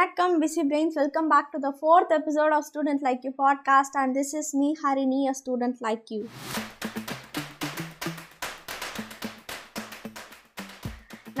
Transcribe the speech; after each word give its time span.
வணக்கம் 0.00 0.34
busy 0.42 0.62
brains 0.68 0.94
welcome 0.98 1.26
back 1.30 1.48
to 1.54 1.58
the 1.64 1.70
fourth 1.78 2.12
episode 2.16 2.52
of 2.58 2.64
student 2.68 3.02
like 3.06 3.24
you 3.26 3.30
podcast 3.40 3.96
and 4.02 4.12
this 4.18 4.30
is 4.40 4.50
me 4.60 4.68
Harini 4.82 5.18
a 5.30 5.34
student 5.40 5.80
like 5.86 6.12
you 6.14 6.20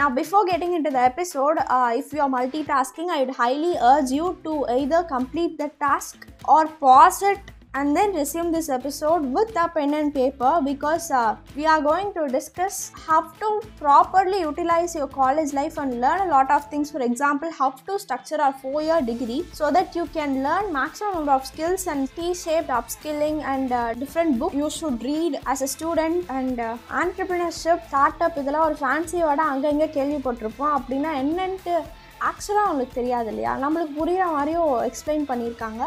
Now, 0.00 0.08
before 0.18 0.42
getting 0.50 0.74
into 0.78 0.90
the 0.96 1.02
episode, 1.06 1.58
uh, 1.76 1.90
if 2.00 2.12
you 2.16 2.20
are 2.26 2.30
multitasking, 2.36 3.08
I 3.16 3.22
would 3.22 3.34
highly 3.40 3.72
urge 3.92 4.12
you 4.18 4.26
to 4.46 4.52
either 4.76 5.00
complete 5.16 5.54
the 5.62 5.70
task 5.84 6.28
or 6.56 6.62
pause 6.84 7.22
it 7.32 7.42
and 7.74 7.96
then 7.96 8.12
resume 8.12 8.50
this 8.50 8.68
episode 8.68 9.24
with 9.32 9.50
a 9.56 9.68
pen 9.68 9.94
and 9.94 10.12
paper 10.12 10.60
because 10.64 11.08
uh, 11.12 11.36
we 11.54 11.64
are 11.64 11.80
going 11.80 12.12
to 12.14 12.26
discuss 12.26 12.90
how 13.06 13.20
to 13.42 13.48
properly 13.78 14.40
utilize 14.40 14.94
your 14.96 15.06
college 15.06 15.52
life 15.52 15.78
and 15.78 16.00
learn 16.00 16.20
a 16.22 16.30
lot 16.30 16.50
of 16.50 16.68
things 16.68 16.90
for 16.90 17.00
example 17.00 17.48
how 17.52 17.70
to 17.70 17.96
structure 17.96 18.38
a 18.40 18.52
four 18.54 18.82
year 18.82 19.00
degree 19.02 19.44
so 19.52 19.70
that 19.70 19.94
you 19.94 20.04
can 20.06 20.42
learn 20.42 20.72
maximum 20.72 21.14
number 21.14 21.30
of 21.30 21.46
skills 21.46 21.86
and 21.86 22.10
t-shaped 22.16 22.68
upskilling 22.70 23.40
and 23.44 23.70
uh, 23.70 23.94
different 23.94 24.36
book 24.40 24.52
you 24.52 24.68
should 24.68 25.00
read 25.04 25.38
as 25.46 25.62
a 25.62 25.68
student 25.68 26.28
and 26.30 26.58
uh, 26.60 26.76
entrepreneurship 27.04 27.80
startup 27.88 28.34
இதெல்லாம் 28.40 28.66
ஒரு 28.68 28.76
ஃபேன்சியோட 28.82 29.40
அங்கங்கே 29.52 29.88
கேள்விப்பட்டிருப்போம் 29.96 30.74
அப்படின்னா 30.78 31.12
என்னன்ட்டு 31.22 31.74
ஆக்சுவலாக 32.30 32.66
அவங்களுக்கு 32.68 33.00
தெரியாது 33.00 33.28
இல்லையா 33.32 33.52
நம்மளுக்கு 33.64 33.94
புரியுற 34.02 34.24
மாதிரியும் 34.36 34.70
எக்ஸ்பிளைன் 34.90 35.28
பண்ணியிருக்காங்க 35.30 35.82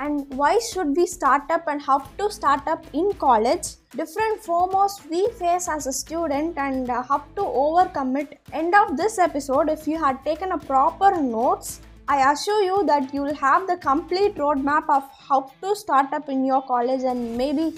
and 0.00 0.26
why 0.40 0.58
should 0.58 0.96
we 0.96 1.06
start 1.06 1.50
up 1.50 1.66
and 1.66 1.80
how 1.80 1.98
to 2.18 2.30
start 2.30 2.66
up 2.66 2.84
in 2.92 3.12
college 3.14 3.66
different 3.96 4.40
foremost 4.40 5.08
we 5.10 5.28
face 5.38 5.68
as 5.68 5.86
a 5.86 5.92
student 5.92 6.56
and 6.58 6.90
uh, 6.90 7.02
how 7.02 7.18
to 7.34 7.42
overcome 7.42 8.16
it 8.16 8.38
end 8.52 8.74
of 8.74 8.96
this 8.96 9.18
episode 9.18 9.68
if 9.68 9.86
you 9.86 9.98
had 10.02 10.22
taken 10.24 10.52
a 10.52 10.58
proper 10.58 11.10
notes 11.20 11.80
i 12.08 12.32
assure 12.32 12.62
you 12.62 12.84
that 12.86 13.12
you 13.14 13.22
will 13.22 13.34
have 13.34 13.66
the 13.66 13.76
complete 13.78 14.34
roadmap 14.36 14.88
of 14.88 15.04
how 15.28 15.40
to 15.62 15.74
start 15.74 16.12
up 16.12 16.28
in 16.28 16.44
your 16.44 16.62
college 16.62 17.02
and 17.02 17.36
maybe 17.36 17.72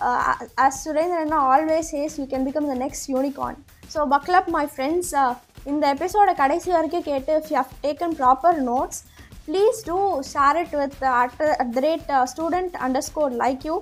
uh, 0.00 0.34
as 0.58 0.84
surendra 0.84 1.40
always 1.54 1.90
says 1.90 2.18
you 2.18 2.26
can 2.26 2.44
become 2.44 2.66
the 2.66 2.80
next 2.84 3.08
unicorn 3.08 3.56
so 3.88 4.06
buckle 4.06 4.34
up 4.34 4.48
my 4.48 4.66
friends 4.66 5.12
uh, 5.12 5.34
இந்த 5.72 5.84
எபிசோட 5.94 6.30
கடைசி 6.40 6.68
வரைக்கும் 6.74 7.06
கேட்டு 7.10 7.32
if 7.40 7.46
you 7.50 7.56
have 7.60 7.70
taken 7.86 8.10
proper 8.22 8.52
notes 8.70 8.96
please 9.49 9.79
do 9.83 9.99
share 10.25 10.57
it 10.63 10.71
with 10.73 10.95
uh, 11.03 11.23
at, 11.23 11.33
at 11.55 11.69
the 11.75 11.81
rate 11.81 12.09
uh, 12.09 12.25
student 12.25 12.71
underscore 12.87 13.31
like 13.43 13.63
you 13.63 13.77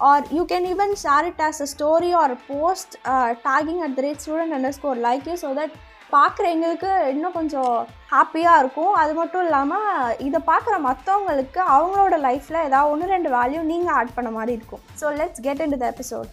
or 0.00 0.18
you 0.36 0.44
can 0.46 0.64
even 0.66 0.90
share 0.96 1.24
it 1.26 1.38
as 1.40 1.60
a 1.60 1.68
story 1.68 2.12
or 2.14 2.26
a 2.32 2.40
post 2.48 2.96
uh, 3.04 3.30
tagging 3.46 3.80
at 3.82 3.94
the 3.96 4.02
rate 4.02 4.20
student 4.20 4.52
underscore 4.52 4.96
like 5.08 5.26
you 5.26 5.38
so 5.44 5.50
that 5.60 5.72
பார்க்குற 6.12 6.46
எங்களுக்கு 6.54 6.88
இன்னும் 7.10 7.34
கொஞ்சம் 7.36 7.74
ஹாப்பியாக 8.12 8.60
இருக்கும் 8.62 8.92
அது 9.00 9.12
மட்டும் 9.18 9.44
இல்லாமல் 9.46 10.16
இதை 10.26 10.40
பார்க்குற 10.48 10.76
மற்றவங்களுக்கு 10.86 11.60
அவங்களோட 11.74 12.16
லைஃப்பில் 12.26 12.64
ஏதாவது 12.68 12.90
ஒன்று 12.92 13.12
ரெண்டு 13.14 13.30
வேல்யூ 13.36 13.60
நீங்கள் 13.70 13.96
ஆட் 13.98 14.16
பண்ண 14.16 14.30
மாதிரி 14.38 14.56
இருக்கும் 14.58 14.82
so 15.00 15.14
let's 15.20 15.44
get 15.46 15.62
into 15.74 15.80
the 15.82 15.88
episode 15.94 16.30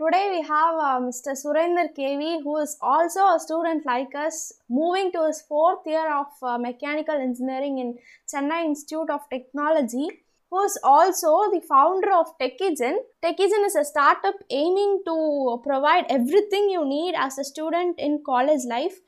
Today 0.00 0.28
we 0.30 0.40
have 0.48 0.76
uh, 0.82 0.98
Mr. 1.06 1.36
Surender 1.36 1.88
KV 1.94 2.42
who 2.42 2.56
is 2.56 2.78
also 2.80 3.20
a 3.20 3.38
student 3.38 3.84
like 3.84 4.14
us 4.14 4.50
moving 4.66 5.12
to 5.12 5.26
his 5.26 5.42
fourth 5.42 5.80
year 5.84 6.06
of 6.18 6.28
uh, 6.42 6.56
mechanical 6.56 7.16
engineering 7.16 7.76
in 7.76 7.98
Chennai 8.32 8.64
Institute 8.64 9.10
of 9.10 9.28
Technology 9.28 10.08
who 10.50 10.62
is 10.64 10.78
also 10.82 11.50
the 11.50 11.60
founder 11.68 12.14
of 12.14 12.28
Techigen. 12.38 12.96
Techigen 13.22 13.66
is 13.66 13.76
a 13.76 13.84
startup 13.84 14.36
aiming 14.48 15.02
to 15.04 15.60
provide 15.66 16.06
everything 16.08 16.70
you 16.70 16.88
need 16.88 17.14
as 17.14 17.36
a 17.36 17.44
student 17.44 17.98
in 17.98 18.22
college 18.24 18.64
life. 18.66 19.00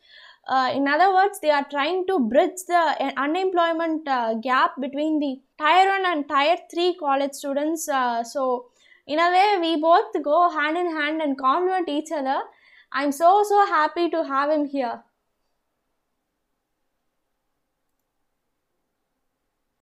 Uh, 0.46 0.72
in 0.74 0.86
other 0.86 1.10
words, 1.14 1.38
they 1.40 1.50
are 1.50 1.66
trying 1.70 2.06
to 2.08 2.18
bridge 2.18 2.66
the 2.68 3.14
unemployment 3.16 4.04
gap 4.42 4.72
between 4.78 5.20
the 5.20 5.40
tier 5.58 5.88
1 5.88 6.04
and 6.04 6.28
tier 6.28 6.58
3 6.70 6.96
college 7.00 7.32
students. 7.32 7.86
so, 8.30 8.66
in 9.08 9.18
a 9.18 9.30
way 9.30 9.58
we 9.60 9.80
both 9.80 10.12
go 10.22 10.48
hand 10.50 10.76
in 10.76 10.90
hand 10.90 11.20
and 11.20 11.36
complement 11.38 11.88
each 11.88 12.12
other. 12.12 12.40
I'm 12.92 13.12
so 13.12 13.42
so 13.44 13.66
happy 13.66 14.08
to 14.10 14.22
have 14.24 14.50
him 14.50 14.66
here. 14.66 14.96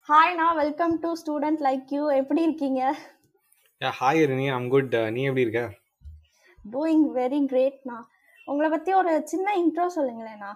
Hi 0.09 0.35
நான் 0.39 0.57
welcome 0.59 0.93
to 1.03 1.09
student 1.21 1.61
like 1.65 1.89
you 1.95 2.03
எப்படி 2.19 2.41
இருக்கீங்க? 2.47 2.81
Hi 3.81 4.21
ரினி 4.29 4.45
I'm 4.57 4.69
good 4.73 4.93
நீ 5.15 5.21
எப்படி 5.29 5.45
இருக்க? 5.45 5.63
Doing 6.65 7.03
very 7.17 7.39
கிரேட்ண்ணா 7.51 7.97
உங்களை 8.47 8.69
பற்றி 8.73 8.91
ஒரு 8.99 9.11
சின்ன 9.31 9.47
intro 9.63 9.85
சொல்லுங்களேண்ணா 9.97 10.51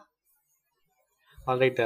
alright 1.52 1.81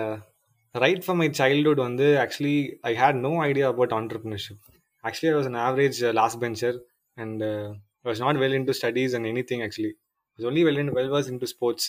right 0.75 1.03
from 1.05 1.19
my 1.23 1.29
childhood 1.41 1.85
வந்து 1.88 2.07
actually 2.23 2.55
I 2.89 2.94
had 3.01 3.19
no 3.27 3.33
idea 3.50 3.67
about 3.73 3.95
entrepreneurship 4.00 4.61
actually 5.07 5.31
i 5.33 5.38
was 5.39 5.49
an 5.51 5.57
average 5.67 5.99
uh, 6.07 6.13
last 6.19 6.38
bencher 6.43 6.73
and 7.17 7.38
uh, 7.51 7.69
i 8.05 8.09
was 8.11 8.19
not 8.25 8.35
well 8.43 8.53
into 8.57 8.73
studies 8.79 9.11
and 9.17 9.25
anything 9.33 9.59
actually. 9.66 9.93
I 10.31 10.35
was 10.39 10.45
only 10.49 10.63
well, 10.67 10.77
in, 10.81 10.88
well 10.95 11.07
versed 11.13 11.31
into 11.33 11.47
sports. 11.53 11.83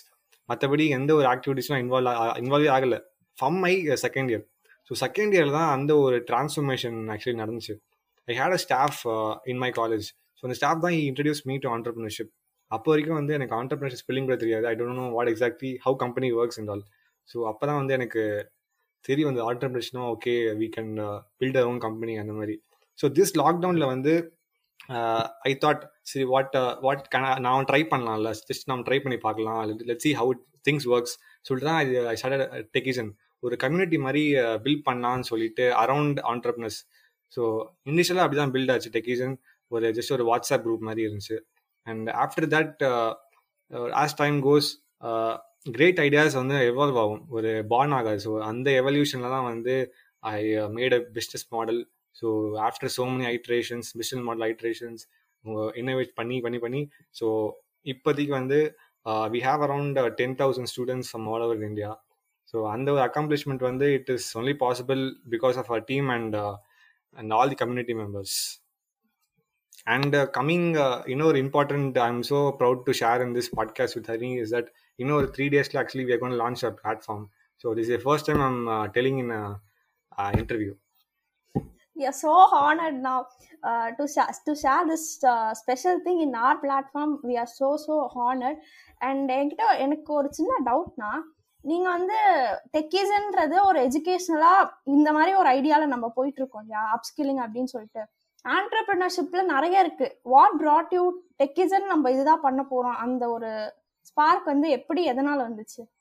மற்றபடி 0.49 0.85
எந்த 0.97 1.11
ஒரு 1.19 1.27
ஆக்டிவிட்டிஸும் 1.33 1.79
involve 1.83 2.19
இன்வால்வே 2.41 2.69
ஆகலை. 2.75 2.99
From 3.39 3.57
my 3.65 3.73
second 4.05 4.31
year 4.33 4.45
so 4.91 4.93
second 5.03 5.33
இயரில் 5.37 5.57
தான் 5.57 5.71
அந்த 5.77 5.93
ஒரு 6.05 6.17
transformation 6.29 6.99
actually 7.15 7.39
நடந்துச்சு. 7.43 7.75
I 8.29 8.35
had 8.41 8.55
a 8.59 8.61
staff 8.65 9.01
in 9.53 9.61
my 9.65 9.71
college 9.81 10.07
so 10.39 10.43
அந்த 10.49 10.57
ஸ்டாஃப் 10.61 10.83
தான் 10.85 10.95
இன்ட்ரடியூஸ் 11.09 11.43
மீ 11.51 11.57
டு 11.65 11.71
ஆண்டர்பிரினர்ஷிப் 11.77 12.31
அப்போ 12.71 12.91
வரைக்கும் 12.93 13.19
வந்து 13.21 13.35
எனக்கு 13.39 13.57
ஆண்டர்பிரினர்ஷிப் 13.61 14.03
ஸ்பெல்லிங் 14.05 14.29
கூட 14.29 14.37
தெரியாது. 14.45 14.65
I 14.71 14.75
don't 14.81 14.99
know 15.03 15.09
what 15.17 15.31
exactly 15.33 15.73
how 15.87 15.99
company 16.05 16.31
works 16.41 16.61
in 16.63 16.71
all 16.75 16.85
so 17.31 17.37
அப்போ 17.53 17.65
தான் 17.71 17.81
வந்து 17.81 17.97
எனக்கு 17.99 18.23
தெரியும் 19.09 19.31
வந்து 19.31 19.45
ஆண்டர்பிரினர்ஷிப்னா 19.49 20.05
okay 20.15 20.35
we 20.61 20.69
can 20.77 20.93
build 21.41 21.59
our 21.61 21.71
own 21.73 21.83
company 21.87 22.15
அந்த 22.25 22.35
மாதிரி. 22.41 22.57
ஸோ 22.99 23.07
திஸ் 23.19 23.35
லாக்டவுனில் 23.43 23.93
வந்து 23.95 24.15
uh, 24.97 25.23
ஐ 25.51 25.53
தாட் 25.65 25.83
சரி 26.11 26.27
வாட் 26.33 26.57
வாட் 26.87 27.05
uh, 27.19 27.37
நான் 27.47 27.69
ட்ரை 27.71 27.83
பண்ணலாம்ல. 27.93 28.31
ஜஸ்ட் 28.51 28.69
நம்ம 28.71 28.85
ட்ரை 28.89 28.99
பண்ணி 29.05 29.19
பார்க்கலாம். 29.27 29.61
Let 29.91 30.05
see 30.07 30.13
how 30.21 30.35
things 30.69 30.87
works 30.95 31.17
சொல்லிட்டு 31.47 31.69
தான் 31.71 31.81
ஐ 32.13 32.17
ஸ்டார்ட் 32.21 32.45
டெக்கிஷன் 32.77 33.11
ஒரு 33.43 33.57
கம்யூனிட்டி 33.65 33.99
மாதிரி 34.07 34.25
uh, 34.45 34.57
பில்ட் 34.67 34.87
பண்ணலான்னு 34.89 35.29
சொல்லிட்டு 35.33 35.67
அரவுண்ட் 35.85 36.21
ஆண்டர்பிரினர்ஸ் 36.33 36.81
ஸோ 37.37 37.43
இனிஷியலாக 37.93 38.25
அப்படி 38.27 38.39
தான் 38.43 38.55
பில்ட் 38.57 38.73
ஆச்சு 38.75 38.91
டெக்கிஷன் 38.97 39.35
ஒரு 39.73 39.87
ஜஸ்ட் 39.97 40.15
ஒரு 40.17 40.25
வாட்ஸ்அப் 40.31 40.65
குரூப் 40.67 40.87
மாதிரி 40.89 41.03
இருந்துச்சு. 41.07 41.37
And 41.87 42.09
after 42.25 42.49
that 42.55 42.83
as 44.03 44.17
time 44.23 44.37
goes 44.49 44.69
great 45.77 46.01
ideas 46.07 46.37
வந்து 46.41 46.57
எவால்வ் 46.71 46.99
ஆகும். 47.03 47.23
ஒரு 47.37 47.51
பார்ன் 47.73 47.95
ஆகாது. 47.99 48.21
ஸோ 48.27 48.33
அந்த 48.51 48.69
எவல்யூஷனில் 48.81 49.35
தான் 49.37 49.49
வந்து 49.53 49.75
I 50.23 50.39
made 50.77 50.95
a 50.99 51.01
business 51.17 51.47
model 51.57 51.81
so 52.17 52.27
after 52.67 52.93
so 52.97 53.05
many 53.11 53.27
iterations 53.27 53.89
business 53.99 54.25
model 54.29 54.47
iterations 54.49 55.03
innovate 55.75 56.13
பண்ணி 56.15 56.37
பண்ணி 56.41 56.59
பண்ணி 56.59 56.83
ஸோ 57.21 57.27
இப்போதைக்கு 57.87 58.33
வந்து 58.33 58.59
we 59.31 59.41
have 59.41 59.63
around 59.63 59.99
ten 60.21 60.37
thousand 60.39 60.71
students 60.73 61.11
from 61.11 61.27
all 61.27 61.45
over 61.47 61.67
India 61.71 61.91
so 62.55 62.59
அந்த 62.73 62.89
ஒரு 62.93 63.03
அக்காம்ப்ளிஷ்மெண்ட் 63.07 63.63
வந்து 63.63 63.87
it 63.95 64.11
is 64.11 64.29
only 64.37 64.55
possible 64.63 65.03
because 65.31 65.57
of 65.59 65.71
our 65.71 65.85
team 65.85 66.09
and 66.09 66.37
and 67.17 67.33
all 67.33 67.53
the 67.55 67.59
community 67.63 67.95
members 67.95 68.37
and 69.87 70.17
coming 70.37 70.69
இன்னொரு 71.07 71.39
important 71.39 71.99
I 71.99 72.09
am 72.09 72.23
so 72.31 72.39
proud 72.61 72.83
to 72.87 72.93
share 73.01 73.23
in 73.27 73.35
this 73.37 73.51
podcast 73.57 73.97
with 73.99 74.11
Hari 74.15 74.31
is 74.41 74.55
that 74.55 74.71
இன்னொரு 74.99 75.27
three 75.37 75.47
டேஸில் 75.49 75.79
actually 75.83 76.07
we 76.09 76.19
gonna 76.25 76.37
launch 76.43 76.65
a 76.65 76.73
platform 76.81 77.25
so 77.65 77.75
this 77.79 77.93
is 77.95 78.05
first 78.05 78.29
time 78.31 78.43
I'm 78.47 78.61
telling 78.97 79.21
in 79.25 79.35
interview 80.35 80.73
we 81.99 82.05
are 82.05 82.19
so 82.25 82.33
honored 82.53 82.99
now 83.07 83.19
uh, 83.63 83.89
to 83.99 84.05
share 84.15 84.33
to 84.47 84.53
share 84.63 84.83
this 84.89 85.05
uh, 85.27 85.53
special 85.61 85.97
thing 86.05 86.19
in 86.21 86.35
our 86.35 86.57
platform. 86.65 87.11
We 87.23 87.37
are 87.43 87.51
so 87.61 87.77
so 87.77 87.97
honored. 88.15 88.59
And 88.99 89.31
என்கிட்ட 89.31 89.79
எனக்கு 89.79 90.13
ஒரு 90.13 90.33
சின்ன 90.33 90.55
டவுட்னா 90.65 91.11
நீங்க 91.61 91.89
வந்து 91.89 92.19
டெக்கீஸ்ன்றது 92.73 93.65
ஒரு 93.65 93.81
எஜுகேஷனலா 93.87 94.53
இந்த 94.85 95.13
மாதிரி 95.13 95.35
ஒரு 95.35 95.51
ஐடியால 95.51 95.87
நம்ம 95.87 96.09
போயிட்டு 96.09 96.41
இருக்கோம் 96.41 96.63
இல்லையா? 96.63 96.83
அப்ஸ்கில்லிங் 96.95 97.45
அப்படின்னு 97.47 97.73
சொல்லிட்டு. 97.75 98.03
ஆண்டர்பிரினர்ஷிப்ல 98.49 99.45
நிறைய 99.45 99.81
இருக்கு. 99.81 100.19
வாட் 100.23 100.61
ப்ராட் 100.61 100.95
யூ 100.95 101.13
டெக்கிசன் 101.43 101.87
நம்ம 101.87 102.11
இதுதான் 102.11 102.41
பண்ண 102.41 102.65
போறோம். 102.71 103.01
அந்த 103.07 103.31
ஒரு 103.31 103.75
ஸ்பார்க் 104.01 104.45
வந்து 104.45 104.69
எப்படி 104.71 105.11
எதனால 105.11 105.41
வந்துச்சு? 105.49 105.96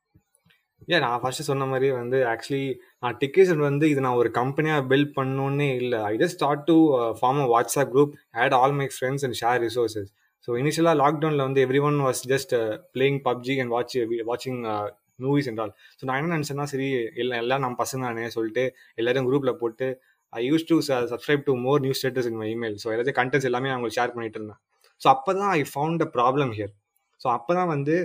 ஏன் 0.93 1.03
நான் 1.03 1.21
ஃபர்ஸ்ட் 1.21 1.47
சொன்ன 1.49 1.65
மாதிரி 1.65 1.87
வந்து 1.99 2.17
ஆக்சுவலி 2.31 2.65
நான் 3.03 3.15
டிக்கேஷன் 3.21 3.61
வந்து 3.67 3.85
இது 3.91 4.01
நான் 4.05 4.19
ஒரு 4.21 4.29
கம்பெனியாக 4.39 4.81
பில்ட் 4.91 5.13
பண்ணணுன்னே 5.17 5.69
இல்லை. 5.81 5.99
I 6.09 6.13
just 6.21 6.37
start 6.39 6.65
to 6.69 6.75
form 7.19 7.39
a 7.45 7.47
WhatsApp 7.53 7.91
group 7.95 8.11
add 8.43 8.55
all 8.59 8.75
my 8.81 8.87
friends 8.95 9.25
and 9.27 9.37
share 9.41 9.59
resources 9.67 10.09
so 10.47 10.57
இனிஷியலாக 10.61 10.97
லாக்டவுனில் 11.03 11.45
வந்து 11.47 11.61
everyone 11.89 11.97
was 12.07 12.21
just 12.33 12.53
playing 12.95 13.19
PUBG 13.27 13.55
and 13.63 13.73
watch 13.75 13.95
வாட்சிங் 14.29 14.59
மூவிஸ் 15.25 15.49
என்றால் 15.51 15.71
ஸோ 15.99 16.03
நான் 16.07 16.19
என்ன 16.21 16.37
நினச்சேன்னா 16.37 16.67
சரி 16.73 16.87
இல்லை 17.23 17.35
எல்லாம் 17.43 17.63
நம்ம 17.65 17.77
பசங்க 17.83 18.03
தானே 18.09 18.29
சொல்லிட்டு 18.37 18.63
எல்லாரும் 18.95 19.27
குரூப்பில் 19.29 19.59
போட்டு 19.61 19.87
I 20.33 20.41
use 20.49 20.67
to 20.71 20.75
subscribe 21.11 21.45
to 21.49 21.53
more 21.65 21.81
news 21.85 21.99
status 22.01 22.27
in 22.31 22.39
my 22.41 22.49
email 22.55 22.75
so 22.83 22.87
எல்லாத்தையும் 22.93 23.19
கண்டென்ட்ஸ் 23.21 23.49
எல்லாமே 23.51 23.71
அவங்களுக்கு 23.73 23.97
ஷேர் 23.99 24.13
பண்ணிட்டு 24.15 24.39
இருந்தேன். 24.39 24.59
ஸோ 25.01 25.07
அப்போ 25.15 25.31
தான் 25.39 25.51
I 25.59 25.61
found 25.73 26.03
a 26.07 26.09
problem 26.17 26.51
here 26.57 26.73
so 27.21 27.27
அப்போ 27.37 27.51
தான் 27.59 27.69
வந்து 27.75 27.95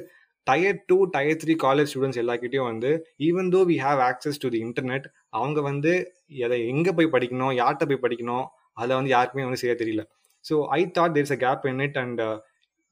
tier 0.46 0.78
two 0.90 0.96
tier 1.14 1.40
three 1.42 1.54
college 1.64 1.90
students 1.90 2.20
எல்லாக்கிட்டையும் 2.22 2.68
வந்து 2.70 2.90
even 3.26 3.50
though 3.54 3.60
we 3.70 3.76
have 3.86 4.00
access 4.10 4.40
to 4.44 4.48
the 4.54 4.60
internet 4.66 5.06
அவங்க 5.38 5.58
வந்து 5.70 5.92
எதை 6.44 6.58
எங்கே 6.72 6.92
போய் 6.98 7.12
படிக்கணும் 7.14 7.52
யார்கிட்ட 7.60 7.86
போய் 7.90 8.04
படிக்கணும் 8.04 8.46
அதை 8.82 8.92
வந்து 8.98 9.12
யாருக்குமே 9.16 9.44
வந்து 9.48 9.60
சரியா 9.62 9.76
தெரியல. 9.82 10.02
So 10.44 10.54
I 10.78 10.80
thought 10.98 11.14
there's 11.16 11.34
a 11.36 11.38
gap 11.44 11.66
in 11.70 11.82
it 11.86 11.98
and 12.02 12.22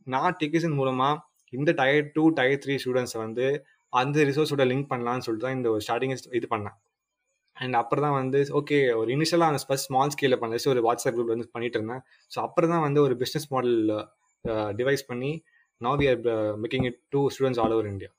நான் 0.06 0.36
டெக்கிசன் 0.42 0.76
மூலமாக 0.80 1.22
இந்த 1.52 1.70
டயர் 1.80 2.06
டூ 2.16 2.24
டயர் 2.38 2.60
த்ரீ 2.64 2.74
ஸ்டூடெண்ட்ஸை 2.82 3.18
வந்து 3.24 3.46
அந்த 3.92 4.24
ரிசோர்ஸோட 4.30 4.64
லிங்க் 4.70 4.90
பண்ணலாம்னு 4.92 5.24
சொல்லிட்டு 5.26 5.46
தான் 5.48 5.56
இந்த 5.58 5.70
ஸ்டார்டிங் 5.84 6.14
இது 6.38 6.48
பண்ணேன். 6.54 6.76
அண்ட் 7.56 7.76
அப்புறம் 7.80 8.04
தான் 8.06 8.16
வந்து 8.20 8.40
ஓகே 8.58 8.76
ஒரு 9.00 9.08
இனிஷியலாக 9.14 9.52
அந்த 9.52 9.60
ஃபஸ்ட் 9.68 9.88
ஸ்மால் 9.88 10.12
ஸ்கேலில் 10.14 10.40
பண்ணல 10.42 10.72
ஒரு 10.74 10.82
வாட்ஸ்அப் 10.86 11.16
குரூப் 11.16 11.32
வந்து 11.34 11.46
பண்ணிட்டு 11.54 11.78
இருந்தேன். 11.78 12.02
ஸோ 12.32 12.38
அப்புறம் 12.46 12.72
தான் 12.74 12.84
வந்து 12.86 13.00
ஒரு 13.06 13.14
பிஸ்னஸ் 13.22 13.48
மாடல் 13.54 13.78
டிவைஸ் 14.80 15.02
பண்ணி 15.10 15.32
now 15.86 15.98
we 16.02 16.08
are 16.12 16.22
making 16.62 16.86
it 16.90 17.00
to 17.14 17.20
students 17.34 17.60
all 17.64 17.74
over 17.76 17.90
India 17.94 18.10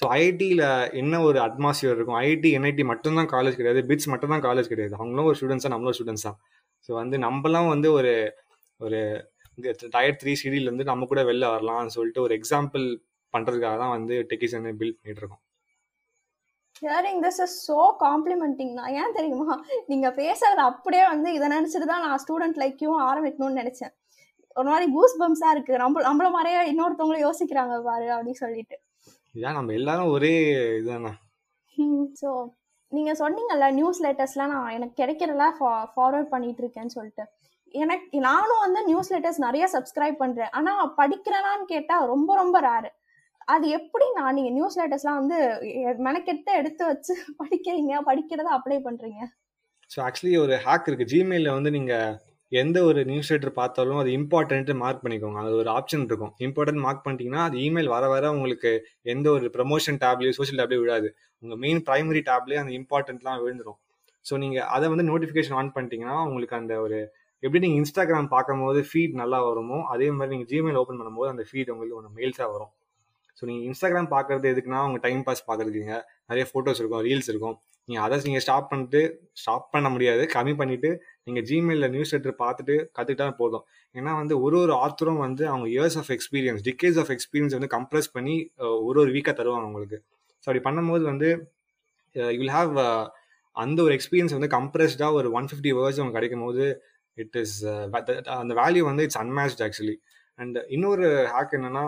so 0.00 0.04
ஐஐடியில் 0.16 0.64
என்ன 1.00 1.20
ஒரு 1.26 1.38
அட்மாஸ்பியர் 1.44 1.94
இருக்கும்? 1.96 2.18
ஐஐடி 2.22 2.50
என்ஐடி 2.56 2.84
மட்டும்தான் 2.90 3.30
காலேஜ் 3.34 3.58
கிடையாது. 3.60 3.80
பிட்ஸ் 3.90 4.08
மட்டும் 4.12 4.32
தான் 4.34 4.44
காலேஜ் 4.46 4.68
கிடையாது. 4.72 4.94
அவங்களும் 4.98 5.28
ஒரு 5.30 5.36
ஸ்டூடெண்ட்ஸ் 5.38 5.66
தான் 5.66 5.74
நம்மளும் 5.74 5.96
ஸ்டூடெண்ட்ஸ் 5.98 6.26
தான். 6.28 6.38
ஸோ 6.86 6.90
வந்து 7.00 7.16
நம்மலாம் 7.26 7.68
வந்து 7.74 7.88
ஒரு 7.98 8.12
ஒரு 8.80 8.98
டயர் 9.94 10.18
த்ரீ 10.20 10.32
சீரியல்லேருந்து 10.42 10.86
நம்ம 10.90 11.06
கூட 11.10 11.20
வெளில 11.30 11.46
வரலாம்னு 11.54 11.94
சொல்லிட்டு 11.96 12.24
ஒரு 12.26 12.34
எக்ஸாம்பிள் 12.38 12.84
பண்ணுறதுக்காக 13.34 13.76
தான் 13.82 13.94
வந்து 13.96 14.14
டெக்கிஸ் 14.30 14.56
பில்ட் 14.80 14.98
பண்ணிட்டு 14.98 15.22
இருக்கோம் 15.22 15.42
hearing 16.82 17.20
this 17.24 17.40
is 17.44 17.56
so 17.68 17.78
complimenting 18.06 18.74
தான் 18.80 18.90
ஏன் 19.02 19.14
தெரியுமா? 19.18 19.54
நீங்கள் 19.90 20.16
பேசுறது 20.22 20.62
அப்படியே 20.70 21.04
வந்து 21.12 21.28
இதை 21.36 21.46
நினச்சிட்டு 21.56 21.86
தான் 21.92 22.04
நான் 22.06 22.20
ஸ்டூடெண்ட் 22.24 22.60
லைக்கையும் 22.62 23.00
ஆரம்பிக்கணும்னு 23.08 23.60
நினச்சேன். 23.62 23.92
ஒரு 24.56 24.68
மாதிரி 24.72 24.86
கூஸ் 24.92 25.16
பம்ஸா 25.20 25.48
இருக்கு. 25.54 25.74
நம்ம 25.82 26.02
நம்மள 26.08 26.28
மாதிரியே 26.36 26.60
இன்னொருத்தவங்களும் 26.72 27.24
யோசிக்கிறாங்க 27.26 27.74
பாரு 27.88 28.06
அப்படின்னு 28.14 28.42
சொல்லிட்டு. 28.44 28.76
ஏன் 29.34 29.56
நம்ம 29.58 29.72
எல்லாரும் 29.80 30.12
ஒரே 30.16 30.34
இதுதானே? 30.78 31.12
ஸோ 32.20 32.28
நீங்க 32.92 33.12
சொன்னீங்கல்ல 33.20 33.66
நியூஸ் 33.78 34.00
லெட்டர்ஸ்லாம் 34.04 34.52
நான் 34.54 34.74
எனக்கு 34.76 34.94
கிடைக்கிறதெல்லாம் 35.02 35.56
ஃபார்வர்ட் 35.94 36.32
பண்ணிட்டு 36.34 36.62
இருக்கேன்னு 36.64 36.94
சொல்லிட்டு. 36.98 37.24
எனக்கு 37.74 38.18
நானும் 38.26 38.62
வந்து 38.64 38.80
நியூஸ் 38.90 39.10
லெட்டர்ஸ் 39.14 39.40
நிறைய 39.46 39.64
சப்ஸ்கிரைப் 39.74 40.16
பண்றேன். 40.22 40.52
ஆனா 40.58 40.72
படிக்கிறேனான்னு 41.00 41.66
கேட்டா 41.74 41.96
ரொம்ப 42.12 42.30
ரொம்ப 42.36 42.60
ரேரு 42.68 42.90
அது 43.48 43.66
எப்படி 43.78 44.06
நான் 44.16 44.36
நீங்க 44.36 44.50
நியூஸ் 44.50 44.78
லெட்டர்ஸ்லாம் 44.80 45.18
வந்து 45.20 45.38
மெனக்கெட்டு 46.06 46.52
எடுத்து 46.60 46.82
வச்சு 46.86 47.12
படிக்கிறீங்க? 47.40 47.92
படிக்கிறத 48.08 48.48
அப்ளை 48.56 48.78
பண்றீங்க? 48.86 49.20
ஸோ 49.90 49.98
ஆக்சுவலி 50.06 50.34
ஒரு 50.44 50.54
ஹேக் 50.64 50.88
இருக்கு. 50.88 51.10
ஜிமெயிலில் 51.12 51.56
வந்து 51.56 51.70
நீங்கள் 51.70 52.16
எந்த 52.52 52.78
ஒரு 52.88 53.00
நியூஸ் 53.10 53.30
லெட்டர் 53.32 53.54
பார்த்தாலும் 53.58 54.00
அது 54.02 54.10
இம்பார்ட்டன்ட்டு 54.18 54.74
மார்க் 54.82 55.02
பண்ணிக்கோங்க. 55.04 55.38
அது 55.46 55.54
ஒரு 55.62 55.70
ஆப்ஷன் 55.78 56.04
இருக்கும். 56.10 56.32
இம்பார்ட்டன்ட் 56.46 56.82
மார்க் 56.86 57.02
பண்ணிட்டீங்கன்னா 57.04 57.42
அது 57.48 57.56
இமெயில் 57.66 57.90
வர 57.94 58.04
வர 58.14 58.24
உங்களுக்கு 58.36 58.70
எந்த 59.14 59.26
ஒரு 59.36 59.48
ப்ரமோஷன் 59.56 59.98
டேப்லேயும் 60.04 60.36
சோஷியல் 60.38 60.60
டேப்லேயும் 60.60 60.84
விழாது. 60.84 61.08
உங்கள் 61.42 61.60
மெயின் 61.64 61.82
ப்ரைமரி 61.88 62.22
டேப்லேயே 62.30 62.60
அந்த 62.62 62.72
இம்பார்ட்டன்ட்லாம் 62.80 63.40
விழுந்துடும் 63.44 63.78
ஸோ 64.24 64.36
நீங்கள் 64.42 64.66
அதை 64.76 64.86
வந்து 64.92 65.04
நோட்டிஃபிகேஷன் 65.10 65.56
ஆன் 65.60 65.74
பண்ணிட்டீங்கன்னா 65.74 66.16
உங்களுக்கு 66.28 66.56
அந்த 66.60 66.74
ஒரு 66.84 66.98
எப்படி 67.42 67.60
நீங்கள் 67.64 67.80
இன்ஸ்டாகிராம் 67.82 68.28
பார்க்கும்போது 68.34 68.80
ஃபீட் 68.90 69.14
நல்லா 69.20 69.38
வருமோ 69.48 69.78
அதே 69.94 70.06
மாதிரி 70.18 70.32
நீங்கள் 70.34 70.50
ஜிமெயில் 70.52 70.78
ஓப்பன் 70.80 70.98
பண்ணும்போது 71.00 71.28
அந்த 71.32 71.44
ஃபீட் 71.48 71.70
உங்களுக்கு 71.74 71.98
ஒன்று 71.98 72.16
மெயில்ஸாக 72.18 72.48
வரும். 72.54 72.72
ஸோ 73.38 73.42
நீங்கள் 73.48 73.66
இன்ஸ்டாகிராம் 73.68 74.10
பார்க்குறது 74.14 74.46
எதுக்குன்னா 74.52 74.80
உங்கள் 74.88 75.02
டைம் 75.06 75.22
பாஸ் 75.26 75.42
பார்க்குறதுக்குங்க. 75.48 75.96
நிறைய 76.30 76.44
ஃபோட்டோஸ் 76.50 76.80
இருக்கும் 76.82 77.02
ரீல்ஸ் 77.08 77.28
இருக்கும். 77.32 77.56
நீங்கள் 77.88 78.04
அதை 78.04 78.16
நீங்கள் 78.28 78.44
ஸ்டாப் 78.44 78.68
பண்ணிட்டு 78.70 79.00
ஸ்டாப் 79.40 79.66
பண்ண 79.74 79.88
முடியாது. 79.94 80.22
கம்மி 80.34 80.54
பண்ணிவிட்டு 80.60 80.90
நீங்கள் 81.26 81.44
ஜிமெயிலில் 81.50 81.90
நியூஸ் 81.94 82.12
லெட்டர் 82.14 82.36
பார்த்துட்டு 82.44 82.74
கற்றுக்கிட்டா 82.96 83.26
போதும். 83.42 83.64
ஏன்னா 83.94 84.12
வந்து 84.20 84.34
ஒரு 84.46 84.56
ஒரு 84.64 84.72
ஆத்தரும் 84.84 85.20
வந்து 85.26 85.44
அவங்க 85.52 85.66
years 85.74 85.98
of 86.02 86.10
experience 86.16 86.62
decades 86.68 86.98
of 87.02 87.12
experience 87.16 87.56
வந்து 87.58 87.70
கம்ப்ரெஸ் 87.76 88.08
பண்ணி 88.16 88.34
ஒரு 88.88 88.98
ஒரு 89.04 89.10
வீக்காக 89.16 89.34
தருவாங்க 89.40 89.68
உங்களுக்கு 89.70 89.98
ஸோ 90.44 90.46
அப்படி 90.48 90.62
பண்ணும்போது 90.68 91.04
வந்து 91.12 91.28
யூ 92.32 92.38
வில் 92.42 92.56
ஹாவ் 92.58 92.72
அந்த 93.56 93.78
ஒரு 93.86 93.92
எக்ஸ்பீரியன்ஸ் 93.98 94.34
வந்து 94.36 94.50
கம்ப்ரெஸ்டாக 94.56 95.18
ஒரு 95.20 95.28
ஒன் 95.38 95.48
ஃபிஃப்டி 95.50 95.70
வேர்ஸ் 95.78 95.98
உங்களுக்கு 96.00 96.18
கிடைக்கும் 96.18 96.46
போது 96.46 96.64
இட் 97.18 97.36
இஸ் 97.42 97.56
அந்த 98.40 98.52
வேல்யூ 98.62 98.82
வந்து 98.90 99.04
இட்ஸ் 99.06 99.20
அன்மேச்ட் 99.22 99.62
ஆக்சுவலி 99.66 99.96
அண்ட் 100.38 100.58
இன்னொரு 100.68 101.06
ஹேக் 101.34 101.54
என்னன்னா 101.58 101.84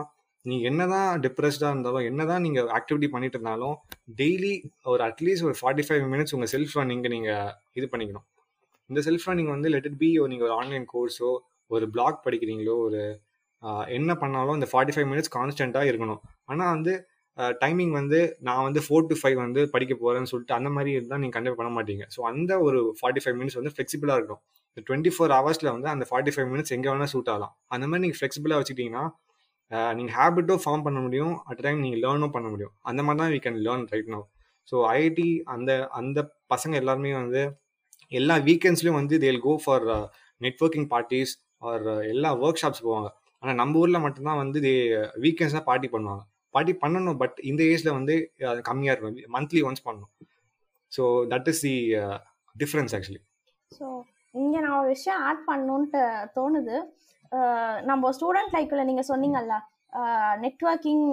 நீங்க 0.49 0.63
என்னதான் 0.71 1.09
டிப்ரெஸ்டா 1.25 1.69
இருந்தாலும் 1.73 2.07
என்னதான் 2.11 2.45
நீங்க 2.47 2.61
ஆக்டிவிட்டி 2.79 3.09
பண்ணிட்டு 3.15 3.37
இருந்தாலும் 3.39 3.77
டெய்லி 4.21 4.53
ஒரு 4.93 5.03
அட்லீஸ்ட் 5.09 5.47
ஒரு 5.49 5.57
ஃபார்ட்டி 5.61 5.85
ஃபைவ் 5.89 6.05
மினிட்ஸ் 6.15 6.35
உங்க 6.37 6.49
செல்ஃப் 6.55 6.75
ரன்னிங்க 6.79 7.11
நீங்க 7.17 7.31
இது 7.79 7.87
பண்ணிக்கணும். 7.93 8.27
இந்த 8.91 9.01
செல்ஃப் 9.09 9.27
ரன்னிங் 9.29 9.53
வந்து 9.55 9.71
லெட் 9.75 9.89
இட் 9.91 10.01
பி 10.05 10.11
நீங்க 10.33 10.45
ஒரு 10.49 10.57
ஆன்லைன் 10.61 10.87
கோர்ஸோ 10.95 11.31
ஒரு 11.71 11.87
பிளாக் 11.95 12.19
படிக்கிறீங்களோ 12.27 12.77
ஒரு 12.87 13.03
என்ன 13.99 14.13
பண்ணாலும் 14.23 14.57
இந்த 14.59 14.69
ஃபார்ட்டி 14.73 14.93
ஃபைவ் 14.95 15.09
மினிட்ஸ் 15.13 15.33
கான்ஸ்டன்ட்டாக 15.37 15.91
இருக்கணும். 15.91 16.21
ஆனால் 16.51 16.73
வந்து 16.77 16.93
டைமிங் 17.63 17.93
வந்து 17.99 18.19
நான் 18.47 18.65
வந்து 18.69 18.81
ஃபோர் 18.85 19.09
டு 19.11 19.17
ஃபைவ் 19.21 19.39
வந்து 19.45 19.61
படிக்க 19.75 19.95
போகிறேன்னு 20.03 20.31
சொல்லிட்டு 20.31 20.55
அந்த 20.59 20.71
மாதிரி 20.77 20.91
இருந்தால் 20.99 21.21
நீங்கள் 21.23 21.37
கண்டிப்பாக 21.37 21.59
பண்ண 21.61 21.71
மாட்டீங்க. 21.77 22.05
ஸோ 22.15 22.21
அந்த 22.31 22.53
ஒரு 22.67 22.79
ஃபார்ட்டி 22.99 23.23
ஃபைவ் 23.25 23.37
மினிட்ஸ் 23.41 23.59
வந்து 23.61 23.73
ஃப்ளெக்சிபிளாக 23.75 24.19
இருக்கும் 24.21 24.41
இந்த 24.71 24.83
டுவெண்ட்டி 24.89 25.11
ஃபோர் 25.17 25.35
ஹவர்ஸில் 25.39 25.71
வந்து 25.77 25.89
அந்த 25.95 26.05
ஃபார்ட்டி 26.11 26.33
ஃபைவ் 26.35 26.49
மினிட்ஸ் 26.53 26.73
எங்கே 26.77 26.89
வேணால் 26.93 27.13
சூட் 27.15 27.31
ஆகலாம். 27.35 27.53
அந்த 27.75 27.85
மாதிரி 27.89 28.03
நீங்கள் 28.05 28.21
ஃப்ளெக்சிபிளாக 28.21 28.61
வச்சுக்கிட்டிங்கன்னா 28.61 29.05
நீங்கள் 29.99 30.17
ஹேபிட்டும் 30.19 30.63
ஃபார்ம் 30.65 30.85
பண்ண 30.87 30.99
முடியும். 31.07 31.35
அட் 31.51 31.63
டைம் 31.67 31.81
நீங்கள் 31.85 32.03
லேர்னும் 32.05 32.35
பண்ண 32.37 32.49
முடியும். 32.53 32.75
அந்த 32.91 33.01
மாதிரி 33.07 33.21
தான் 33.23 33.33
we 33.35 33.41
can 33.47 33.59
learn 33.67 33.85
right 33.95 34.11
now 34.15 34.25
so 34.71 34.77
IIT 34.95 35.29
அந்த 35.55 35.71
அந்த 36.01 36.19
பசங்க 36.53 36.75
எல்லாருமே 36.83 37.13
வந்து 37.23 37.43
எல்லா 38.13 38.35
வீக்கெண்ட்ஸ்லையும் 38.49 38.99
வந்து 39.01 39.15
they'll 39.25 39.45
go 39.47 39.53
for 39.65 39.87
networking 40.41 40.89
parties 40.95 41.33
or 41.69 41.87
எல்லா 42.15 42.31
ஒர்க் 42.45 42.61
ஷாப்ஸ் 42.63 42.85
போவாங்க. 42.87 43.09
ஆனால் 43.43 43.59
நம்ம 43.61 43.79
ஊரில் 43.83 44.05
மட்டும்தான் 44.07 44.41
வந்து 44.43 44.59
தே 44.67 44.73
வீக்கெண்ட்ஸ் 45.25 45.55
uh, 45.55 45.59
தான் 45.59 45.69
பார்ட்டி 45.71 45.89
பண்ணுவாங்க. 45.95 46.23
பார்ட்டி 46.55 46.75
பண்ணணும் 46.83 47.19
பட் 47.23 47.37
இந்த 47.51 47.63
ஏஜில் 47.73 47.97
வந்து 47.99 48.15
uh, 48.43 48.49
அது 48.53 48.61
கம்மியாக 48.71 48.95
இருக்கும். 48.95 49.35
மந்த்லி 49.37 49.63
ஒன்ஸ் 49.69 49.85
பண்ணணும். 49.87 50.13
So 50.93 51.03
that 51.33 51.49
is 51.53 51.63
the 51.67 51.77
difference 52.57 52.95
actually 52.97 53.23
so 53.71 53.87
இங்கே 54.35 54.59
நான் 54.65 54.79
ஒரு 54.81 54.91
விஷயம் 54.97 55.21
ஆட் 55.29 55.43
பண்ணணுன்ட்டு 55.51 56.03
தோணுது. 56.37 56.77
நம்ம 57.91 58.11
ஸ்டூடெண்ட் 58.17 58.55
லைஃப்ல 58.57 58.85
நீங்க 58.91 59.03
சொன்னீங்கல்ல 59.11 59.57
நெட்ஒர்க்கிங் 60.45 61.05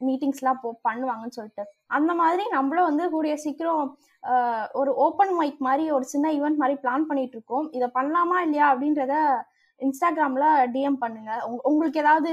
மீட்டிங்ஸ்லாம் 0.00 0.60
போ 0.62 0.68
பண்ணுவாங்கன்னு 0.86 1.36
சொல்லிட்டு. 1.36 1.64
அந்த 1.96 2.12
மாதிரி 2.20 2.44
நம்மளும் 2.56 2.88
வந்து 2.88 3.04
கூடிய 3.14 3.34
சீக்கிரம் 3.44 3.86
ஒரு 4.80 4.90
ஓப்பன் 5.04 5.32
மைக் 5.38 5.60
மாதிரி 5.66 5.84
ஒரு 5.96 6.04
சின்ன 6.12 6.26
ஈவெண்ட் 6.38 6.60
மாதிரி 6.62 6.76
பிளான் 6.82 7.08
பண்ணிட்டு 7.08 7.36
இருக்கோம். 7.38 7.66
இதை 7.76 7.88
பண்ணலாமா 7.98 8.36
இல்லையா 8.46 8.66
அப்படின்றத 8.72 9.14
இன்ஸ்டாகிராம்ல 9.80 10.46
டிஎம் 10.74 11.00
பண்ணுங்க. 11.04 11.32
உங்களுக்கு 11.70 12.02
ஏதாவது 12.04 12.30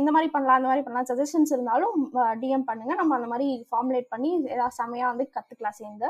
இந்த 0.00 0.10
மாதிரி 0.14 0.28
பண்ணலாம் 0.32 0.58
அந்த 0.58 0.70
மாதிரி 0.70 0.84
பண்ணலாம் 0.86 1.08
சஜஷன்ஸ் 1.10 1.52
இருந்தாலும் 1.56 1.98
டிஎம் 2.40 2.66
பண்ணுங்க. 2.70 2.92
நம்ம 3.00 3.14
அந்த 3.18 3.28
மாதிரி 3.32 3.48
ஃபார்முலேட் 3.68 4.08
பண்ணி 4.14 4.30
ஏதாவது 4.54 4.78
செமையாக 4.80 5.12
வந்து 5.12 5.26
கற்றுக்கலாம் 5.36 5.78
சேர்ந்து. 5.80 6.08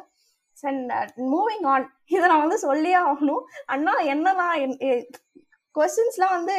மூவிங் 1.35 1.67
ஆன் 1.73 1.87
இதை 2.15 2.25
நான் 2.31 2.45
வந்து 2.45 2.59
சொல்லியே 2.69 2.99
ஆகணும். 3.11 3.45
அண்ணா 3.75 3.93
என்னதான் 4.15 4.55
கொஸ்டின்ஸ்லாம் 5.77 6.33
வந்து 6.37 6.55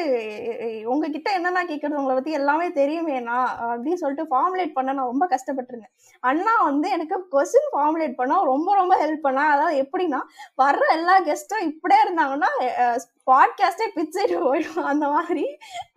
உங்ககிட்ட 0.91 1.29
என்னென்ன 1.37 1.61
கேட்கறது 1.69 1.97
உங்களை 1.99 2.13
பற்றி 2.17 2.35
எல்லாமே 2.37 2.67
தெரியுமேண்ணா 2.77 3.39
அப்படின்னு 3.69 4.01
சொல்லிட்டு 4.01 4.25
ஃபார்முலேட் 4.31 4.75
பண்ண 4.77 4.93
நான் 4.97 5.09
ரொம்ப 5.11 5.25
கஷ்டப்பட்டிருந்தேன். 5.33 5.93
அண்ணா 6.23 6.53
வந்து 6.67 6.87
எனக்கு 6.95 7.17
கொஸ்டின் 7.35 7.67
ஃபார்முலேட் 7.73 8.15
பண்ண 8.19 8.37
ரொம்ப 8.51 8.75
ரொம்ப 8.79 8.93
ஹெல்ப் 9.01 9.25
பண்ணா. 9.25 9.43
அதாவது 9.55 9.75
எப்படின்னா 9.83 10.19
வர்ற 10.61 10.85
எல்லா 10.97 11.15
கெஸ்ட்டும் 11.27 11.65
இப்படியே 11.71 11.99
இருந்தாங்கன்னா 12.05 12.51
பாட்காஸ்டே 13.31 13.87
பிச்சைட்டு 13.97 14.37
போயிடும். 14.45 14.87
அந்த 14.91 15.07
மாதிரி 15.15 15.43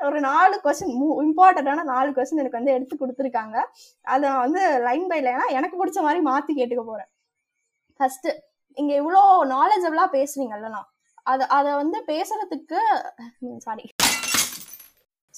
ஒரு 0.09 0.19
நாலு 0.29 0.57
கொஸ்டின் 0.65 0.95
இம்பார்ட்டண்ட்டான 1.27 1.85
நாலு 1.93 2.11
கொஸ்டின் 2.17 2.43
எனக்கு 2.43 2.61
வந்து 2.61 2.75
எடுத்து 2.77 2.97
கொடுத்துருக்காங்க. 3.03 3.57
அதை 4.15 4.23
நான் 4.29 4.45
வந்து 4.47 4.65
லைன் 4.89 5.07
பை 5.13 5.21
லைனா 5.29 5.47
எனக்கு 5.59 5.79
பிடிச்ச 5.83 6.01
மாதிரி 6.09 6.23
மாற்றி 6.31 6.55
கேட்டுக்க 6.59 6.85
போகிறேன் 6.91 7.11
ஃபஸ்ட்டு 8.01 8.35
இங்கே 8.77 8.95
இவ்வளோ 9.01 9.23
நாலேஜபிளாக 9.55 10.15
பேசுறீங்கல்லண்ணா 10.19 10.83
அதை 11.33 11.45
அதை 11.59 11.71
வந்து 11.83 11.99
பேசுறதுக்கு 12.13 12.81
சாரி 13.67 13.87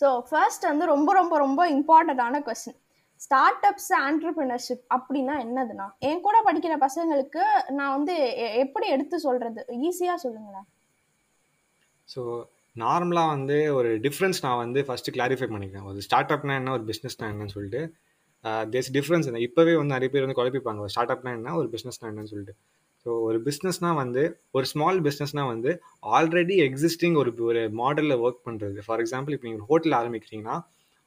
ஸோ 0.00 0.09
ஃபர்ஸ்ட் 0.28 0.64
வந்து 0.71 0.87
ரொம்ப 0.95 1.11
ரொம்ப 1.21 1.35
ரொம்ப 1.45 1.61
இம்பார்ட்டண்ட்டான 1.76 2.40
கொஸ்டின் 2.49 2.81
ஸ்டார்ட் 3.21 3.64
அப்ஸ் 3.69 3.93
ஆண்டர்பிரினர்ஷிப் 4.07 4.83
அப்படின்னா 4.97 5.35
என்னதுன்னா? 5.45 5.87
என் 6.09 6.25
கூட 6.26 6.37
படிக்கிற 6.49 6.75
பசங்களுக்கு 6.87 7.43
நான் 7.78 7.95
வந்து 7.97 8.14
எப்படி 8.64 8.87
எடுத்து 8.95 9.16
சொல்றது? 9.26 9.61
ஈஸியாக 9.88 10.19
சொல்லுங்களேன். 10.25 10.66
ஸோ 12.09 12.23
நார்மலாக 12.76 13.33
வந்து 13.35 13.57
ஒரு 13.78 13.90
டிஃப்ரென்ஸ் 14.07 14.43
நான் 14.47 14.61
வந்து 14.64 14.81
ஃபஸ்ட்டு 14.88 15.14
கிளாரிஃபை 15.16 15.49
பண்ணிக்கிறேன். 15.52 15.87
ஒரு 15.90 16.00
ஸ்டார்ட் 16.07 16.35
அப்னா 16.35 16.57
என்ன? 16.61 16.75
ஒரு 16.78 16.85
பிஸ்னஸ்னா 16.90 17.31
என்னன்னு 17.33 17.55
சொல்லிட்டு. 17.57 17.83
தேர்ஸ் 18.73 18.93
டிஃப்ரென்ஸ் 18.97 19.28
இப்போவே 19.47 19.75
வந்து 19.81 19.95
நிறைய 19.97 20.11
பேர் 20.14 20.26
வந்து 20.26 20.38
குழப்பிப்பாங்க. 20.40 20.81
ஒரு 20.87 20.93
ஸ்டார்ட் 20.95 21.14
அப்னா 21.14 21.33
என்ன? 21.38 21.55
ஒரு 21.61 21.69
பிஸ்னஸ்னா 21.75 22.11
என்னன்னு 22.11 22.33
சொல்லிட்டு. 22.33 22.55
ஸோ 23.06 23.12
ஒரு 23.26 23.38
பிஸ்னஸ்னால் 23.46 23.98
வந்து 24.00 24.22
ஒரு 24.50 24.66
ஸ்மால் 24.66 25.00
பிஸ்னஸ்னால் 25.00 25.50
வந்து 25.50 25.70
ஆல்ரெடி 26.16 26.54
எக்ஸிஸ்டிங் 26.64 27.16
ஒரு 27.16 27.30
ஒரு 27.40 27.60
மாடலில் 27.80 28.16
ஒர்க் 28.25 28.40
பண்ணுறது 28.46 28.78
ஃபார் 28.86 29.00
எக்ஸாம்பிள் 29.02 29.34
இப்போ 29.34 29.46
நீங்கள் 29.48 29.60
ஒரு 29.60 29.68
ஹோட்டல் 29.70 29.94
ஆரம்பிக்கிறீங்கன்னா 30.00 30.56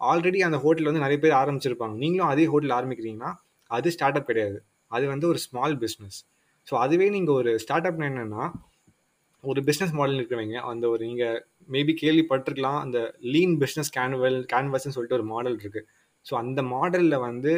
ஆல்ரெடி 0.02 0.40
அந்த 0.40 0.58
ஹோட்டல் 0.58 0.90
வந்து 0.90 1.06
நிறைய 1.06 1.20
பேர் 1.24 1.36
ஆரம்பிச்சிருப்பாங்க. 1.42 1.96
நீங்களும் 1.98 2.30
அதே 2.30 2.46
ஹோட்டல் 2.46 2.74
ஆரம்பிக்கிறீங்கன்னா 2.78 3.32
அது 3.72 3.92
ஸ்டார்ட் 3.92 4.20
அப் 4.20 4.30
கிடையாது. 4.30 4.58
அது 4.92 5.06
வந்து 5.08 5.26
ஒரு 5.28 5.40
ஸ்மால் 5.46 5.76
பிஸ்னஸ் 5.84 6.20
ஸோ 6.68 6.76
அதுவே 6.76 7.08
நீங்கள் 7.10 7.38
ஒரு 7.42 7.52
ஸ்டார்ட் 7.60 7.88
அப்னு 7.90 8.08
என்னென்னா 8.10 8.46
ஒரு 9.44 9.60
பிஸ்னஸ் 9.68 9.94
மாடல் 9.94 10.20
இருக்கிறவங்க 10.20 10.58
அந்த 10.72 10.86
ஒரு 10.90 11.04
நீங்கள் 11.06 11.38
மேபி 11.70 11.94
கேள்விப்பட்டிருக்கலாம் 12.02 12.80
அந்த 12.80 13.00
லீன் 13.34 13.56
பிஸ்னஸ் 13.62 13.92
கேன்வல் 13.98 14.40
கேன்வஸ்ன்னு 14.54 14.96
சொல்லிட்டு 14.96 15.18
ஒரு 15.20 15.28
மாடல் 15.34 15.58
இருக்குது 15.60 15.86
ஸோ 16.26 16.36
அந்த 16.36 16.62
மாடலில் 16.74 17.18
வந்து 17.20 17.54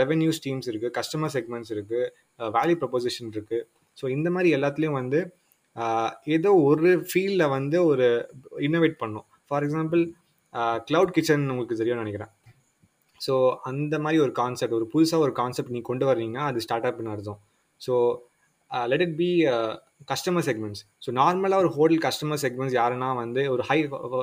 ரெவென்யூ 0.00 0.30
ஸ்டீம்ஸ் 0.38 0.68
இருக்குது 0.70 0.94
கஸ்டமர் 0.98 1.32
செக்மெண்ட்ஸ் 1.36 1.72
இருக்குது 1.76 2.50
வேல்யூ 2.56 2.76
ப்ரப்போசிஷன் 2.82 3.30
இருக்குது 3.36 3.66
ஸோ 3.98 4.06
இந்த 4.16 4.28
மாதிரி 4.34 4.50
எல்லாத்துலேயும் 4.58 4.98
வந்து 5.00 5.20
ஏதோ 6.36 6.50
ஒரு 6.70 6.90
ஃபீல்டில் 7.08 7.52
வந்து 7.56 7.78
ஒரு 7.90 8.06
இன்னோவேட் 8.66 8.96
பண்ணும். 9.02 9.26
ஃபார் 9.48 9.64
எக்ஸாம்பிள் 9.66 10.02
க்ளவுட் 10.88 11.14
கிச்சன் 11.16 11.50
உங்களுக்கு 11.52 11.78
தெரியும்னு 11.80 12.04
நினைக்கிறேன். 12.04 12.32
ஸோ 13.20 13.34
அந்த 13.70 13.94
மாதிரி 14.04 14.18
ஒரு 14.24 14.32
கான்செப்ட் 14.40 14.76
ஒரு 14.78 14.86
புதுசாக 14.94 15.24
ஒரு 15.26 15.32
கான்செப்ட் 15.40 15.72
நீங்கள் 15.74 15.90
கொண்டு 15.90 16.04
வர்றீங்கன்னா 16.10 16.44
அது 16.50 16.64
ஸ்டார்ட் 16.66 16.88
அப்னு 16.90 17.12
அர்த்தம். 17.14 17.40
So 17.80 17.94
let 18.90 19.04
it 19.06 19.16
be 19.22 19.30
customer 20.10 20.44
segments 20.48 20.82
so 21.04 21.10
நார்மலாக 21.20 21.62
ஒரு 21.64 21.70
ஹோட்டல் 21.76 22.00
கஸ்டமர் 22.06 22.40
செக்மெண்ட்ஸ் 22.44 22.76
யாருன்னா 22.80 23.08
வந்து 23.22 23.42
ஒரு 23.54 23.62
ஹை 23.70 23.78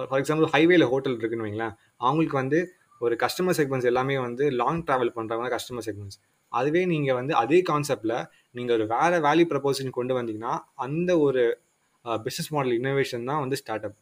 ஃபார் 0.09 0.19
எக்ஸாம்பிள் 0.21 0.47
ஹைவேல 0.55 0.85
ஹோட்டல் 0.93 1.17
இருக்குன்னு 1.19 1.47
வைங்களேன். 1.47 1.73
அவங்களுக்கு 2.05 2.37
வந்து 2.41 2.59
ஒரு 3.01 3.15
கஸ்டமர் 3.15 3.53
செக்மெண்ட்ஸ் 3.53 3.85
எல்லாமே 3.85 4.17
வந்து 4.17 4.51
லாங் 4.51 4.83
ட்ராவல் 4.87 5.13
பண்ணுறவங்க 5.15 5.49
கஸ்டமர் 5.49 5.81
செக்மெண்ட்ஸ் 5.81 6.19
அதுவே 6.51 6.85
நீங்கள் 6.85 7.15
வந்து 7.15 7.33
அதே 7.33 7.61
கான்செப்டில் 7.61 8.25
நீங்கள் 8.51 8.75
ஒரு 8.75 8.85
வேறு 8.87 9.17
வேல்யூ 9.19 9.45
ப்ரப்போசிஷன் 9.45 9.89
கொண்டு 9.89 10.13
வந்தீங்கன்னா 10.21 10.57
அந்த 10.75 11.19
ஒரு 11.19 11.57
பிஸ்னஸ் 12.05 12.51
மாடல் 12.51 12.71
இன்னோவேஷன் 12.71 13.23
தான் 13.23 13.39
வந்து 13.39 13.55
ஸ்டார்ட் 13.55 13.85
அப் 13.85 13.97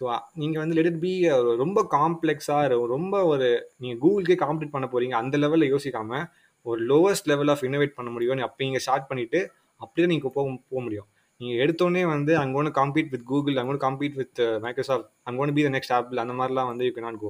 ஸோ 0.00 0.04
நீங்கள் 0.34 0.60
வந்து 0.60 0.74
லெட் 0.74 0.86
இட் 0.86 1.00
பி 1.00 1.28
ரொம்ப 1.56 1.88
காம்ப்ளெக்ஸாக 1.90 2.66
ரொம்ப 2.86 3.24
ஒரு 3.24 3.48
நீங்கள் 3.78 4.00
கூகுளுக்கே 4.00 4.36
காம்ப்ளீட் 4.44 4.70
பண்ண 4.70 4.86
போகிறீங்க 4.86 5.12
அந்த 5.12 5.38
லெவலில் 5.38 5.72
யோசிக்காமல் 5.72 6.26
ஒரு 6.66 6.80
லோவஸ்ட் 6.86 7.28
லெவல் 7.28 7.48
ஆஃப் 7.48 7.64
இன்னோவேட் 7.64 7.94
பண்ண 7.94 8.10
முடியும் 8.10 8.42
அப்போ 8.42 8.64
இங்கே 8.64 8.78
ஸ்டார்ட் 8.78 9.08
பண்ணிவிட்டு 9.10 9.40
அப்படியே 9.80 10.06
நீங்கள் 10.06 10.32
போக 10.32 10.58
போக 10.70 10.80
முடியும். 10.82 11.08
நீங்கள் 11.40 11.60
எடுத்தோடனே 11.66 12.06
வந்து 12.06 12.36
அங்கே 12.36 12.56
ஒன்று 12.58 12.70
காம்பீட் 12.70 13.10
வித் 13.10 13.24
கூகுள் 13.24 13.56
அங்கே 13.56 13.76
காம்பீட் 13.76 14.14
வித் 14.14 14.40
மைக்ரோசாஃப்ட் 14.60 15.08
அங்கே 15.22 15.40
ஒன்று 15.40 15.54
பி 15.54 15.62
த 15.62 15.68
நெக்ஸ்ட் 15.68 15.92
ஆப்பிள் 15.92 16.18
அந்த 16.18 16.32
மாதிரிலாம் 16.32 16.66
வந்து 16.66 16.86
you 16.86 16.92
cannot 16.96 17.20
go 17.20 17.28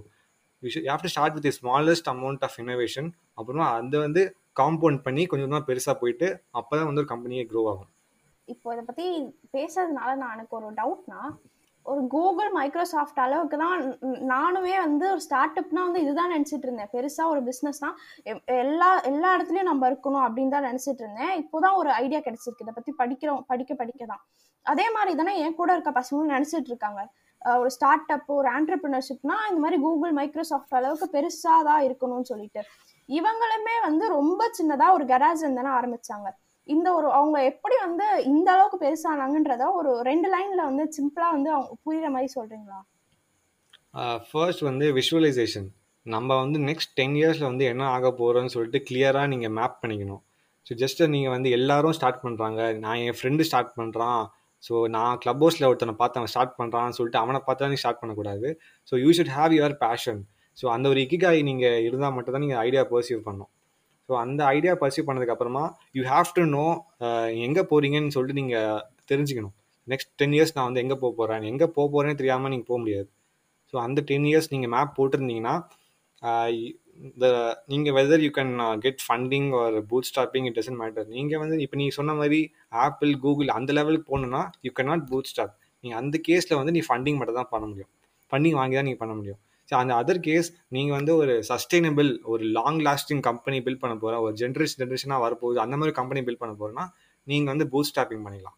you 0.62 0.68
should 0.74 0.88
have 0.92 1.04
to 1.04 1.10
start 1.14 1.36
with 1.36 1.50
smallest 1.58 2.08
amount 2.14 2.44
of 2.46 2.56
innovation 2.62 3.08
அப்புறமா 3.38 3.66
அந்த 3.80 3.94
வந்து 4.06 4.22
காம்பவுண்ட் 4.60 5.00
பண்ணி 5.06 5.22
கொஞ்சம் 5.30 5.46
கொஞ்சமாக 5.46 5.66
பெருசாக 5.68 5.96
போயிட்டு 6.00 6.28
அப்போ 6.58 6.72
தான் 6.78 6.88
வந்து 6.88 7.02
ஒரு 7.02 7.10
கம்பெனியே 7.12 7.44
க்ரோ 7.50 7.60
ஆகும். 7.72 7.90
இப்போ 8.48 8.68
இதை 8.74 8.82
பற்றி 8.88 9.06
பேசுறதுனால 9.56 10.10
நான் 10.22 10.34
எனக்கு 10.36 10.56
ஒரு 10.58 10.68
டவுட்னா 10.80 11.20
ஒரு 11.86 12.00
கூகுள் 12.14 12.50
மைக்ரோசாஃப்ட் 12.56 13.20
அளவுக்கு 13.24 13.56
தான் 13.62 13.84
நானுமே 14.32 14.74
வந்து 14.86 15.04
ஒரு 15.12 15.22
ஸ்டார்ட் 15.26 15.58
அப்னா 15.60 15.82
வந்து 15.86 16.02
இதுதான் 16.04 16.32
நினச்சிட்டு 16.34 16.66
இருந்தேன். 16.66 16.90
பெருசாக 16.94 17.32
ஒரு 17.34 17.40
பிஸ்னஸ் 17.48 17.80
தான் 17.84 17.94
எல்லா 18.64 18.88
எல்லா 19.10 19.28
இடத்துலையும் 19.36 19.70
நம்ம 19.70 19.88
இருக்கணும் 19.90 20.24
அப்படின்னு 20.26 20.54
தான் 20.56 20.68
நினச்சிட்டு 20.68 21.02
இருந்தேன். 21.04 21.32
இப்போதான் 21.42 21.78
ஒரு 21.82 21.90
ஐடியா 22.02 22.20
கிடைச்சிருக்கு. 22.26 22.64
இதை 22.66 22.74
பற்றி 22.78 22.94
படிக்கிறோம் 23.00 23.40
படிக்க 23.52 23.74
படிக்க 23.82 24.02
தான் 24.12 24.22
அதே 24.66 24.86
மாதிரி 24.96 25.14
தானே 25.20 25.34
என் 25.44 25.58
கூட 25.60 25.70
இருக்க 25.76 25.92
பசங்களும் 26.00 26.34
நினச்சிட்டு 26.36 26.70
இருக்காங்க. 26.72 27.02
ஒரு 27.60 27.70
ஸ்டார்ட் 27.76 28.10
அப் 28.14 28.30
ஒரு 28.38 28.48
ஆண்டர்பிரினர்ஷிப்னா 28.56 29.36
இந்த 29.50 29.60
மாதிரி 29.64 29.78
கூகுள் 29.84 30.12
மைக்ரோசாஃப்ட் 30.18 30.76
அளவுக்கு 30.78 31.06
பெருசாக 31.16 31.60
தான் 31.68 31.82
இருக்கணும்னு 31.86 32.30
சொல்லிட்டு. 32.32 32.62
இவங்களுமே 33.08 33.76
வந்து 33.88 34.04
ரொம்ப 34.18 34.50
சின்னதாக 34.58 34.96
ஒரு 34.96 35.04
கராஜ் 35.12 35.44
தானே 35.58 35.70
ஆரம்பிச்சாங்க. 35.78 36.28
இந்த 36.68 36.88
ஒரு 36.98 37.08
அவங்க 37.18 37.38
எப்படி 37.50 37.76
வந்து 37.86 38.06
இந்த 38.32 38.48
அளவுக்கு 38.54 38.78
பெருசானாங்கன்றத 38.84 39.66
ஒரு 39.80 39.90
ரெண்டு 40.10 40.28
லைன்ல 40.34 40.62
வந்து 40.70 40.84
சிம்பிளா 40.96 41.28
வந்து 41.36 41.50
அவங்க 41.56 41.76
புரியுற 41.86 42.08
மாதிரி 42.14 42.30
சொல்றீங்களா? 42.36 42.80
ஃபர்ஸ்ட் 44.30 44.62
வந்து 44.70 44.86
விஷுவலைசேஷன் 44.98 45.68
நம்ம 46.06 46.36
வந்து 46.42 46.58
நெக்ஸ்ட் 46.68 46.92
டென் 46.98 47.16
இயர்ஸில் 47.20 47.50
வந்து 47.50 47.64
என்ன 47.72 47.84
ஆக 47.94 48.10
போகிறோன்னு 48.20 48.52
சொல்லிட்டு 48.54 48.80
கிளியராக 48.88 49.30
நீங்கள் 49.32 49.54
மேப் 49.58 49.80
பண்ணிக்கணும். 49.82 50.22
ஸோ 50.66 50.74
ஜஸ்ட் 50.82 51.00
நீங்கள் 51.14 51.34
வந்து 51.36 51.48
எல்லாரும் 51.58 51.96
ஸ்டார்ட் 51.98 52.22
பண்ணுறாங்க 52.24 52.60
நான் 52.84 53.00
என் 53.06 53.18
ஃப்ரெண்டு 53.18 53.46
ஸ்டார்ட் 53.48 53.72
பண்ணுறான் 53.78 54.22
ஸோ 54.66 54.74
நான் 54.96 55.18
கிளப் 55.22 55.42
ஹவுஸில் 55.44 55.68
ஒருத்தனை 55.70 55.94
பார்த்து 56.00 56.18
அவன் 56.20 56.32
ஸ்டார்ட் 56.34 56.56
பண்ணுறான்னு 56.60 56.96
சொல்லிட்டு 56.98 57.20
அவனை 57.22 57.40
பார்த்து 57.48 57.70
நீ 57.74 57.78
ஸ்டார்ட் 57.82 58.00
பண்ணக்கூடாது. 58.02 58.48
So 58.88 58.94
you 59.04 59.10
should 59.18 59.34
have 59.36 59.54
your 59.58 59.76
passion 59.84 60.20
so 60.58 60.66
அந்த 60.74 60.86
ஒரு 60.92 61.00
இக்கிகாய் 61.04 61.40
நீங்கள் 61.48 61.82
இருந்தால் 61.88 62.14
மட்டும் 62.16 62.34
தான் 62.36 62.44
நீங்கள் 62.44 62.60
ஐடியா 62.66 62.82
பர்சீவ் 62.92 63.20
பண்ணணும். 63.26 63.50
ஸோ 64.08 64.14
அந்த 64.24 64.40
ஐடியா 64.56 64.72
பர்சீவ் 64.82 65.06
பண்ணதுக்கப்புறமா 65.08 65.64
யூ 65.98 66.02
ஹாவ் 66.12 66.34
டு 66.38 66.44
நோ 66.56 66.66
எங்கே 67.46 67.62
போகிறீங்கன்னு 67.72 68.14
சொல்லிட்டு 68.16 68.40
நீங்கள் 68.40 68.82
தெரிஞ்சுக்கணும். 69.12 69.54
நெக்ஸ்ட் 69.92 70.12
டென் 70.20 70.34
இயர்ஸ் 70.36 70.54
நான் 70.56 70.68
வந்து 70.68 70.82
எங்கே 70.84 70.96
போக 71.02 71.12
போகிறேன் 71.18 71.46
எங்கே 71.50 71.66
போக 71.76 71.86
போகிறேன்னு 71.94 72.20
தெரியாமல் 72.20 72.52
நீங்கள் 72.54 72.70
போக 72.70 72.78
முடியாது. 72.82 73.08
ஸோ 73.72 73.76
அந்த 73.86 74.00
டென் 74.10 74.26
இயர்ஸ் 74.30 74.50
நீங்கள் 74.54 74.72
மேப் 74.74 74.96
போட்டிருந்தீங்கன்னா 74.98 75.54
இந்த 76.98 77.26
நீங்கள் 77.66 77.94
whether 77.96 78.22
you 78.24 78.30
can 78.38 78.52
get 78.84 79.02
funding 79.06 79.48
or 79.60 79.74
bootstrapping 80.10 80.46
it 80.48 80.56
doesn't 80.58 80.80
matter 80.82 81.06
நீங்கள் 81.16 81.40
வந்து 81.42 81.56
இப்போ 81.64 81.76
நீங்கள் 81.80 81.96
சொன்ன 81.98 82.14
மாதிரி 82.20 82.40
ஆப்பிள் 82.84 83.12
கூகுள் 83.24 83.50
அந்த 83.58 83.72
லெவலுக்கு 83.78 84.06
போகணுன்னா 84.12 84.42
you 84.66 84.72
can 84.78 84.90
not 84.92 85.04
boot 85.10 85.30
stop 85.32 85.54
நீங்கள் 85.84 86.00
அந்த 86.02 86.16
கேஸில் 86.28 86.58
வந்து 86.60 86.74
நீ 86.76 86.82
ஃபண்டிங் 86.88 87.18
மட்டும் 87.20 87.38
தான் 87.40 87.52
பண்ண 87.52 87.66
முடியும். 87.66 87.90
ஃபண்டிங் 88.32 88.56
வாங்கி 88.60 88.76
தான் 88.78 88.88
நீங்கள் 88.88 89.02
பண்ண 89.02 89.14
முடியும். 89.18 89.40
ஸோ 89.68 89.74
அந்த 89.80 89.92
அதர் 90.00 90.20
கேஸ் 90.20 90.48
நீங்கள் 90.74 90.96
வந்து 90.98 91.12
ஒரு 91.20 91.32
சஸ்டைனபிள் 91.50 92.10
ஒரு 92.32 92.44
லாங் 92.56 92.80
லாஸ்டிங் 92.86 93.22
கம்பெனி 93.28 93.58
பில்ட் 93.66 93.82
பண்ண 93.82 93.94
போகிற 93.96 94.20
ஒரு 94.26 94.34
ஜென்ரேஷன் 94.42 94.80
ஜென்ரேஷனாக 94.82 95.20
வரப்போகுது 95.24 95.58
அந்த 95.64 95.76
மாதிரி 95.80 95.94
கம்பெனி 95.98 96.20
பில்ட் 96.26 96.42
பண்ண 96.42 96.54
போகிறோன்னா 96.54 96.84
நீங்கள் 97.26 97.52
வந்து 97.52 97.66
பூட் 97.72 97.88
ஸ்டாப்பிங் 97.90 98.24
பண்ணிக்கலாம் 98.24 98.56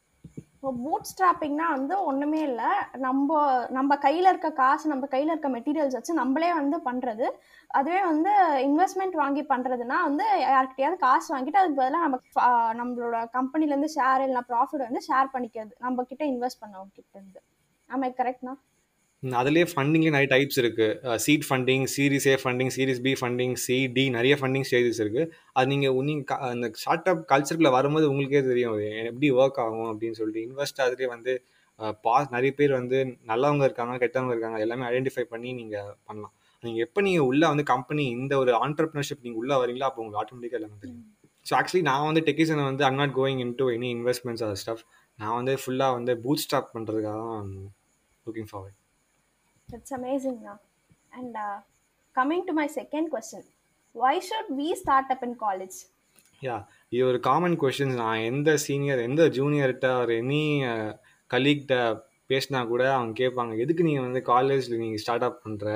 இப்போ 0.63 0.71
பூட் 0.85 1.07
ஸ்ட்ராப்பிங்னா 1.11 1.67
வந்து 1.75 1.95
ஒன்றுமே 2.09 2.41
இல்லை. 2.49 2.71
நம்ம 3.05 3.29
நம்ம 3.77 3.97
கையில் 4.03 4.29
இருக்க 4.31 4.49
காசு 4.59 4.91
நம்ம 4.93 5.07
கையில் 5.15 5.33
இருக்க 5.33 5.49
மெட்டீரியல்ஸ் 5.55 5.97
வச்சு 5.97 6.17
நம்மளே 6.19 6.51
வந்து 6.59 6.79
பண்ணுறது 6.89 7.27
அதுவே 7.79 8.01
வந்து 8.09 8.33
இன்வெஸ்ட்மெண்ட் 8.67 9.17
வாங்கி 9.23 9.43
பண்ணுறதுனா 9.53 9.99
வந்து 10.09 10.27
யார்கிட்டயாவது 10.43 10.99
காசு 11.07 11.29
வாங்கிட்டு 11.35 11.61
அதுக்கு 11.61 11.81
பதிலாக 11.81 12.05
நம்ம 12.07 12.19
நம்மளோட 12.81 13.23
கம்பெனிலேருந்து 13.39 13.91
ஷேர் 13.97 14.25
இல்லைனா 14.27 14.45
ப்ராஃபிட் 14.51 14.87
வந்து 14.89 15.03
ஷேர் 15.09 15.33
பண்ணிக்கிறது. 15.37 15.73
நம்ம 15.87 16.07
இன்வெஸ்ட் 16.33 16.63
பண்ணவங்க 16.65 16.93
கிட்டேருந்து 16.99 17.43
ஆமாம் 17.91 18.19
கரெக்ட்னா 18.21 18.55
அதுலேயே 19.23 19.65
ஃபண்டிங்லேயே 19.71 20.13
நிறைய 20.15 20.29
டைப்ஸ் 20.33 20.59
இருக்குது 20.63 21.17
seed 21.25 21.45
funding 21.49 21.85
series 21.95 22.27
A 22.31 22.35
funding 22.43 22.73
series 22.77 23.01
B 23.07 23.13
funding 23.21 23.55
C 23.65 23.77
D 23.97 24.05
நிறைய 24.17 24.35
ஃபண்டிங் 24.41 24.67
ஸ்டேஜஸ் 24.69 25.01
இருக்குது 25.05 25.27
அது 25.59 25.69
நீங்கள் 25.73 25.99
நீங்கள் 26.11 26.45
அந்த 26.53 26.69
ஸ்டார்ட் 26.83 27.11
அப் 27.13 27.23
கல்ச்சருக்குள்ள 27.33 27.73
வரும்போது 27.79 28.07
உங்களுக்கே 28.13 28.43
தெரியும். 28.51 28.77
எப்படி 29.11 29.31
ஒர்க் 29.41 29.61
ஆகும் 29.65 29.91
அப்படின்னு 29.93 30.19
சொல்லிட்டு 30.21 30.45
இன்வெஸ்ட் 30.49 30.81
அதுலேயே 30.87 31.11
வந்து 31.15 31.35
பா 32.05 32.15
நிறைய 32.35 32.53
பேர் 32.59 32.73
வந்து 32.79 32.99
நல்லவங்க 33.31 33.65
இருக்காங்க 33.69 33.95
கெட்டவங்க 34.03 34.35
இருக்காங்க 34.37 34.59
எல்லாமே 34.65 34.87
ஐடென்டிஃபை 34.91 35.25
பண்ணி 35.35 35.51
நீங்கள் 35.61 35.93
பண்ணலாம். 36.09 36.35
நீங்கள் 36.65 36.85
எப்போ 36.87 37.01
நீங்கள் 37.07 37.29
உள்ளே 37.31 37.47
வந்து 37.53 37.65
கம்பெனி 37.75 38.05
இந்த 38.17 38.33
ஒரு 38.43 38.53
ஆண்டர்பிரினர்ஷிப் 38.65 39.25
நீங்கள் 39.27 39.41
உள்ளே 39.43 39.57
வரீங்களோ 39.63 39.87
அப்போ 39.89 40.03
உங்களுக்கு 40.03 40.23
ஆட்டோமேட்டிக்காக 40.23 40.61
எல்லாமே 40.61 40.79
தெரியும். 40.83 41.07
ஸோ 41.47 41.55
ஆக்சுவலி 41.61 41.85
நான் 41.91 42.09
வந்து 42.09 42.25
டெக்கிசனை 42.27 42.65
வந்து 42.71 42.85
I'm 42.89 43.01
not 43.03 43.17
going 43.21 43.41
into 43.61 43.67
any 43.77 43.91
investments 43.99 44.45
அது 44.49 44.61
ஸ்டஃப் 44.65 44.85
நான் 45.19 45.37
வந்து 45.39 45.55
ஃபுல்லாக 45.63 45.97
வந்து 45.99 46.15
பூட் 46.25 46.45
ஸ்டாப் 46.47 46.71
பண்ணுறதுக்காக 46.77 47.17
தான் 47.23 47.49
looking 48.27 48.51
forward 48.51 48.80
it's 49.73 49.95
amazing 49.97 50.37
now. 50.43 50.57
And 51.13 51.35
uh, 51.39 51.57
coming 52.17 52.43
to 52.47 52.53
my 52.53 52.67
second 52.71 53.07
question, 53.11 53.43
why 53.95 54.15
should 54.21 54.49
we 54.51 54.69
start 54.75 55.09
up 55.11 55.23
in 55.23 55.35
college? 55.47 55.79
Yeah 56.43 56.55
இது 56.93 57.01
ஒரு 57.09 57.19
காமன் 57.27 57.57
கொஷின்ஸ் 57.63 57.99
நான் 58.01 58.27
எந்த 58.29 58.51
சீனியர் 58.59 59.01
எந்த 59.01 59.23
ஜூனியர்கிட்ட 59.37 59.89
ஒரு 60.03 60.13
எனி 60.23 60.43
கலீக்கிட்ட 61.31 61.75
பேசினா 62.31 62.61
கூட 62.67 62.83
அவங்க 62.95 63.13
கேட்பாங்க 63.21 63.55
எதுக்கு 63.65 63.87
நீங்கள் 63.89 64.07
வந்து 64.07 64.21
காலேஜில் 64.31 64.81
நீங்கள் 64.83 65.03
ஸ்டார்ட் 65.03 65.27
அப் 65.29 65.43
பண்ணுற 65.45 65.69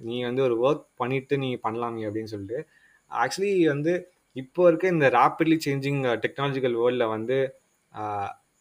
நீ 0.00 0.16
வந்து 0.28 0.42
ஒரு 0.46 0.56
ஒர்க் 0.66 0.86
பண்ணிவிட்டு 1.02 1.36
நீங்கள் 1.44 1.62
பண்ணலாமே 1.66 2.02
அப்படின்னு 2.08 2.32
சொல்லிட்டு 2.34 2.58
ஆக்சுவலி 3.10 3.52
வந்து 3.74 3.92
இப்போ 4.36 4.66
இருக்க 4.70 4.94
இந்த 4.96 5.06
ரேப்பிட்லி 5.18 5.58
சேஞ்சிங் 5.66 6.02
டெக்னாலஜிக்கல் 6.24 6.76
வேர்ல்டில் 6.82 7.12
வந்து 7.14 7.38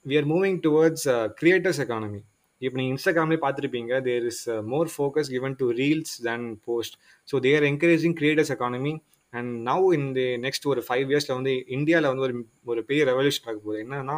we 0.05 0.15
are 0.21 0.29
moving 0.33 0.59
towards 0.67 1.09
creators 1.41 1.81
economy 1.85 2.21
இப்போ 2.61 2.75
நீங்கள் 2.79 2.93
இன்ஸ்டாகிராம்லேயே 2.93 3.41
பார்த்துருப்பீங்க 3.43 3.93
there 4.01 4.25
is 4.25 4.43
more 4.71 4.89
focus 4.95 5.29
given 5.29 5.55
to 5.59 5.67
reels 5.79 6.15
then 6.23 6.47
post 6.67 6.95
so 7.27 7.37
they're 7.39 7.65
encouraging 7.71 8.15
creators 8.19 8.51
economy 8.55 8.93
and 9.33 9.51
now 9.67 9.85
இந்த 9.99 10.21
நெக்ஸ்ட் 10.45 10.65
ஒரு 10.65 10.81
ஃபைவ் 10.87 11.07
இயர்ஸில் 11.11 11.35
வந்து 11.35 11.53
இந்தியாவில் 11.69 12.09
வந்து 12.11 12.25
ஒரு 12.27 12.35
ஒரு 12.65 12.81
பெரிய 12.83 13.03
ரெவல்யூஷன் 13.11 13.47
ஆக 13.47 13.57
போகுது. 13.57 13.79
என்னன்னா 13.85 14.17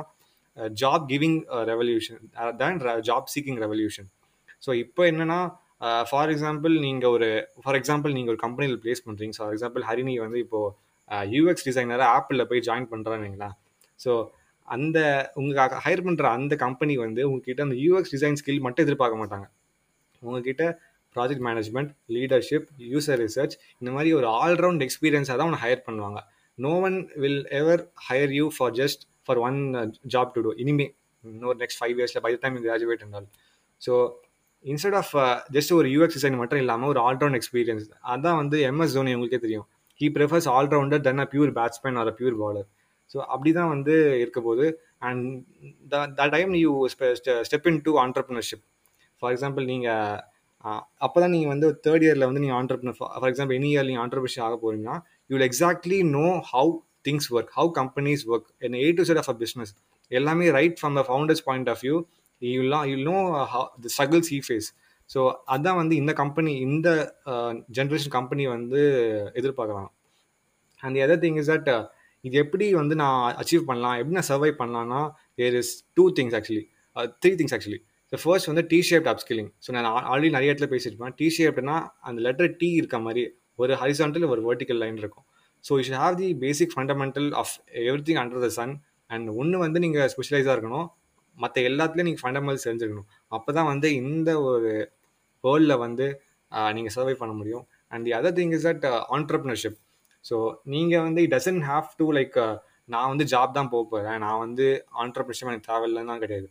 job 0.76 1.04
giving 1.12 1.38
revolution 1.72 2.22
then 2.58 2.80
job 3.10 3.30
seeking 3.36 3.60
revolution 3.66 4.10
so 4.66 4.72
இப்போ 4.84 5.04
என்னென்னா 5.12 5.42
ஃபார் 6.10 6.28
uh, 6.28 6.34
எக்ஸாம்பிள் 6.34 6.74
நீங்கள் 6.80 7.14
ஒரு 7.16 7.28
ஃபார் 7.62 7.78
எக்ஸாம்பிள் 7.78 8.12
நீங்கள் 8.18 8.34
ஒரு 8.34 8.42
கம்பெனியில் 8.44 8.78
ப்ளேஸ் 8.84 9.02
பண்ணுறீங்க 9.06 9.34
ஃபார் 9.38 9.54
எக்ஸாம்பிள் 9.56 9.84
ஹரிணி 9.84 10.14
வந்து 10.20 10.40
இப்போது 10.40 11.30
யூஎக்ஸ் 11.32 11.66
டிசைனராக 11.68 12.10
ஆப்பிளில் 12.18 12.48
போய் 12.48 12.62
ஜாயின் 12.68 12.88
பண்ணுறான்னு 12.92 13.50
ஸோ 14.00 14.12
அந்த 14.76 14.98
உங்களுக்கு 15.40 15.82
ஹையர் 15.86 16.06
பண்ணுற 16.08 16.26
அந்த 16.38 16.54
கம்பெனி 16.66 16.96
வந்து 17.06 17.22
உங்ககிட்ட 17.30 17.62
அந்த 17.68 17.78
யூஎக்ஸ் 17.86 18.14
டிசைன் 18.16 18.38
ஸ்கில் 18.42 18.64
மட்டும் 18.66 18.86
எதிர்பார்க்க 18.86 19.22
மாட்டாங்க. 19.22 19.48
உங்ககிட்ட 20.22 20.64
project 21.16 21.44
management 21.48 21.92
leadership 22.16 22.68
user 22.92 23.20
research 23.26 23.56
இந்த 23.82 23.90
மாதிரி 23.96 24.10
ஒரு 24.20 24.28
ஆல்ரவுண்ட் 24.44 24.84
எக்ஸ்பீரியன்ஸாக 24.88 25.38
தான் 25.40 25.50
உன்னை 25.50 25.62
ஹையர் 25.66 25.86
பண்ணுவாங்க. 25.88 26.20
No 26.58 26.74
one 26.88 26.98
will 27.24 27.42
ever 27.62 27.84
hire 28.08 28.34
you 28.40 28.46
for 28.58 28.74
just 28.82 29.04
for 29.26 29.40
one 29.48 29.60
job 30.16 30.34
to 30.36 30.42
do 30.48 30.54
இனிமே 30.64 30.88
இன்னொரு 31.24 31.58
நெக்ஸ்ட் 31.64 31.80
ஃபைவ் 31.82 31.98
இயர்ஸில் 32.00 32.24
பை 32.26 32.32
டைம் 32.44 32.58
கிராஜுவேட் 32.68 33.02
இருந்தால் 33.04 33.28
ஸோ 33.82 33.94
இன்ஸ்டெட் 34.66 34.98
ஆஃப் 35.02 35.12
ஜஸ்ட் 35.56 35.72
ஒரு 35.78 35.88
யூஎக்ஸ் 35.96 36.18
டிசைன் 36.18 36.40
மட்டும் 36.42 36.62
இல்லாமல் 36.64 36.90
ஒரு 36.94 37.00
ஆல்ரவுண்ட் 37.08 37.38
எக்ஸ்பீரியன்ஸ் 37.40 37.86
அதான் 38.14 38.40
வந்து 38.42 38.58
எம்எஸ் 38.70 38.96
தோனி 38.98 39.14
உங்களுக்கே 39.18 39.40
தெரியும். 39.46 39.68
He 40.00 40.08
prefers 40.18 40.48
allrounder 40.58 41.02
then 41.08 41.22
a 41.24 41.28
pure 41.34 41.52
batsman 41.60 41.98
or 42.02 42.10
a 42.12 42.16
pure 42.20 42.38
bowler 42.42 42.68
so 43.14 43.18
அப்படி 43.34 43.52
தான் 43.52 43.72
வந்து 43.74 43.94
இருக்க 44.22 44.40
போது 44.42 44.66
and 45.02 45.24
the 46.20 46.28
time 46.36 46.54
you 46.64 46.74
step 47.46 47.68
into 47.88 47.94
entrepreneurship 48.06 48.64
for 49.22 49.34
example 49.36 49.66
நீங்கள் 49.66 50.20
அப்போ 51.02 51.18
தான் 51.20 51.34
நீங்கள் 51.36 51.52
வந்து 51.54 51.68
தேர்ட் 51.86 52.04
இயரில் 52.08 52.28
வந்து 52.30 52.42
நீங்கள் 52.44 52.60
entrepreneur 52.60 52.98
for 52.98 53.30
example 53.30 53.56
any 53.56 53.70
year 53.72 53.88
நீங்கள் 53.90 54.04
ஆண்டர்பிரினர்ஷிப் 54.06 54.46
ஆக 54.48 54.58
போகிறீங்கன்னா 54.64 54.98
you 55.30 55.34
will 55.36 55.48
exactly 55.48 56.00
know 56.18 56.28
how 56.52 56.72
things 57.02 57.30
work 57.34 57.52
how 57.52 57.70
companies 57.72 58.24
work 58.28 58.50
and 58.60 58.78
A 58.82 58.90
to 58.92 59.04
Z 59.04 59.18
of 59.18 59.30
a 59.30 59.36
business 59.36 59.72
எல்லாமே 60.12 60.48
right 60.50 60.78
from 60.80 60.98
the 61.00 61.04
founders 61.08 61.44
point 61.46 61.70
of 61.70 61.82
view 61.84 61.98
யூலாம் 62.42 62.86
you 62.92 62.96
know 63.04 63.18
the 63.82 63.90
struggles 63.96 64.30
he 64.34 64.40
face 64.48 64.70
so 65.10 65.22
அதான் 65.48 65.76
வந்து 65.76 65.96
இந்த 65.96 66.12
company 66.14 66.52
இந்த 66.68 66.90
generation 67.70 68.10
company 68.10 68.44
வந்து 68.48 68.82
எதிர்பார்க்குறாங்க. 69.36 69.90
And 70.82 70.98
other 70.98 71.20
thing 71.20 71.38
is 71.38 71.50
that 71.50 71.70
இது 72.28 72.36
எப்படி 72.44 72.66
வந்து 72.82 72.96
நான் 73.04 73.22
அச்சீவ் 73.42 73.64
பண்ணலாம்? 73.70 73.96
எப்படி 74.00 74.16
நான் 74.20 74.30
சர்வை 74.32 74.52
பண்ணலாம்னா 74.62 75.02
there 75.40 75.56
is 75.62 75.72
two 75.98 76.04
things 76.18 76.36
actually 76.40 76.64
three 77.24 77.32
things 77.40 77.56
actually 77.58 77.80
so 78.12 78.18
first 78.24 78.50
வந்து 78.52 78.64
டி 78.72 78.80
ஷேப்ட் 78.88 79.10
அப்ஸ்கில்லிங் 79.12 79.50
ஸோ 79.66 79.70
நான் 79.76 79.88
ஆல்ரெடி 80.12 80.32
நிறைய 80.38 80.52
இடத்துல 80.52 80.70
பேசியிருப்பேன். 80.74 81.14
டி 81.20 81.28
ஷேப்ட்னா 81.36 81.76
அந்த 82.08 82.20
லெட்டர் 82.28 82.50
டி 82.62 82.70
இருக்க 82.80 82.98
மாதிரி 83.06 83.22
ஒரு 83.62 83.74
ஹரிசான்டல் 83.82 84.26
ஒரு 84.34 84.42
வெர்டிக்கல் 84.48 84.80
லைன் 84.84 84.98
இருக்கும். 85.04 85.26
So 85.66 85.72
you 85.78 85.84
should 85.88 86.02
have 86.06 86.18
the 86.22 86.30
basic 86.46 86.74
fundamental 86.76 87.30
of 87.42 87.54
everything 88.08 88.20
under 88.24 88.44
the 88.46 88.50
sun 88.60 88.74
and 89.10 89.30
ஒன்று 89.42 89.58
வந்து 89.66 89.80
நீங்கள் 89.86 90.10
ஸ்பெஷலைஸாக 90.14 90.56
இருக்கணும். 90.58 90.88
மற்ற 91.38 91.58
எல்லாத்துலேயும் 91.70 92.10
நீங்கள் 92.10 92.24
ஃபண்டமெண்டல்ஸ் 92.24 92.66
தெரிஞ்சுக்கணும். 92.68 93.08
அப்போ 93.36 93.50
தான் 93.58 93.70
வந்து 93.74 93.88
இந்த 94.02 94.30
ஒரு 94.50 94.72
வேர்ல்டில் 95.44 95.82
வந்து 95.86 96.08
uh, 96.52 96.70
நீங்கள் 96.76 96.94
சர்வை 96.98 97.16
பண்ண 97.22 97.34
முடியும். 97.40 97.64
And 97.92 98.04
the 98.08 98.14
other 98.20 98.36
thing 98.40 98.54
is 98.58 98.68
that 98.70 98.86
entrepreneurship 99.18 99.78
so 100.26 100.36
நீங்கள் 100.74 101.04
வந்து 101.08 101.22
it 101.26 101.34
doesn't 101.38 101.64
have 101.72 101.88
to 102.02 102.08
like 102.18 102.38
நான் 102.90 103.10
வந்து 103.12 103.26
ஜாப் 103.34 103.58
தான் 103.58 103.72
போக 103.74 103.84
போகிறேன் 103.92 104.20
நான் 104.26 104.42
வந்து 104.46 104.66
ஆண்டர்பிரினர்ஷிப் 105.02 105.52
எனக்கு 105.52 105.70
தேவையில்லைன்னு 105.72 106.12
தான் 106.12 106.24
கிடையாது. 106.24 106.48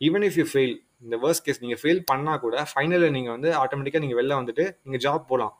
ஈவன் 0.00 0.24
இஃப் 0.28 0.38
யூ 0.40 0.46
ஃபெயில் 0.52 0.74
இந்த 1.04 1.16
வேர்ஸ்ட் 1.24 1.44
கேஸ் 1.46 1.62
நீங்கள் 1.64 1.80
ஃபெயில் 1.82 2.02
பண்ணால் 2.10 2.40
கூட 2.44 2.56
ஃபைனலில் 2.72 3.14
நீங்கள் 3.16 3.34
வந்து 3.36 3.50
ஆட்டோமேட்டிக்காக 3.62 4.02
நீங்கள் 4.04 4.20
வெளில 4.20 4.36
வந்துட்டு 4.40 4.64
நீங்கள் 4.84 5.02
ஜாப் 5.06 5.26
போகலாம் 5.30 5.54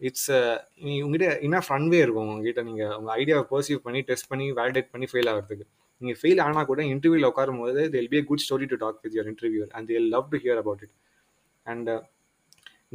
இட்ஸ் 0.00 0.30
uh, 0.36 0.54
உங்ககிட்ட 1.02 1.26
என்ன 1.46 1.60
ரன்வே 1.68 1.98
இருக்கும் 2.04 2.30
உங்ககிட்ட. 2.30 2.62
நீங்கள் 2.68 2.92
உங்கள் 2.98 3.14
ஐடியாவை 3.20 3.44
பர்சீவ் 3.52 3.80
பண்ணி 3.84 4.00
டெஸ்ட் 4.08 4.28
பண்ணி 4.30 4.46
வேலிடேட் 4.58 4.90
பண்ணி 4.94 5.06
ஃபெயில் 5.12 5.30
ஆகிறதுக்கு. 5.32 5.66
நீங்கள் 6.00 6.18
ஃபெயில் 6.20 6.40
ஆனால் 6.46 6.66
கூட 6.70 6.80
இன்டர்வியூவில் 6.92 7.28
உட்காரும் 7.30 7.60
போது 7.62 7.82
it'll 7.94 8.10
be 8.12 8.18
a 8.22 8.24
good 8.30 8.44
story 8.44 8.66
to 8.72 8.76
talk 8.82 8.98
with 9.04 9.14
your 9.16 9.30
interviewer 9.32 9.70
and 9.76 9.88
they'll 9.90 10.08
love 10.14 10.26
to 10.32 10.38
hear 10.44 10.60
about 10.62 10.82
it 10.86 10.94
and 11.66 11.90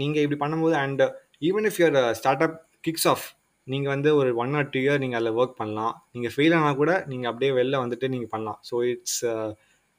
நீங்கள் 0.02 0.24
இப்படி 0.26 0.40
பண்ணும்போது 0.44 0.76
and 0.84 1.04
even 1.50 1.68
if 1.70 1.80
your 1.82 1.98
startup 2.48 2.58
kicks 2.88 3.08
off 3.08 3.26
நீங்கள் 3.72 3.94
வந்து 3.94 4.10
ஒரு 4.20 4.30
ஒன் 4.44 4.54
ஆர் 4.60 4.70
டூ 4.74 4.80
இயர் 4.84 5.02
நீங்கள் 5.04 5.20
அதில் 5.20 5.38
ஒர்க் 5.40 5.60
பண்ணலாம். 5.62 5.96
நீங்கள் 6.16 6.34
ஃபெயில் 6.36 6.56
ஆனால் 6.60 6.78
கூட 6.82 6.92
நீங்கள் 7.12 7.30
அப்படியே 7.32 7.52
வெளில 7.60 7.82
வந்துட்டு 7.84 8.08
நீங்கள் 8.14 8.32
பண்ணலாம். 8.34 8.60
ஸோ 8.70 8.76
இட்ஸ் 8.92 9.20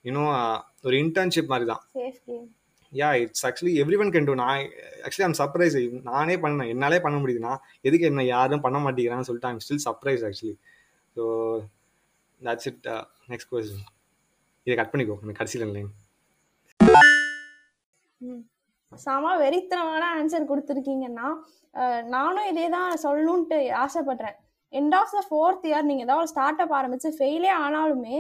இன்னும் 0.05 0.33
ஒரு 0.87 0.97
இன்டர்ன்ஷிப் 1.05 1.53
மாதிரி 1.53 1.67
தான் 1.73 1.83
yeah 2.93 3.09
it's 3.23 3.45
actually 3.49 3.73
everyone 4.03 4.13
can 4.15 4.29
do 4.29 4.35
நான் 4.43 4.63
ஆக்சுவலி 5.07 5.27
ஐம் 5.27 5.39
சர்ப்ரைஸ் 5.41 5.77
நானே 6.11 6.37
பண்ணேன். 6.45 6.71
என்னாலே 6.75 7.01
பண்ண 7.07 7.19
முடியுதுன்னா 7.23 7.53
எதுக்கு 7.89 8.09
என்ன 8.11 8.25
யாரும் 8.35 8.65
பண்ண 8.67 8.79
மாட்டேங்கிறான்னு 8.87 9.29
சொல்லிட்டு 9.29 9.51
I'm 9.51 9.63
still 9.67 9.85
surprise 9.89 10.25
actually 10.29 10.57
so 11.17 11.25
that's 12.41 12.69
it 12.71 12.89
next 13.33 13.51
question 13.53 13.85
இதை 14.67 14.77
கட் 14.81 14.93
பண்ணிக்கோ. 14.93 15.19
எனக்கு 15.25 15.41
கடைசியில் 15.43 15.67
இல்லைங்க. 15.69 15.91
செம 18.93 19.33
வெறித்தனமான 19.43 20.05
ஆன்சர் 20.19 20.51
கொடுத்துருக்கீங்கன்னா 20.51 21.29
நானும் 22.15 22.49
இதே 22.53 22.67
தான் 22.77 22.93
சொல்லணுன்ட்டு 23.05 23.59
ஆசைப்படுறேன். 23.83 24.37
End 24.73 24.95
of 25.01 25.15
the 25.17 25.21
fourth 25.29 25.67
year 25.69 25.89
நீங்கள் 25.91 26.07
ஏதாவது 26.07 26.23
ஒரு 26.23 26.31
ஸ்டார்ட் 26.33 26.63
அப் 26.65 26.75
ஆரம்பித்து 26.79 27.11
ஃபெயிலே 27.19 27.53
ஆனாலுமே 27.65 28.17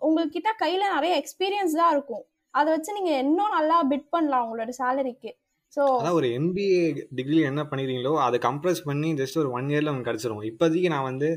உங்கள்கிட்ட 0.00 0.50
கையில் 0.62 0.92
நிறைய 0.96 1.12
எக்ஸ்பீரியன்ஸ் 1.22 1.78
தான் 1.80 1.92
இருக்கும். 1.94 2.24
அதை 2.54 2.68
வச்சு 2.74 2.96
நீங்கள் 2.98 3.20
இன்னும் 3.24 3.56
நல்லா 3.58 3.76
பிட் 3.92 4.08
பண்ணலாம் 4.14 4.44
உங்களோட 4.46 4.72
சேலரிக்கு 4.80 5.32
ஸோ 5.76 5.82
அதான் 5.98 6.18
ஒரு 6.20 6.28
எம்பிஏ 6.38 6.78
டிகிரி 7.18 7.40
என்ன 7.50 7.62
பண்ணிடுறீங்களோ 7.70 8.12
அதை 8.26 8.38
கம்ப்ரஸ் 8.46 8.80
பண்ணி 8.88 9.10
ஜஸ்ட் 9.20 9.40
ஒரு 9.42 9.50
ஒன் 9.58 9.68
இயரில் 9.72 9.90
உங்களுக்கு 9.90 10.10
கிடச்சிரும். 10.10 10.46
இப்போதைக்கு 10.50 10.88
நான் 10.94 11.08
வந்து 11.10 11.28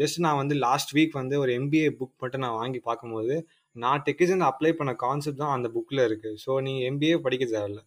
ஜஸ்ட் 0.00 0.18
நான் 0.24 0.40
வந்து 0.40 0.54
லாஸ்ட் 0.64 0.90
வீக் 0.96 1.14
வந்து 1.20 1.36
ஒரு 1.42 1.52
எம்பிஏ 1.58 1.90
புக் 2.00 2.16
மட்டும் 2.22 2.44
நான் 2.44 2.58
வாங்கி 2.62 2.80
பார்க்கும்போது 2.88 3.36
நான் 3.82 4.02
டெக்கிசன் 4.06 4.44
அப்ளை 4.48 4.72
பண்ண 4.78 4.92
கான்செப்ட் 5.04 5.42
தான் 5.42 5.54
அந்த 5.56 5.68
புக்கில் 5.74 6.02
இருக்குது 6.08 6.38
ஸோ 6.44 6.52
நீங்கள் 6.66 6.86
எம்பிஏ 6.90 7.16
படிக்க 7.26 7.44
தேவையில்ல. 7.54 7.80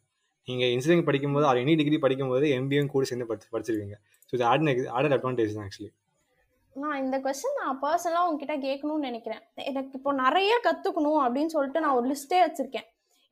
நீங்கள் 0.47 0.71
இன்ஜினியரிங் 0.73 1.07
படிக்கும்போது 1.07 1.45
அது 1.49 1.63
எனி 1.63 1.73
டிகிரி 1.79 1.97
படிக்கும்போது 2.03 2.45
எம்பிஏயும் 2.57 2.91
கூட 2.93 3.05
சேர்ந்து 3.09 3.27
படி 3.31 3.49
படிச்சிருவீங்க. 3.55 3.95
ஸோ 4.29 4.33
இது 4.37 4.45
ஆட் 4.51 4.67
ஆடட் 4.97 5.15
அட்வான்டேஜ் 5.17 5.55
தான் 5.57 5.65
ஆக்சுவலி 5.67 5.91
நான் 6.75 6.99
இந்த 7.03 7.15
கொஸ்டின் 7.25 7.59
நான் 7.61 7.79
பர்சனலாக 7.83 8.27
உங்ககிட்ட 8.29 8.55
கேட்கணும்னு 8.65 9.07
நினைக்கிறேன். 9.09 9.41
எனக்கு 9.69 9.97
இப்போ 9.99 10.11
நிறைய 10.23 10.51
கற்றுக்கணும் 10.67 11.21
அப்படின்னு 11.25 11.53
சொல்லிட்டு 11.55 11.83
நான் 11.85 11.97
ஒரு 11.99 12.07
லிஸ்ட்டே 12.11 12.39
வச்சுருக்கேன். 12.45 12.87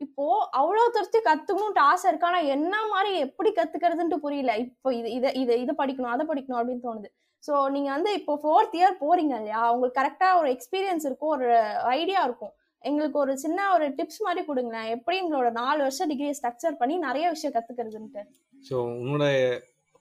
இப்போ 0.06 0.26
அவ்வளோ 0.60 0.82
தூரத்தி 0.96 1.20
கற்றுக்கணுன்ட்டு 1.28 1.84
ஆசை 1.92 2.06
இருக்கு? 2.10 2.28
ஆனால் 2.30 2.50
என்ன 2.56 2.74
மாதிரி 2.94 3.12
எப்படி 3.26 3.50
கற்றுக்கிறதுன்ட்டு 3.60 4.18
புரியல. 4.26 4.54
இப்போ 4.66 4.90
இது 5.00 5.10
இதை 5.18 5.30
இதை 5.44 5.56
இதை 5.64 5.76
படிக்கணும் 5.82 6.14
அதை 6.16 6.26
படிக்கணும் 6.32 6.60
அப்படின்னு 6.62 6.86
தோணுது. 6.88 7.10
ஸோ 7.44 7.54
நீங்கள் 7.76 7.96
வந்து 7.96 8.12
இப்போ 8.20 8.34
ஃபோர்த் 8.42 8.78
இயர் 8.80 8.96
போகிறீங்க 9.04 9.34
இல்லையா? 9.40 9.62
உங்களுக்கு 9.74 10.00
கரெக்டாக 10.02 10.40
ஒரு 10.40 10.50
எக்ஸ்பீரியன்ஸ் 10.56 11.06
இருக்கும் 11.10 11.34
ஒரு 11.38 11.50
ஐடியா 11.98 12.22
இருக்கும். 12.28 12.54
எங்களுக்கு 12.84 13.18
ஒரு 13.24 13.34
சின்ன 13.44 13.60
ஒரு 13.76 13.86
டிப்ஸ் 13.98 14.22
மாதிரி 14.26 14.42
கொடுங்களேன். 14.50 14.90
எப்படி 14.96 15.16
எங்களோட 15.22 15.50
நாலு 15.62 15.80
வருஷம் 15.86 16.10
டிகிரியை 16.12 16.36
ஸ்ட்ரக்சர் 16.40 16.80
பண்ணி 16.82 16.96
நிறைய 17.08 17.26
விஷயம் 17.36 17.56
கற்றுக்கிறதுன்ட்டு 17.56 18.24
ஸோ 18.70 18.76
உன்னோட 19.02 19.26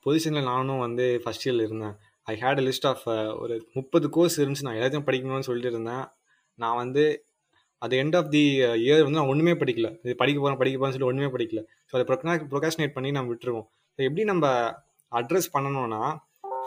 பொசிஷனில் 0.07 0.51
நானும் 0.53 0.83
வந்து 0.87 1.07
ஃபஸ்ட் 1.23 1.47
இயரில் 1.47 1.67
இருந்தேன். 1.67 1.95
I 2.27 2.35
had 2.43 2.61
a 2.63 2.65
list 2.69 2.89
of 2.91 3.05
ஒரு 3.43 3.55
முப்பது 3.79 4.07
கோர்ஸ் 4.17 4.37
இருந்துச்சு. 4.43 4.67
நான் 4.69 4.79
எல்லாத்தையும் 4.79 5.09
படிக்கணும்னு 5.09 5.49
சொல்லிட்டு 5.49 5.73
இருந்தேன். 5.73 6.05
நான் 6.59 6.79
வந்து 6.83 7.05
அது 7.83 7.95
எண்ட் 8.03 8.17
ஆஃப் 8.21 8.31
தி 8.35 8.43
இயர் 8.85 9.05
வந்து 9.07 9.19
நான் 9.21 9.33
ஒன்றுமே 9.33 9.55
படிக்கல. 9.63 9.89
இது 10.05 10.13
படிக்க 10.23 10.39
போகிறேன் 10.41 10.61
படிக்க 10.61 10.77
போகிறேன்னு 10.77 10.97
சொல்லி 10.97 11.11
ஒன்றுமே 11.11 11.31
படிக்கல. 11.35 11.61
ஸோ 11.89 11.93
அதை 11.97 12.05
ப்ரொக்னா 12.11 12.35
ப்ரொகாஷினேட் 12.53 12.95
பண்ணி 12.97 13.11
நம்ம 13.17 13.31
விட்டுருவோம். 13.33 13.67
ஸோ 13.99 14.01
எப்படி 14.09 14.25
நம்ம 14.33 14.47
அட்ரஸ் 15.13 15.53
பண்ணணும்னா 15.57 16.01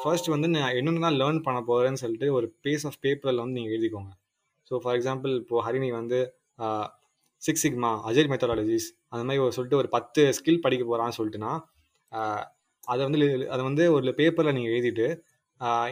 ஃபர்ஸ்ட் 0.02 0.28
வந்து 0.34 0.48
நான் 0.54 0.76
என்னென்ன 0.80 1.02
தான் 1.06 1.18
லேர்ன் 1.22 1.40
பண்ண 1.46 1.60
போகிறேன்னு 1.70 2.02
சொல்லிட்டு 2.02 2.28
ஒரு 2.38 2.48
பேஸ் 2.66 2.86
ஆஃப் 2.90 3.00
பேப்பரில் 3.06 3.42
வந்து 3.44 3.58
நீங்கள் 3.60 3.74
எழுதிக்கோங்க. 3.76 4.12
ஸோ 4.70 4.76
ஃபார் 4.84 4.96
எக்ஸாம்பிள் 4.98 5.32
இப்போது 5.42 5.64
ஹரிணி 5.66 5.90
வந்து 6.00 6.20
சிக்ஸ் 7.42 7.64
சிக்மா 7.66 7.90
அஜய் 8.10 8.30
மெத்தடாலஜிஸ் 8.32 8.88
அந்த 9.12 9.22
மாதிரி 9.28 9.42
ஒரு 9.46 9.54
சொல்லிட்டு 9.58 9.80
ஒரு 9.82 9.90
பத்து 9.96 10.22
ஸ்கில் 10.38 10.64
படிக்க 10.66 10.84
போகிறான்னு 10.90 11.18
சொல்லிட்டுனா 11.20 11.52
அதை 12.92 13.02
வந்து 13.08 13.20
அதை 13.54 13.62
வந்து 13.70 13.84
ஒரு 13.96 14.14
பேப்பரில் 14.20 14.56
நீங்கள் 14.58 14.74
எழுதிட்டு 14.76 15.08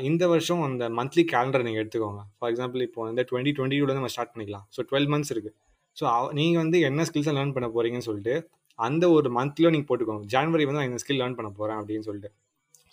இந்த 0.10 0.24
வருஷம் 0.34 0.62
அந்த 0.68 0.84
மந்த்லி 0.98 1.24
கேலண்டர் 1.34 1.66
நீங்கள் 1.68 1.84
எடுத்துக்கோங்க. 1.84 2.22
ஃபார் 2.38 2.52
எக்ஸாம்பிள் 2.52 2.84
இப்போ 2.88 3.00
வந்து 3.08 3.26
டுவெண்ட்டி 3.30 3.54
டுவெண்ட்டி 3.58 3.98
நம்ம 4.00 4.12
ஸ்டார்ட் 4.16 4.34
பண்ணிக்கலாம். 4.34 4.66
ஸோ 4.76 4.80
டுவெல் 4.92 5.10
மந்த்ஸ் 5.14 5.34
இருக்குது 5.36 5.56
ஸோ 6.00 6.06
நீங்கள் 6.40 6.62
வந்து 6.64 6.80
என்ன 6.90 7.04
ஸ்கில்ஸை 7.10 7.34
லேர்ன் 7.38 7.54
பண்ண 7.56 7.68
போகிறீங்கன்னு 7.76 8.08
சொல்லிட்டு 8.10 8.36
அந்த 8.80 9.06
ஒரு 9.18 9.30
மந்த்லியும் 9.38 9.74
நீங்கள் 9.76 9.90
போட்டுக்கோங்க. 9.90 10.26
ஜான்வரி 10.34 10.66
வந்து 10.70 10.80
நான் 10.82 10.90
இந்த 10.92 11.02
ஸ்கில் 11.04 11.20
லேர்ன் 11.22 11.38
பண்ண 11.40 11.50
போகிறேன் 11.60 11.80
அப்படின்னு 11.82 12.06
சொல்லிட்டு. 12.08 12.30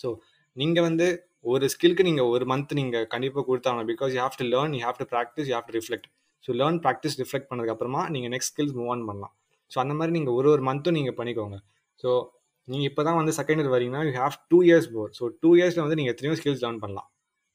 ஸோ 0.03 0.09
நீங்கள் 0.57 0.87
வந்து 0.89 1.07
ஒரு 1.53 1.65
ஸ்கில்க்கு 1.73 2.07
நீங்கள் 2.09 2.29
ஒரு 2.35 2.45
மந்த் 2.51 2.73
நீங்கள் 2.81 3.07
கண்டிப்பாக 3.15 3.45
கொடுத்தாங்க 3.49 3.81
because 3.93 4.13
you 4.17 4.21
have 4.25 4.39
to 4.43 4.47
learn 4.55 4.75
you 4.77 4.83
have 4.87 5.01
to 5.03 5.07
practice 5.13 5.49
you 5.49 5.55
have 5.57 5.69
to 5.71 5.75
reflect 5.79 6.07
so 6.45 6.53
learn 6.61 6.79
practice 6.85 7.17
reflect 7.23 7.49
பண்ணதுக்கப்புறமா 7.51 8.03
நீங்கள் 8.15 8.33
நெக்ஸ்ட் 8.35 8.53
ஸ்கில்ஸ் 8.53 8.75
மூவ் 8.79 8.91
ஆன் 8.95 9.05
பண்ணலாம். 9.09 9.35
ஸோ 9.73 9.77
அந்த 9.83 9.95
மாதிரி 9.99 10.13
நீங்கள் 10.17 10.35
ஒரு 10.39 10.49
ஒரு 10.55 10.63
மந்த்தும் 10.69 10.97
நீங்கள் 10.99 11.17
பண்ணிக்கோங்க. 11.21 11.57
ஸோ 12.03 12.11
நீங்கள் 12.69 12.89
இப்போ 12.91 13.03
தான் 13.07 13.19
வந்து 13.21 13.33
செகண்ட் 13.39 13.61
இயர் 13.61 13.73
வரீங்கன்னா 13.75 14.03
you 14.09 14.13
have 14.21 14.37
two 14.53 14.59
years 14.69 14.89
for 14.95 15.11
so 15.19 15.25
two 15.43 15.51
இயர்ஸில் 15.59 15.83
வந்து 15.85 15.97
நீங்கள் 16.01 16.15
எத்தனையோ 16.15 16.37
ஸ்கில்ஸ் 16.41 16.63
லேர்ன் 16.65 16.81
பண்ணலாம். 16.85 17.09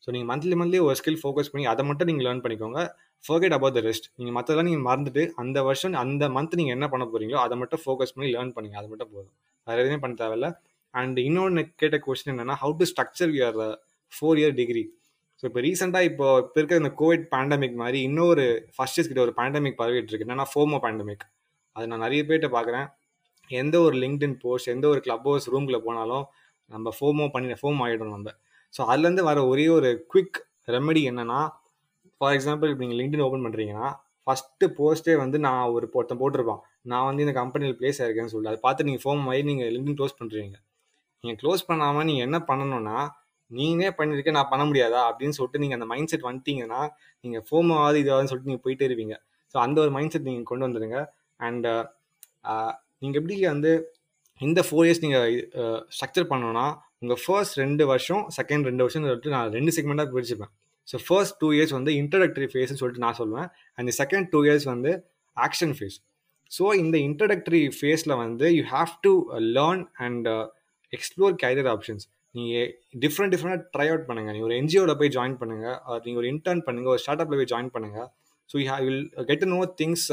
ஸோ 0.03 0.07
நீங்கள் 0.15 0.29
மந்த்லி 0.31 0.55
மந்த்லி 0.61 0.79
ஒரு 0.87 0.97
ஸ்கில் 0.99 1.19
ஃபோக்கஸ் 1.21 1.51
பண்ணி 1.53 1.65
அதை 1.73 1.83
மட்டும் 1.89 2.09
நீங்கள் 2.09 2.25
லேர்ன் 2.27 2.43
பண்ணிக்கோங்க. 2.43 2.81
ஃபர்கெட் 3.23 3.55
அபவுட் 3.57 3.75
த 3.77 3.81
ரெஸ்ட் 3.87 4.07
நீங்கள் 4.19 4.35
மற்றதெல்லாம் 4.37 4.69
நீங்கள் 4.69 4.85
மறந்துட்டு 4.89 5.23
அந்த 5.43 5.57
வருஷம் 5.69 5.95
அந்த 6.03 6.29
மந்த் 6.35 6.57
நீங்கள் 6.59 6.75
என்ன 6.77 6.87
பண்ண 6.93 7.05
போகிறீங்களோ 7.13 7.39
அதை 7.45 7.55
மட்டும் 7.61 7.81
ஃபோக்கஸ் 7.85 8.13
பண்ணி 8.15 8.27
லேர்ன் 8.35 8.53
பண்ணுங்க. 8.57 8.77
அது 8.81 8.89
மட்டும் 8.91 9.11
போதும். 9.13 9.33
வேறு 9.67 9.81
எதுவுமே 9.83 9.99
பண்ண 10.03 10.15
தேவையில்ல. 10.23 10.49
அண்ட் 10.93 11.17
இன்னொன்று 11.19 11.63
கேட்ட 11.81 11.97
கொஸ்டின் 12.05 12.33
என்னன்னா 12.35 12.57
how 12.63 12.75
to 12.79 12.87
structure 12.91 13.33
your 13.37 13.59
four 14.13 14.39
year 14.41 14.55
degree 14.59 14.83
so 15.43 15.45
இப்போ 15.45 15.59
ரீசெண்டாக 15.59 16.07
இப்போ 16.09 16.25
இப்போ 16.39 16.57
இருக்கிற 16.59 16.77
இந்த 16.77 16.93
கோவிட் 17.01 17.25
பேண்டமிக் 17.33 17.75
மாதிரி 17.75 17.99
இன்னொரு 18.01 18.45
ஃபர்ஸ்ட் 18.75 18.97
இயர்ஸ் 18.97 19.09
கிட்ட 19.11 19.21
ஒரு 19.21 19.33
பேண்டமிக் 19.37 19.77
பரவிட்டு 19.81 20.11
இருக்கு 20.11 20.25
என்னன்னா 20.27 20.47
ஃபோமோ 20.53 20.79
பேண்டமிக் 20.85 21.25
அது 21.75 21.85
நான் 21.87 22.03
நிறைய 22.05 22.21
பேர்கிட்ட 22.23 22.49
பார்க்குறேன் 22.55 22.87
எந்த 23.49 23.75
ஒரு 23.81 23.95
லிங்க்டின் 23.97 24.35
போஸ்ட் 24.43 24.67
எந்த 24.67 24.85
ஒரு 24.87 24.99
கிளப் 24.99 25.27
ஹவுஸ் 25.29 25.47
ரூம்குள்ளே 25.53 25.79
போனாலும் 25.85 26.25
நம்ம 26.71 26.91
ஃபோமோ 26.97 27.25
பண்ணி 27.27 27.55
ஃபோம் 27.61 27.79
ஆகிடும் 27.85 28.15
நம்ம. 28.15 28.29
ஸோ 28.73 28.81
அதுலேருந்து 28.91 29.23
வர 29.29 29.39
ஒரே 29.47 29.65
ஒரு 29.77 29.89
குவிக் 30.11 30.39
ரெமெடி 30.67 31.01
என்னன்னா 31.11 31.39
ஃபார் 32.21 32.35
எக்ஸாம்பிள் 32.37 32.71
இப்போ 32.71 32.83
நீங்கள் 32.83 32.99
லிங்க்டின் 33.01 33.23
ஓப்பன் 33.27 33.45
பண்ணுறீங்கன்னா 33.45 33.87
ஃபஸ்ட்டு 34.27 34.67
போஸ்ட்டே 34.77 35.13
வந்து 35.15 35.37
நான் 35.45 35.71
ஒரு 35.75 35.85
ஒருத்தன் 35.93 36.21
போட்டிருப்பான். 36.21 36.61
நான் 36.91 37.07
வந்து 37.09 37.23
இந்த 37.25 37.33
கம்பெனியில் 37.41 37.77
பிளேஸ் 37.79 37.99
ஆயிருக்கேன்னு 38.01 38.31
சொல்லிட்டு 38.33 38.53
அதை 38.53 38.61
பார்த்து 38.67 38.87
நீங்கள் 38.89 39.03
ஃபோம் 39.05 39.23
ஆகி 39.27 39.43
நீங்கள் 39.43 39.71
லிங்க்டின் 39.75 39.97
க்ளோஸ் 39.99 40.19
பண்ணுறீங்க 40.19 40.57
நீங்கள் 41.23 41.39
க்ளோஸ் 41.41 41.67
பண்ணாமல் 41.69 42.07
நீங்கள் 42.09 42.25
என்ன 42.27 42.37
பண்ணணும்னா 42.49 42.99
நீனே 43.51 43.87
பண்ணியிருக்க 43.97 44.31
நான் 44.31 44.51
பண்ண 44.51 44.63
முடியாதா? 44.69 44.99
அப்படின்னு 45.09 45.35
சொல்லிட்டு 45.37 45.61
நீங்கள் 45.61 45.77
அந்த 45.79 45.87
மைண்ட் 45.91 46.11
செட் 46.11 46.27
வந்துட்டீங்கன்னா 46.29 46.81
நீங்கள் 47.23 47.43
ஃபோம் 47.47 47.71
ஆகாது 47.77 48.01
சொல்லிட்டு 48.31 48.51
நீங்கள் 48.51 48.65
போயிட்டே 48.65 48.87
இருவீங்க 48.89 49.15
ஸோ 49.55 49.57
அந்த 49.65 49.77
ஒரு 49.81 49.91
மைண்ட் 49.91 50.13
செட் 50.13 50.29
நீங்கள் 50.29 50.49
கொண்டு 50.51 50.67
வந்துடுங்க 50.67 50.99
அண்ட் 51.39 51.67
நீங்கள் 53.01 53.19
எப்படி 53.21 53.35
வந்து 53.53 53.71
இந்த 54.41 54.59
ஃபோர் 54.67 54.85
இயர்ஸ் 54.87 55.03
நீங்கள் 55.05 55.31
ஸ்ட்ரக்சர் 55.95 56.29
பண்ணணும்னா 56.31 56.65
உங்கள் 57.03 57.19
ஃபர்ஸ்ட் 57.23 57.57
ரெண்டு 57.61 57.83
வருஷம் 57.85 58.23
செகண்ட் 58.37 58.67
ரெண்டு 58.69 58.83
வருஷம் 58.85 59.05
சொல்லிட்டு 59.07 59.33
நான் 59.35 59.51
ரெண்டு 59.57 59.71
செக்மெண்ட்டாக 59.75 60.13
பிரிச்சுப்பேன். 60.15 60.51
ஸோ 60.87 60.97
ஃபர்ஸ்ட் 61.07 61.35
டூ 61.41 61.47
இயர்ஸ் 61.57 61.73
வந்து 61.77 61.91
இன்ட்ரடக்டரி 62.01 62.47
ஃபேஸ்னு 62.53 62.79
சொல்லிட்டு 62.81 63.03
நான் 63.05 63.17
சொல்லுவேன். 63.21 63.47
அண்ட் 63.77 63.91
செகண்ட் 64.01 64.27
டூ 64.33 64.39
இயர்ஸ் 64.47 64.67
வந்து 64.73 64.91
ஆக்ஷன் 65.37 65.73
ஃபேஸ் 65.77 65.97
ஸோ 66.51 66.63
இந்த 66.83 66.95
இன்ட்ரடக்டரி 67.07 67.61
ஃபேஸில் 67.77 68.15
வந்து 68.23 68.47
you 68.57 68.63
have 68.75 68.93
to 69.01 69.11
learn 69.57 69.83
and 70.05 70.29
explore 70.93 71.35
career 71.43 71.69
options 71.73 72.05
நீங்கள் 72.35 72.67
டிஃப்ரெண்ட் 73.03 73.33
டிஃப்ரெண்ட்டாக 73.33 73.63
ட்ரை 73.75 73.87
அவுட் 73.91 74.07
பண்ணுங்கள் 74.09 74.33
நீங்கள் 74.35 74.49
ஒரு 74.49 74.57
என்ஜிஓவில் 74.61 74.97
போய் 75.01 75.11
ஜாயின் 75.17 75.37
பண்ணுங்கள் 75.41 75.77
நீங்கள் 76.05 76.21
ஒரு 76.23 76.29
இன்டர்ன் 76.33 76.63
பண்ணுங்கள் 76.67 76.93
ஒரு 76.95 77.01
ஸ்டார்ட் 77.03 77.21
அப்பில் 77.23 77.39
போய் 77.41 77.51
ஜாயின் 77.53 77.71
பண்ணுங்கள் 77.75 78.07
so 78.49 78.57
you 78.63 78.75
will 78.87 79.03
get 79.29 79.45
know 79.53 79.59
things 79.81 80.05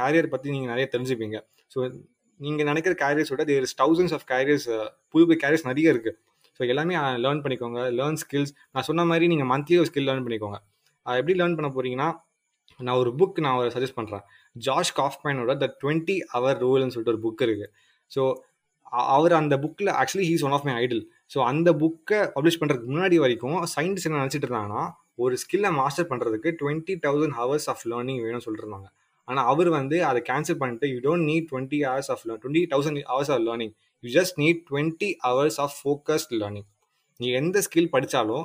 career 0.00 0.28
பற்றி 0.34 0.48
நீங்கள் 0.54 0.72
நிறைய 0.72 0.86
தெரிஞ்சுப்பீங்க. 0.94 1.38
ஸோ 1.74 1.78
நீங்கள் 2.40 2.68
நினைக்கிற 2.70 2.92
கேரியர்ஸ் 3.02 3.32
விட 3.32 3.42
there 3.50 3.66
is 3.68 3.76
thousands 3.82 4.14
of 4.16 4.26
careers 4.32 4.68
புது 5.12 5.22
புது 5.28 5.36
கேரியர்ஸ் 5.42 5.66
நிறைய 5.70 5.94
இருக்குது 5.94 6.16
ஸோ 6.56 6.62
எல்லாமே 6.72 6.94
லேர்ன் 7.24 7.42
பண்ணிக்கோங்க. 7.44 7.80
லேர்ன் 7.98 8.18
ஸ்கில்ஸ் 8.22 8.52
நான் 8.74 8.86
சொன்ன 8.88 9.04
மாதிரி 9.10 9.26
நீங்கள் 9.32 9.50
மந்த்லி 9.52 9.76
ஒரு 9.82 9.88
ஸ்கில் 9.90 10.08
லேர்ன் 10.10 10.24
பண்ணிக்கோங்க. 10.26 10.58
அதை 11.06 11.16
எப்படி 11.20 11.36
லேர்ன் 11.40 11.56
பண்ண 11.58 11.68
போகிறீங்கன்னா 11.76 12.08
நான் 12.80 12.98
ஒரு 13.02 13.10
புக் 13.20 13.38
நான் 13.44 13.58
ஒரு 13.62 13.70
சஜஸ்ட் 13.74 13.96
பண்ணுறேன் 13.98 14.24
ஜார்ஜ் 14.56 14.90
காஃப்மேனோட 15.00 15.52
த 15.62 15.66
டுவெண்ட்டி 15.82 16.16
ஹவர் 16.32 16.58
ரூல்னு 16.64 16.92
சொல்லிட்டு 16.94 17.14
ஒரு 17.14 17.22
புக் 17.26 17.42
இருக்குது 17.46 17.68
ஸோ 18.10 18.22
அவர் 19.10 19.32
அந்த 19.32 19.54
புக்கில் 19.58 19.90
actually 19.94 20.26
he's 20.30 20.44
one 20.44 20.52
of 20.52 20.64
my 20.64 20.74
idol 20.74 21.02
so 21.34 21.38
அந்த 21.42 21.68
புக்கை 21.72 22.18
பப்ளிஷ் 22.34 22.58
பண்ணுறதுக்கு 22.60 22.90
முன்னாடி 22.90 23.16
வரைக்கும் 23.18 23.58
சயின்டிஸ்ட் 23.74 24.08
என்ன 24.08 24.20
நினச்சிட்டு 24.20 24.46
இருந்தாங்கன்னா 24.46 24.82
ஒரு 25.18 25.34
ஸ்கில்லை 25.36 25.70
மாஸ்டர் 25.72 26.10
பண்ணுறதுக்கு 26.10 26.50
twenty 26.60 26.94
thousand 27.04 27.36
hours 27.36 27.68
of 27.68 27.84
learning 27.92 28.20
வேணும்னு 28.22 28.46
சொல்லிருந்தாங்க 28.46 28.88
ஆனால் 29.28 29.46
அவர் 29.46 29.68
வந்து 29.70 29.96
அதை 30.04 30.20
கேன்சல் 30.30 30.58
பண்ணிட்டு 30.58 30.86
you 30.92 30.98
don't 31.00 31.26
need 31.30 31.46
twenty 31.50 31.80
hours 31.84 32.10
of 32.10 32.22
twenty 32.26 32.64
thousand 32.72 33.00
hours 33.04 33.30
of 33.30 33.42
learning 33.42 33.72
you 34.04 34.10
just 34.10 34.36
need 34.38 34.60
twenty 34.70 35.10
hours 35.24 35.58
of 35.60 35.74
focused 35.80 36.32
learning 36.34 36.68
நீ 37.20 37.28
எந்த 37.32 37.58
ஸ்கில் 37.60 37.90
படித்தாலும் 37.90 38.44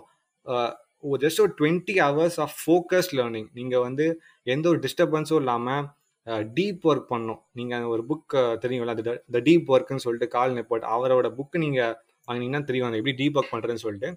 ஜஸ்ட் 1.20 1.42
ஒரு 1.42 1.54
twenty 1.60 1.96
hours 2.00 2.38
of 2.40 2.56
focused 2.62 3.14
learning 3.14 3.48
நீங்கள் 3.54 3.84
வந்து 3.84 4.06
எந்த 4.48 4.66
ஒரு 4.70 4.80
டிஸ்டர்பன்ஸும் 4.80 5.40
இல்லாமல் 5.40 5.84
டீப் 6.58 6.86
ஒர்க் 6.92 7.12
பண்ணோம். 7.14 7.40
நீங்கள் 7.60 7.86
ஒரு 7.94 8.04
புக் 8.10 8.36
தெரியும்ல 8.64 8.94
அது 8.96 9.04
த 9.36 9.40
டீப் 9.48 9.70
ஒர்க்குன்னு 9.74 10.04
சொல்லிட்டு 10.06 10.28
கால் 10.36 10.56
நெப்போட் 10.58 10.86
அவரோட 10.96 11.28
புக்கு 11.38 11.58
நீங்கள் 11.66 11.94
வாங்கினீங்கன்னா 12.28 12.62
தெரியும் 12.70 12.88
அந்த 12.90 13.00
எப்படி 13.02 13.16
டீப் 13.22 13.38
ஒர்க் 13.40 13.54
பண்ணுறேன்னு 13.54 13.84
சொல்லிட்டு. 13.86 14.10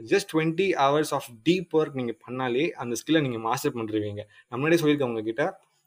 Just 0.00 0.28
twenty 0.32 0.66
hours 0.82 1.12
of 1.16 1.28
deep 1.48 1.74
work 1.80 1.98
நீங்கள் 2.00 2.18
பண்ணாலே 2.24 2.64
அந்த 2.82 2.94
ஸ்கில்லை 3.00 3.20
நீங்கள் 3.26 3.44
மாஸ்டர் 3.48 3.74
பண்ணுறீங்க 3.78 4.22
நான் 4.46 4.58
முன்னாடியே 4.58 4.80
சொல்லியிருக்கேன் 4.82 5.12
உங்ககிட்ட 5.12 5.44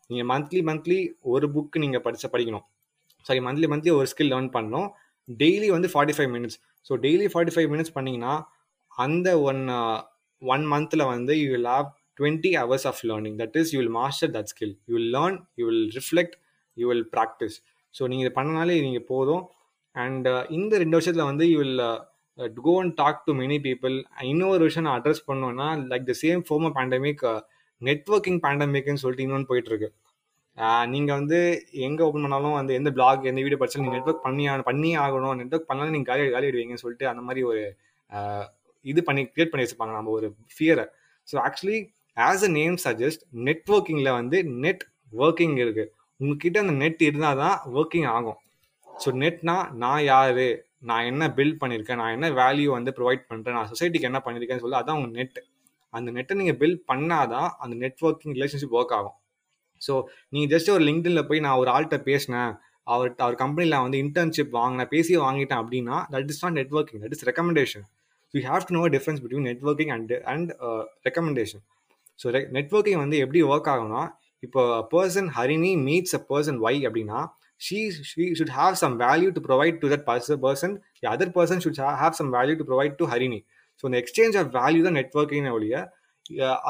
நீங்கள் 0.09 0.29
மந்த்லி 0.33 0.61
மந்த்லி 0.69 0.99
ஒரு 1.33 1.47
புக்கு 1.55 1.77
நீங்கள் 1.83 2.03
படித்த 2.05 2.27
படிக்கணும். 2.35 2.65
சாரி 3.25 3.41
மந்த்லி 3.47 3.67
மந்த்லி 3.71 3.91
ஒரு 3.99 4.07
ஸ்கில் 4.11 4.31
லேர்ன் 4.33 4.51
பண்ணணும். 4.57 4.87
டெய்லி 5.29 5.69
வந்து 5.75 5.89
forty 5.93 6.15
five 6.17 6.31
minutes 6.35 6.57
so 6.87 6.95
daily 7.05 7.25
forty 7.33 7.53
five 7.55 7.69
minutes 7.73 7.95
பண்ணிங்கன்னா 7.97 8.33
அந்த 9.05 9.27
ஒன் 9.49 9.61
ஒன் 10.41 10.63
மந்தில் 10.73 11.09
வந்து 11.13 11.33
you 11.41 11.47
will 11.53 11.69
have 11.73 11.87
twenty 12.17 12.51
hours 12.61 12.87
of 12.91 13.01
learning 13.11 13.37
that 13.41 13.57
is 13.61 13.71
you 13.73 13.79
will 13.81 13.95
master 14.01 14.31
that 14.37 14.51
skill 14.53 14.75
you 14.89 14.93
will 14.99 15.13
learn 15.17 15.37
you 15.59 15.65
will 15.69 15.85
reflect 15.99 16.35
you 16.77 16.87
will 16.91 17.07
practice 17.15 17.57
so 17.95 18.03
நீங்கள் 18.11 18.25
இது 18.25 18.33
பண்ணனாலே 18.39 18.75
நீங்கள் 18.87 19.07
போதும். 19.13 19.43
And 19.95 20.27
uh, 20.31 20.41
இந்த 20.57 20.73
ரெண்டு 20.81 20.97
வருஷத்தில் 20.97 21.29
வந்து 21.31 21.45
you 21.51 21.57
will 21.63 21.79
go 22.65 22.73
and 22.81 22.93
talk 23.01 23.21
to 23.27 23.31
many 23.39 23.57
people 23.67 23.95
இன்னொரு 24.31 24.63
விஷயம் 24.67 24.85
நான் 24.87 24.97
அட்ரஸ் 24.99 25.23
பண்ணோன்னா 25.29 25.67
like 25.91 26.05
the 26.09 26.15
same 26.23 26.41
FOMO 26.47 26.69
pandemic 26.77 27.23
networking 27.81 28.39
பேண்டமிக்னு 28.43 29.01
சொல்லிட்டு 29.03 29.25
இன்னொன்று 29.25 29.49
போயிட்டுருக்கு. 29.51 29.89
நீங்கள் 30.93 31.17
வந்து 31.19 31.39
எங்கே 31.87 32.03
ஓப்பன் 32.05 32.23
பண்ணாலும் 32.25 32.57
வந்து 32.59 32.73
எந்த 32.79 32.89
பிளாக் 32.97 33.27
எந்த 33.31 33.41
வீடியோ 33.45 33.59
படிச்சாலும் 33.61 33.85
நீங்கள் 33.85 33.99
நெட்ஒர்க் 33.99 34.23
பண்ணி 34.27 34.45
பண்ணியே 34.69 34.95
ஆகணும். 35.05 35.35
நெட்ஒர்க் 35.41 35.69
பண்ணாலும் 35.71 35.95
நீங்கள் 35.95 36.11
காலி 36.11 36.23
காலி 36.35 36.47
விடுவீங்கன்னு 36.49 36.83
சொல்லிட்டு 36.85 37.07
அந்த 37.11 37.23
மாதிரி 37.27 37.43
ஒரு 37.49 37.63
இது 38.85 39.01
பண்ணி 39.07 39.21
கிரியேட் 39.33 39.51
பண்ணி 39.51 39.65
வச்சுப்பாங்க 39.65 39.95
நம்ம 39.97 40.11
ஒரு 40.19 40.27
ஃபியரை 40.55 40.85
so 41.27 41.35
actually 41.47 41.77
as 42.17 42.43
a 42.43 42.51
name 42.59 42.77
suggest 42.85 43.23
நெட்ஒர்க்கிங்கில் 43.47 44.11
வந்து 44.11 44.37
நெட் 44.63 44.83
ஒர்க்கிங் 45.13 45.57
இருக்குது 45.63 45.91
உங்ககிட்ட 46.19 46.57
அந்த 46.59 46.75
நெட் 46.83 47.01
இருந்தால் 47.01 47.39
தான் 47.43 47.57
ஒர்க்கிங் 47.73 48.07
ஆகும் 48.15 48.39
ஸோ 48.87 49.09
நெட்னா 49.23 49.55
நான் 49.83 50.03
யார்? 50.03 50.45
நான் 50.89 51.05
என்ன 51.05 51.23
பில்ட் 51.37 51.59
பண்ணியிருக்கேன் 51.61 51.99
நான் 52.01 52.15
என்ன 52.15 52.27
வேல்யூ 52.39 52.69
வந்து 52.71 52.91
ப்ரொவைட் 52.97 53.23
பண்ணுறேன் 53.29 53.55
நான் 53.57 53.69
சொசைட்டிக்கு 53.71 54.09
என்ன 54.09 54.19
பண்ணியிருக்கேன்னு 54.25 54.63
சொல்லி 54.63 54.79
அதான் 54.79 54.97
உங்கள் 54.99 55.15
நெட் 55.19 55.37
அந்த 55.93 56.09
நெட்டை 56.11 56.35
நீங்கள் 56.39 56.59
பில்ட் 56.61 56.81
பண்ணாதான் 56.91 57.49
அந்த 57.63 57.75
நெட்ஒர்க்கிங் 57.83 58.33
ரிலேஷன்ஷிப் 58.37 58.75
ஒர்க் 58.79 58.95
ஆகும். 58.97 59.15
ஸோ 59.81 59.93
நீங்கள் 60.33 60.51
ஜஸ்ட் 60.53 60.71
ஒரு 60.75 60.83
லிங்க்டின்ல 60.89 61.21
போய் 61.29 61.43
நான் 61.45 61.59
ஒரு 61.61 61.69
ஆள்கிட்ட 61.75 61.97
பேசினேன். 62.09 62.51
அவர் 62.87 63.09
அவர் 63.23 63.37
கம்பெனியில் 63.43 63.83
வந்து 63.85 63.97
இன்டர்ன்ஷிப் 64.03 64.53
வாங்கினேன் 64.59 64.91
பேசி 64.93 65.13
வாங்கிட்டேன் 65.23 65.61
அப்படின்னா 65.61 65.95
that 66.13 66.29
is 66.33 66.43
not 66.45 66.57
networking 66.59 67.01
that 67.03 67.15
is 67.17 67.25
recommendation 67.29 67.85
you 68.33 68.41
have 68.49 68.67
to 68.69 68.75
know 68.77 68.83
difference 68.95 69.21
between 69.23 69.47
networking 69.51 69.91
and 69.95 70.13
and 70.33 70.51
recommendation 71.05 71.63
so 72.19 72.27
networking 72.57 73.01
வந்து 73.03 73.17
எப்படி 73.23 73.41
ஒர்க் 73.49 73.69
ஆகும்னா 73.73 74.03
இப்போ 74.43 74.61
person 74.93 75.29
Harini 75.37 75.73
meets 75.87 76.15
a 76.15 76.21
person 76.31 76.57
Y 76.65 76.79
அப்படின்னா 76.87 77.19
she 77.61 77.77
she 78.09 78.25
should 78.39 78.55
have 78.57 78.75
some 78.81 78.95
value 79.03 79.29
to 79.37 79.41
provide 79.47 79.77
to 79.83 79.87
that 79.93 80.05
person 80.09 80.41
person 80.43 80.73
other 81.13 81.31
person 81.37 81.61
should 81.65 81.79
have 82.01 82.17
some 82.19 82.31
value 82.37 82.55
to 82.59 82.65
provide 82.71 82.97
to 82.99 83.07
Harini 83.13 83.39
so 83.83 83.85
இந்த 83.89 83.99
exchange 84.03 84.37
of 84.41 84.51
value 84.59 84.81
தான் 84.87 84.97
networking 85.01 85.49
ஒழிய 85.55 85.77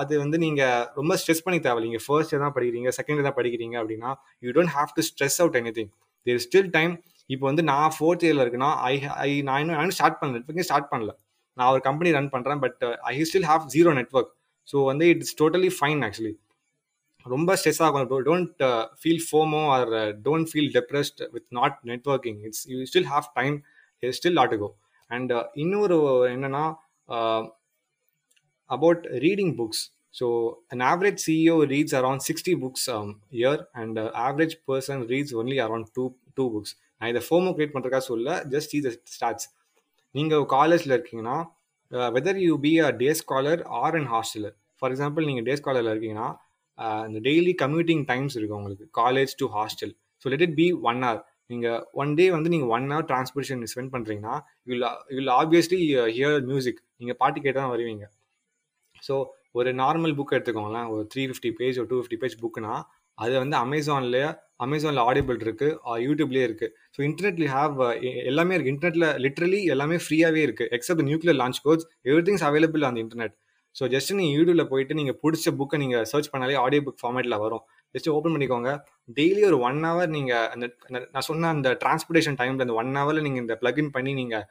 அது 0.02 0.14
வந்து 0.24 0.38
நீங்கள் 0.38 0.84
ரொம்ப 0.96 1.14
stress 1.22 1.44
பண்ணி 1.46 1.60
தேவை 1.60 1.80
நீங்கள் 1.86 2.04
ஃபர்ஸ்ட் 2.06 2.34
தான் 2.44 2.56
படிக்கிறீங்க 2.58 2.90
செகண்ட் 2.98 3.28
தான் 3.28 3.38
படிக்கிறீங்க 3.40 3.76
அப்படின்னா 3.82 4.10
you 4.44 4.52
don't 4.58 4.74
have 4.76 4.92
to 4.98 5.04
stress 5.10 5.38
out 5.44 5.58
anything 5.78 5.92
there 6.28 6.42
still 6.46 6.72
time 6.72 6.94
இப்போ 7.30 7.46
வந்து 7.46 7.64
நான் 7.64 7.94
ஃபோர்த் 7.96 8.24
இயரில் 8.26 8.44
இருக்குன்னா 8.44 8.70
ஐ 8.90 8.94
ஐ 9.24 9.30
நான் 9.42 9.62
இன்னும் 9.62 9.78
நான் 9.80 9.96
ஸ்டார்ட் 9.98 10.20
பண்ணல 10.20 10.36
நெட்ஒர்க்கிங் 10.38 10.68
ஸ்டார்ட் 10.70 10.92
பண்ணல. 10.92 11.12
நான் 11.58 11.72
ஒரு 11.74 11.82
கம்பெனி 11.82 12.10
ரன் 12.12 12.34
பண்ணுறேன் 12.34 12.60
but 12.60 12.84
I 13.10 13.14
still 13.24 13.48
have 13.52 13.64
zero 13.76 13.92
network 14.00 14.32
so 14.72 14.86
வந்து 14.86 15.08
இட்ஸ் 15.08 15.44
டோட்டலி 15.44 15.72
ஃபைன் 15.80 16.02
ஆக்சுவலி 16.02 16.36
ரொம்ப 17.26 17.56
ஸ்ட்ரெஸ் 17.56 17.82
ஆகும். 17.82 18.10
Don't 18.30 18.64
feel 19.02 19.24
FOMO 19.32 19.62
or 19.68 19.90
don't 20.28 20.50
feel 20.52 20.72
depressed 20.74 21.30
with 21.32 21.48
not 21.50 21.78
networking 21.86 22.40
it's 22.44 22.70
you 22.70 22.84
still 22.84 23.10
have 23.10 23.24
time 23.34 23.64
still 24.04 24.34
not 24.34 24.58
go 24.58 24.76
and 25.08 25.32
இன்னொரு 25.54 25.98
என்னன்னா 26.30 26.66
uh, 27.08 27.48
about 28.70 29.06
reading 29.06 29.56
books. 29.56 29.92
So 30.12 30.60
an 30.72 30.82
average 30.82 31.20
CEO 31.20 31.70
reads 31.70 31.94
around 31.94 32.22
60 32.22 32.56
books 32.56 32.88
a 32.88 32.96
um, 32.96 33.22
year 33.32 33.68
and 33.76 33.98
the 33.98 34.12
average 34.16 34.56
person 34.68 35.06
two 35.94 36.16
two 36.34 36.46
books 36.54 36.74
நான் 36.98 37.10
இதை 37.10 37.22
FM 37.30 37.50
create 37.54 37.74
பண்ணுறதுக்காக 37.74 38.06
சொல்ல 38.06 38.46
just 38.50 38.72
see 38.72 38.80
the 38.80 38.90
stats 39.14 39.48
நீங்கள் 40.12 40.46
காலேஜில் 40.46 40.94
இருக்கீங்கன்னா 40.98 41.38
whether 42.16 42.40
you 42.48 42.54
be 42.66 42.72
a 42.88 42.90
day 43.02 43.10
scholar 43.22 43.62
or 43.82 43.96
and 44.00 44.10
hosteller 44.16 44.56
for 44.80 44.92
example 44.94 45.28
நீங்கள் 45.30 45.46
day 45.48 45.54
ஸ்காலரில் 45.62 45.92
இருக்கீங்கன்னா 45.94 46.28
இந்த 47.08 47.20
டெய்லி 47.28 47.54
கம்யூட்டிங் 47.64 48.04
டைம்ஸ் 48.12 48.36
இருக்குது 48.38 48.58
உங்களுக்கு. 48.60 48.86
College 49.00 49.32
to 49.42 49.46
hostel 49.58 49.94
so 50.24 50.26
let 50.34 50.44
it 50.48 50.58
be 50.62 50.68
one 50.90 51.00
hour 51.06 51.22
நீங்கள் 51.52 51.82
ஒன் 52.02 52.12
டே 52.20 52.26
வந்து 52.36 52.50
நீங்கள் 52.54 52.72
ஒன் 52.76 52.86
ஹவர் 52.94 53.08
டிரான்ஸ்போர்ட்டேஷன் 53.12 53.62
ஸ்பெண்ட் 53.74 53.92
பண்ணுறீங்கன்னா 53.96 54.36
you'll 54.70 54.86
you'll 55.16 55.32
obviously 55.40 55.80
hear 56.18 56.38
music 56.50 56.82
நீங்கள் 57.00 57.20
பாட்டு 57.22 57.44
கேட்டு 57.46 57.60
தான் 57.62 57.74
வருவீங்க. 57.76 58.06
ஸோ 59.08 59.16
ஒரு 59.60 59.70
நார்மல் 59.82 60.16
புக் 60.18 60.36
எடுத்துக்கோங்களேன். 60.38 60.88
ஒரு 60.94 61.04
த்ரீ 61.12 61.24
ஃபிஃப்டி 61.30 61.52
பேஜ் 61.60 61.80
ஒரு 61.82 61.90
டூ 61.92 62.00
ஃபிஃப்டி 62.02 62.20
பேஜ் 62.24 62.36
புக்குனா 62.44 62.74
அது 63.18 63.34
வந்து 63.44 63.56
அமேசான்லேயே 63.66 64.28
அமேசானில் 64.60 65.04
ஆடிபிள் 65.10 65.40
இருக்குது 65.46 65.98
யூடியூப்லேயே 66.08 66.46
இருக்குது 66.50 66.72
ஸோ 66.96 67.02
இன்டர்நெட்ல 67.08 67.50
ஹாவ் 67.56 67.76
எல்லாமே 68.32 68.54
இருக்குது 68.56 68.74
இன்டர்நெட்டில் 68.76 69.10
லிட்ரலி 69.26 69.60
எல்லாமே 69.76 69.98
ஃப்ரீயாகவே 70.06 70.44
இருக்குது 70.48 70.72
except 70.78 71.08
nuclear 71.10 71.40
launch 71.42 71.62
course 71.66 71.86
everything's 72.30 72.46
available 72.50 72.88
அந்த 72.90 73.02
இன்டர்நெட் 73.06 73.36
ஸோ 73.76 73.86
ஜஸ்ட் 73.94 74.12
நீங்கள் 74.20 74.36
யூடியூப்பில் 74.38 74.70
போயிட்டு 74.72 74.94
நீங்கள் 75.00 75.18
பிடிச்ச 75.24 75.52
புக்கை 75.58 75.78
நீங்கள் 75.82 76.06
சர்ச் 76.12 76.30
பண்ணாலே 76.34 76.56
ஆடியோ 76.62 76.82
புக் 76.86 77.02
ஃபார்மேட்டில் 77.02 77.38
வரும். 77.44 77.64
ஜஸ்ட் 77.96 78.10
ஓப்பன் 78.16 78.34
பண்ணிக்கோங்க. 78.36 78.70
டெய்லி 79.18 79.42
ஒரு 79.50 79.58
ஒன் 79.68 79.80
ஹவர் 79.88 80.10
நீங்கள் 80.16 80.48
அந்த 80.54 80.66
நான் 81.14 81.28
சொன்ன 81.30 81.50
அந்த 81.56 81.70
டிரான்ஸ்போர்ட்டேஷன் 81.84 82.38
டைமில் 82.40 82.66
அந்த 82.66 82.76
ஒன் 82.82 82.92
ஹவரில் 83.00 83.26
நீங்கள் 83.28 83.44
இந்த 83.46 83.56
பிளக்இன் 83.62 83.92
பண்ணி 83.98 84.14
நீங்கள் 84.22 84.46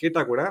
கேட்டால் 0.00 0.28
கூட 0.30 0.42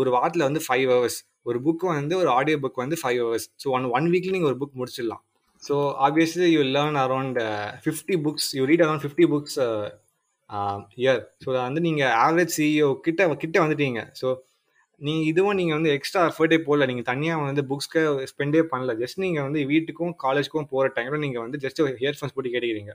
ஒரு 0.00 0.10
வாரத்தில் 0.16 0.46
வந்து 0.48 0.62
ஃபைவ் 0.66 0.86
ஹவர்ஸ் 0.92 1.18
ஒரு 1.50 1.58
புக் 1.66 1.84
வந்து 1.98 2.14
ஒரு 2.22 2.30
ஆடியோ 2.38 2.58
புக் 2.64 2.82
வந்து 2.84 2.98
five 3.02 3.20
hours 3.24 3.46
so 3.62 3.66
one 3.76 3.90
one 3.98 4.06
வீக்ல 4.14 4.34
நீங்கள் 4.36 4.50
ஒரு 4.52 4.58
புக் 4.62 4.78
முடிச்சிடலாம். 4.80 5.22
So 5.66 5.74
obviously 6.06 6.48
you 6.54 6.62
learn 6.76 6.98
around 7.04 7.38
fifty 7.84 8.16
books 8.24 8.48
you 8.58 8.64
read 8.70 8.84
around 8.86 9.04
fifty 9.04 9.26
books 9.34 9.58
year 11.02 11.20
so 11.44 11.48
வந்து 11.66 11.80
நீங்கள் 11.86 12.12
ஆவரேஜ் 12.24 12.56
சிஇஓ 12.56 12.88
கிட்ட 13.06 13.28
கிட்ட 13.44 13.56
வந்துட்டீங்க. 13.64 14.00
ஸோ 14.20 14.28
நீங்கள் 15.00 15.28
இதுவும் 15.30 15.56
நீங்கள் 15.60 15.76
வந்து 15.78 15.92
எக்ஸ்ட்ரா 15.96 16.20
எஃபர்ட்டே 16.30 16.58
போடல. 16.66 16.86
நீங்கள் 16.90 17.06
தனியாக 17.10 17.46
வந்து 17.48 17.62
புக்ஸ்க்கு 17.70 18.02
ஸ்பெண்டே 18.32 18.60
பண்ணல. 18.72 18.92
ஜஸ்ட் 19.02 19.18
நீங்கள் 19.24 19.44
வந்து 19.46 19.60
வீட்டுக்கும் 19.72 20.12
காலேஜ்க்கும் 20.24 20.68
போகிற 20.72 20.90
டைமில் 20.98 21.22
நீங்கள் 21.24 21.44
வந்து 21.46 21.58
ஜஸ்ட் 21.64 21.80
இயர்ஃபோன்ஸ் 22.04 22.34
போட்டு 22.36 22.52
கேட்டுக்கிறீங்க. 22.54 22.92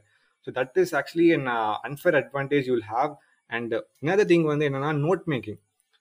So 0.48 0.52
that 0.60 0.78
is 0.84 0.94
actually 1.00 1.28
an 1.38 1.50
unfair 1.88 2.18
advantage 2.22 2.70
you'll 2.72 2.86
have 2.94 3.12
and 3.52 3.74
இன்னொரு 4.02 4.26
திங் 4.32 4.48
வந்து 4.52 4.68
என்னன்னா 4.70 4.92
நோட் 5.06 5.26
மேக்கிங் 5.34 5.60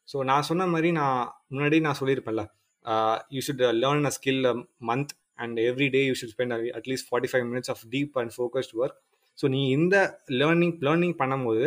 ஸோ 0.09 0.19
நான் 0.31 0.47
சொன்ன 0.51 0.67
மாதிரி 0.75 0.91
நான் 1.01 1.19
முன்னாடி 1.55 1.79
நான் 1.87 1.99
சொல்லியிருப்பேன்ல. 2.01 2.45
You 3.37 3.41
should 3.47 3.65
learn 3.83 4.09
a 4.11 4.13
skill 4.19 4.45
month 4.91 5.13
and 5.39 5.59
every 5.69 5.89
day 5.97 6.01
you 6.09 6.15
should 6.21 6.33
spend 6.35 6.55
at least 6.79 7.09
forty 7.11 7.31
five 7.33 7.47
minutes 7.51 7.71
of 7.75 7.83
deep 7.95 8.17
and 8.23 8.33
focused 8.37 8.75
work 8.83 8.97
so 9.39 9.49
நீ 9.55 9.61
இந்த 9.79 9.97
லேர்னிங் 10.41 10.77
லேர்னிங் 10.87 11.17
பண்ணும்போது 11.23 11.67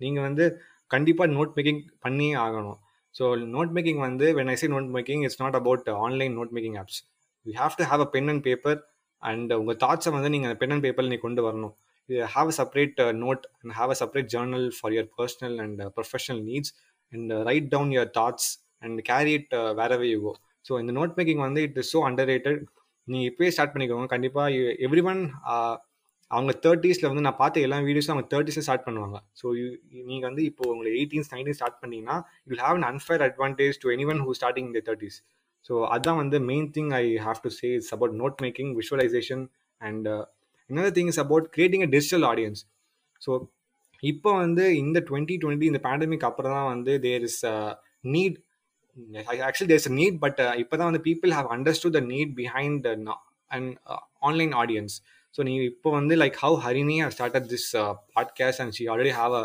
நீங்கள் 0.00 0.24
வந்து 0.28 0.44
கண்டிப்பாக 0.90 1.28
நோட் 1.36 1.52
மேக்கிங் 1.56 1.82
பண்ணியே 2.04 2.34
ஆகணும். 2.44 2.78
ஸோ 3.14 3.24
நோட் 3.56 3.72
மேக்கிங் 3.76 4.00
வந்து 4.06 4.26
when 4.38 4.50
I 4.54 4.56
see 4.62 4.68
note 4.74 4.88
making 4.96 5.22
it's 5.26 5.40
not 5.42 5.56
about 5.60 5.88
online 6.04 6.34
note 6.38 6.52
making 6.56 6.78
apps 6.82 6.98
you 7.46 7.52
have 7.62 7.76
to 7.80 7.84
have 7.90 8.02
a 8.06 8.08
pen 8.14 8.30
and 8.32 8.42
paper 8.48 8.78
and 9.22 9.52
உங்கள் 9.60 9.78
தாட்ஸை 9.84 10.10
வந்து 10.16 10.30
நீங்கள் 10.34 10.56
பென் 10.62 10.72
அண்ட் 10.74 10.84
பேப்பரில் 10.86 11.12
நீ 11.14 11.18
கொண்டு 11.26 11.42
வரணும். 11.48 11.74
Have 12.34 12.48
a 12.52 12.54
separate 12.60 13.00
note 13.24 13.42
and 13.60 13.74
have 13.78 13.90
a 13.94 13.96
separate 14.02 14.30
journal 14.34 14.66
for 14.78 14.94
your 14.96 15.10
personal 15.18 15.56
and 15.64 15.80
professional 15.96 16.42
needs 16.50 16.72
and 17.12 17.32
write 17.48 17.68
down 17.74 17.92
your 17.96 18.12
thoughts 18.18 18.48
and 18.82 19.00
carry 19.10 19.32
it 19.38 19.54
wherever 19.80 20.08
you 20.14 20.20
go 20.26 20.32
so 20.64 20.80
இந்த 20.80 20.92
note 20.98 21.14
making 21.18 21.42
வந்து 21.46 21.62
it 21.68 21.78
is 21.82 21.90
so 21.94 22.00
under 22.08 22.28
rated 22.32 22.60
நீங்கள் 23.10 23.28
இப்போயே 23.30 23.50
start 23.54 23.72
பண்ணிக்கோங்க. 23.74 24.06
கண்டிப்பாக 24.14 24.74
every 24.86 25.02
one 25.12 25.22
அவங்க 26.30 26.52
தேர்ட்டிஸில் 26.64 27.08
வந்து 27.10 27.24
நான் 27.26 27.38
பார்த்த 27.40 27.64
எல்லா 27.66 27.78
வீடியோஸும் 27.86 28.12
அவங்க 28.14 28.28
தேர்ட்டிஸில் 28.34 28.64
ஸ்டார்ட் 28.66 28.86
பண்ணுவாங்க. 28.88 29.18
ஸோ 29.40 29.46
நீங்கள் 30.10 30.28
வந்து 30.28 30.42
இப்போ 30.50 30.62
உங்களை 30.72 30.90
எயிட்டீன்ஸ் 30.98 31.30
நைன்டீன் 31.34 31.58
ஸ்டார்ட் 31.60 31.80
பண்ணிங்கன்னா 31.82 32.16
you 32.48 32.58
have 32.64 32.78
an 32.80 32.88
unfair 32.90 33.22
advantage 33.28 33.78
to 33.82 33.90
anyone 34.12 34.20
who 34.26 34.34
starting 34.40 34.68
இந்த 34.70 34.82
தேர்ட்டிஸ் 34.88 35.18
ஸோ 35.64 35.72
அதுதான் 35.94 36.20
வந்து 36.22 36.36
main 36.50 36.68
thing 36.76 36.92
I 37.00 37.04
have 37.26 37.40
to 37.46 37.50
say 37.56 37.70
it's 37.78 37.92
about 37.92 38.14
note 38.22 38.36
making 38.44 38.70
visualisation 38.76 39.42
and 39.80 40.06
இன்னொரு 40.70 40.92
thing 40.98 41.10
is 41.12 41.20
about 41.24 41.48
creating 41.56 41.84
a 41.86 41.90
digital 41.96 42.26
audience 42.30 42.62
so 43.22 43.32
இப்போ 44.02 44.30
வந்து 44.42 44.64
இந்த 44.82 44.98
twenty 45.08 45.34
twenty 45.42 45.66
இந்த 45.70 45.80
pandemic 45.86 46.26
அப்புறம் 46.28 46.54
தான் 46.56 46.70
வந்து 46.74 46.92
there 47.00 47.24
is 47.28 47.40
need 48.06 48.36
actually 49.46 49.70
there's 49.72 49.88
a 49.90 49.94
need 50.00 50.18
but 50.24 50.40
இப்போ 50.62 50.74
தான் 50.76 50.88
வந்து 50.90 51.02
people 51.08 51.32
have 51.38 51.48
understood 51.56 51.92
the 51.96 52.02
need 52.12 52.32
behind 52.40 52.86
and 53.50 53.70
online 54.22 54.54
audience 54.62 54.96
so 55.34 55.42
நீ 55.48 55.54
இப்போ 55.70 55.88
வந்து 55.90 56.14
like 56.22 56.36
how 56.44 56.56
Harini 56.66 56.98
has 57.04 57.14
started 57.16 57.48
this 57.54 57.68
podcast 58.18 58.62
and 58.64 58.74
she 58.78 58.86
already 58.92 59.14
have 59.20 59.34
a 59.40 59.44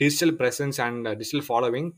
digital 0.00 0.34
presence 0.40 0.78
and 0.86 1.06
digital 1.20 1.46
following 1.48 1.88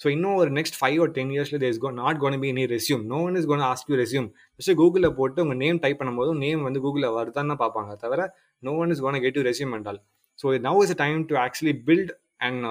so 0.00 0.06
இன்னும் 0.14 0.36
ஒரு 0.40 0.50
next 0.58 0.76
five 0.80 0.96
ஒரு 1.04 1.12
ten 1.16 1.32
இயர்ஸில் 1.36 1.60
these 1.64 1.78
go 1.84 1.90
not 2.00 2.18
gonna 2.24 2.36
be 2.42 2.50
நீ 2.58 2.64
resume 2.74 3.02
no 3.12 3.18
one 3.28 3.36
is 3.40 3.48
gonna 3.52 3.64
ask 3.70 3.88
you 3.92 3.96
resume 4.02 4.28
just 4.58 4.72
கூகுளில் 4.80 5.14
போட்டு 5.18 5.42
உங்கள் 5.44 5.60
name 5.62 5.80
type 5.84 5.98
பண்ணும்போது 6.00 6.32
name 6.44 6.60
வந்து 6.66 6.80
கூகுளில் 6.84 7.14
வருதான்னு 7.18 7.56
பார்ப்பாங்க. 7.62 7.92
தவிர 8.04 8.20
no 8.62 8.72
one 8.82 8.92
is 8.94 9.02
gonna 9.06 9.18
get 9.24 9.38
you 9.38 9.44
resume 9.50 9.74
என்றால். 9.78 10.00
So 10.38 10.46
now 10.68 10.80
is 10.84 10.94
a 10.96 10.98
time 11.04 11.20
to 11.30 11.36
actually 11.44 11.74
build 11.88 12.12
and 12.46 12.64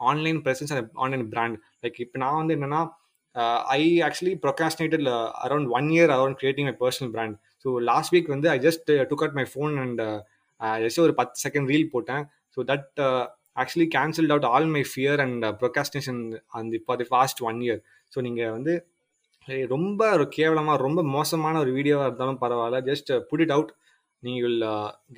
online 0.00 0.38
presence 0.46 0.72
and 0.74 0.90
online 1.04 1.26
brand 1.34 1.58
like 1.84 1.98
இப்போ 2.04 2.18
நான் 2.24 2.38
வந்து 2.40 2.54
என்னென்னா 2.56 2.80
I 3.76 3.82
actually 4.06 4.34
procrastinated 4.44 5.06
around 5.46 5.68
one 5.78 5.88
year 5.96 6.12
around 6.16 6.38
creating 6.40 6.68
my 6.70 6.76
personal 6.82 7.12
brand 7.14 7.36
so 7.64 7.70
last 7.90 8.12
week 8.14 8.28
வந்து 8.34 8.48
I 8.54 8.58
just 8.66 8.90
took 9.10 9.24
at 9.26 9.36
my 9.40 9.46
phone 9.52 9.74
and 9.84 10.02
just 10.84 11.00
ஒரு 11.06 11.14
பத்து 11.20 11.36
second 11.44 11.68
reel 11.72 11.88
போட்டேன். 11.94 12.24
So 12.56 12.60
that 12.70 13.00
actually 13.62 13.88
cancelled 13.96 14.32
out 14.34 14.48
all 14.52 14.68
my 14.76 14.82
fear 14.92 15.20
and 15.24 15.44
procrastination 15.62 16.20
அந்த 16.58 16.74
இப்போ 16.80 16.96
the 17.02 17.06
first 17.12 17.42
one 17.50 17.60
year 17.66 17.80
so 18.12 18.20
நீங்கள் 18.26 18.52
வந்து 18.56 18.74
ரொம்ப 19.74 20.00
ஒரு 20.16 20.26
கேவலமாக 20.36 20.78
ரொம்ப 20.86 21.00
மோசமான 21.16 21.58
ஒரு 21.64 21.70
வீடியோவாக 21.78 22.08
இருந்தாலும் 22.08 22.40
பரவாயில்ல. 22.44 22.78
ஜஸ்ட் 22.90 23.10
புட் 23.30 23.42
இட் 23.44 23.54
அவுட் 23.56 23.72
நீங்கள் 24.22 24.44
will 24.46 24.62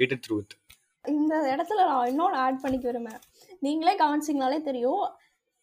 get 0.01 0.15
it 0.17 0.25
through 0.27 0.39
it 0.45 0.55
இந்த 1.05 1.35
இடத்துல 1.55 1.81
நான் 1.91 2.09
இன்னொன்று 2.13 2.39
ஆட் 2.45 2.61
பண்ணிக்க 2.63 2.85
விரும்புகிறேன் 2.91 3.25
நீங்களே 3.67 3.95
கவனிச்சிங்கனாலே 4.03 4.59
தெரியும். 4.69 5.05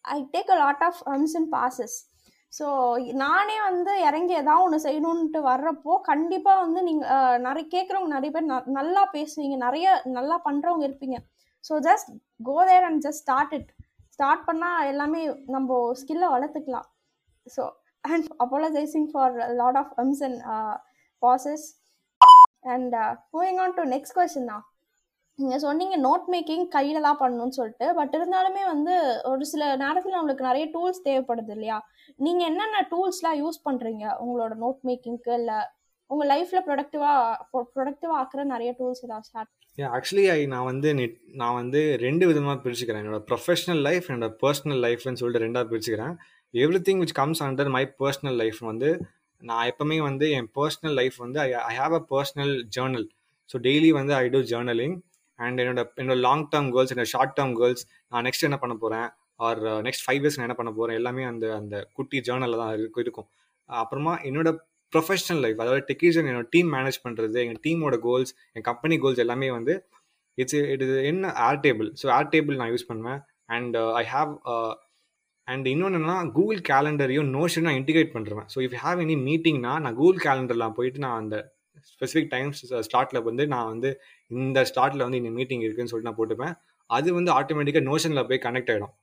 I 0.04 0.16
take 0.34 0.50
a 0.54 0.58
lot 0.64 0.84
of 0.88 1.00
ums 1.14 1.34
and 1.38 1.50
pauses 1.56 1.96
so 2.56 2.66
நானே 3.22 3.56
வந்து 3.68 3.92
இறங்கி 4.08 4.34
ஏதாவது 4.40 4.64
ஒன்று 4.64 4.78
செய்யணுன்ட்டு 4.86 5.40
வர்றப்போ 5.50 5.92
கண்டிப்பாக 6.10 6.62
வந்து 6.64 6.80
நீங்கள் 6.88 7.40
நிறைய 7.46 7.64
கேட்குறவங்க 7.74 8.10
நிறைய 8.16 8.30
பேர் 8.34 8.50
நல்லா 8.78 9.02
பேசுவீங்க. 9.14 9.56
நிறைய 9.66 9.86
நல்லா 10.18 10.36
பண்ணுறவங்க 10.48 10.84
இருப்பீங்க. 10.88 11.18
So 11.68 11.76
just 11.88 12.10
go 12.48 12.56
there 12.70 12.86
and 12.88 13.02
just 13.06 13.24
start 13.24 13.54
it 13.58 13.70
start 14.16 14.44
பண்ணால் 14.48 14.88
எல்லாமே 14.92 15.22
நம்ம 15.54 15.78
ஸ்கில்லை 16.00 16.28
வளர்த்துக்கலாம். 16.34 16.86
So 17.54 17.64
and 18.10 18.28
apologising 18.44 19.08
for 19.12 19.34
lot 19.60 19.78
of 19.82 19.94
ums 20.02 20.22
and 20.28 20.40
pauses 21.22 21.66
and 22.74 22.94
moving 23.34 23.60
on 23.64 23.76
to 23.80 23.84
next 23.94 24.16
question 24.18 24.50
தான். 24.52 24.64
நீங்கள் 25.38 25.62
சொன்னீங்க 25.64 25.96
நோட் 26.06 26.26
மேக்கிங் 26.32 26.66
கையில் 26.74 27.04
தான் 27.06 27.20
பண்ணணும்னு 27.22 27.56
சொல்லிட்டு. 27.58 27.86
பட் 27.98 28.12
இருந்தாலுமே 28.16 28.62
வந்து 28.72 28.92
ஒரு 29.30 29.44
சில 29.52 29.62
நேரத்தில் 29.82 30.16
நம்மளுக்கு 30.16 30.48
நிறைய 30.48 30.64
டூல்ஸ் 30.74 31.00
தேவைப்படுது 31.06 31.52
இல்லையா? 31.56 31.78
நீங்கள் 32.18 32.48
என்னென்ன 32.50 32.82
டூல்ஸ்லாம் 32.92 33.40
யூஸ் 33.40 33.58
பண்ணுறீங்க 33.66 34.04
உங்களோட 34.24 34.52
நோட் 34.64 34.80
மேக்கிங்க்கு 34.88 35.32
இல்லை 35.40 35.58
உங்கள் 36.10 36.30
லைஃப்பில் 36.32 36.64
ப்ரொடக்டிவாக 36.68 37.62
ப்ரொடக்டிவாக 37.76 38.18
ஆக்குற 38.22 38.40
நிறைய 38.54 38.70
டூல்ஸ் 38.80 39.04
ஏதாவது 39.06 39.26
ஸ்டார்ட் 39.28 39.52
ஆக்சுவலி 39.98 40.26
ஐ 40.34 40.40
நான் 40.52 40.66
வந்து 40.70 40.88
நெட் 40.98 41.16
நான் 41.40 41.56
வந்து 41.60 41.80
ரெண்டு 42.04 42.24
விதமாக 42.30 42.56
பிரிச்சுக்கிறேன். 42.64 43.02
என்னோட 43.04 43.20
ப்ரொஃபஷனல் 43.30 43.82
லைஃப் 43.88 44.06
என்னோட 44.10 44.28
பர்சனல் 44.42 44.82
லைஃப்னு 44.86 45.20
சொல்லிட்டு 45.22 45.44
ரெண்டாக 45.46 45.66
பிரிச்சுக்கிறேன். 45.72 46.14
Everything 46.88 47.00
which 47.02 47.16
comes 47.20 47.42
under 47.46 47.70
my 47.76 47.84
personal 48.02 48.38
life 48.42 48.60
வந்து 48.70 48.90
நான் 49.42 49.66
எப்பவுமே 49.70 49.98
வந்து 50.08 50.26
என் 50.36 50.48
பர்சனல் 50.58 50.96
லைஃப் 51.00 51.16
வந்து 51.24 51.40
I 51.46 51.48
I 51.70 51.74
have 51.80 51.96
a 52.00 52.02
personal 52.12 52.54
journal 52.76 53.06
so 53.50 53.58
daily 53.66 53.90
வந்து 53.98 54.14
ஐ 54.20 54.24
டூ 54.34 54.42
ஜேர்னலிங் 54.52 54.96
அண்ட் 55.44 55.60
என்னோட 55.62 55.82
என்னோட 55.96 56.18
லாங் 56.20 56.46
டேர்ம் 56.52 56.70
கோல்ஸ் 56.74 56.92
என்னோட 56.94 57.10
ஷார்ட் 57.14 57.34
டேர்ம் 57.38 57.54
கோல்ஸ் 57.54 57.82
நான் 58.12 58.24
நெக்ஸ்ட் 58.26 58.46
என்ன 58.48 58.58
பண்ண 58.58 58.74
போகிறேன் 58.76 59.08
ஆர் 59.40 59.60
நெக்ஸ்ட் 59.86 60.04
ஃபைவ் 60.04 60.20
இயர்ஸ் 60.20 60.36
நான் 60.38 60.48
என்ன 60.48 60.56
பண்ண 60.58 60.72
போகிறேன் 60.72 60.98
எல்லாமே 61.00 61.24
அந்த 61.24 61.46
அந்த 61.56 61.76
குட்டி 61.92 62.18
ஜேர்னலில் 62.20 62.60
தான் 62.62 62.72
இருக்கும் 62.74 63.04
இருக்கும். 63.04 63.28
அப்புறமா 63.70 64.12
என்னோட 64.28 64.48
ப்ரொஃபஷனல் 64.92 65.42
லைஃப் 65.44 65.60
அதாவது 65.60 65.82
டெக்னீஷியன் 65.90 66.28
என்னோட 66.30 66.46
டீம் 66.50 66.68
மேனேஜ் 66.74 66.98
பண்ணுறது 67.04 67.38
எங்கள் 67.44 67.60
டீமோட 67.66 67.96
கோல்ஸ் 67.98 68.32
என் 68.52 68.66
கம்பெனி 68.70 68.96
கோல்ஸ் 68.98 69.22
எல்லாமே 69.24 69.48
வந்து 69.50 69.74
இட்ஸ் 70.38 70.56
இட் 70.72 70.82
இஸ் 70.82 70.94
என்ன 71.10 71.32
ஏர் 71.46 71.60
டேபிள் 71.66 71.88
ஸோ 72.02 72.06
ஏர் 72.16 72.30
டேபிள் 72.34 72.58
நான் 72.60 72.72
யூஸ் 72.72 72.88
பண்ணுவேன் 72.88 73.20
அண்ட் 73.48 73.76
ஐ 73.96 74.04
ஹாவ் 74.12 74.30
அண்ட் 75.48 75.66
இன்னொன்று 75.66 75.98
என்னன்னா 75.98 76.18
கூகுள் 76.30 76.60
கேலண்டரையும் 76.68 77.30
நோஷன் 77.30 77.66
நான் 77.66 77.78
இன்டிகிரேட் 77.80 78.14
பண்ணுறேன் 78.14 78.46
ஸோ 78.54 78.60
இஃப் 78.60 78.76
ஹேவ் 78.84 79.00
எனி 79.00 79.16
மீட்டிங்னா 79.26 79.72
நான் 79.80 79.96
கூகுள் 79.96 80.20
கேலண்டரில் 80.26 80.74
போயிட்டு 80.74 80.98
நான் 80.98 81.18
அந்த 81.18 81.36
ஸ்பெசிஃபிக் 81.92 82.30
டைம்ஸ் 82.34 82.60
ஸ்லாட்டில் 82.88 83.24
வந்து 83.28 83.44
நான் 83.54 83.68
வந்து 83.72 83.90
இந்த 84.30 84.58
ஸ்லாட்டில் 84.70 85.04
வந்து 85.06 85.20
இந்த 85.22 85.32
மீட்டிங் 85.38 85.64
இருக்குன்னு 85.66 85.92
சொல்லிட்டு 85.92 86.10
நான் 86.10 86.20
போட்டுப்பேன். 86.20 86.54
அது 86.90 87.08
வந்து 87.18 87.30
ஆட்டோமேட்டிக்காக 87.38 87.84
நோஷனில் 87.90 88.26
போய் 88.30 88.44
கனெக்ட் 88.46 88.72
ஆகிடும் 88.74 88.94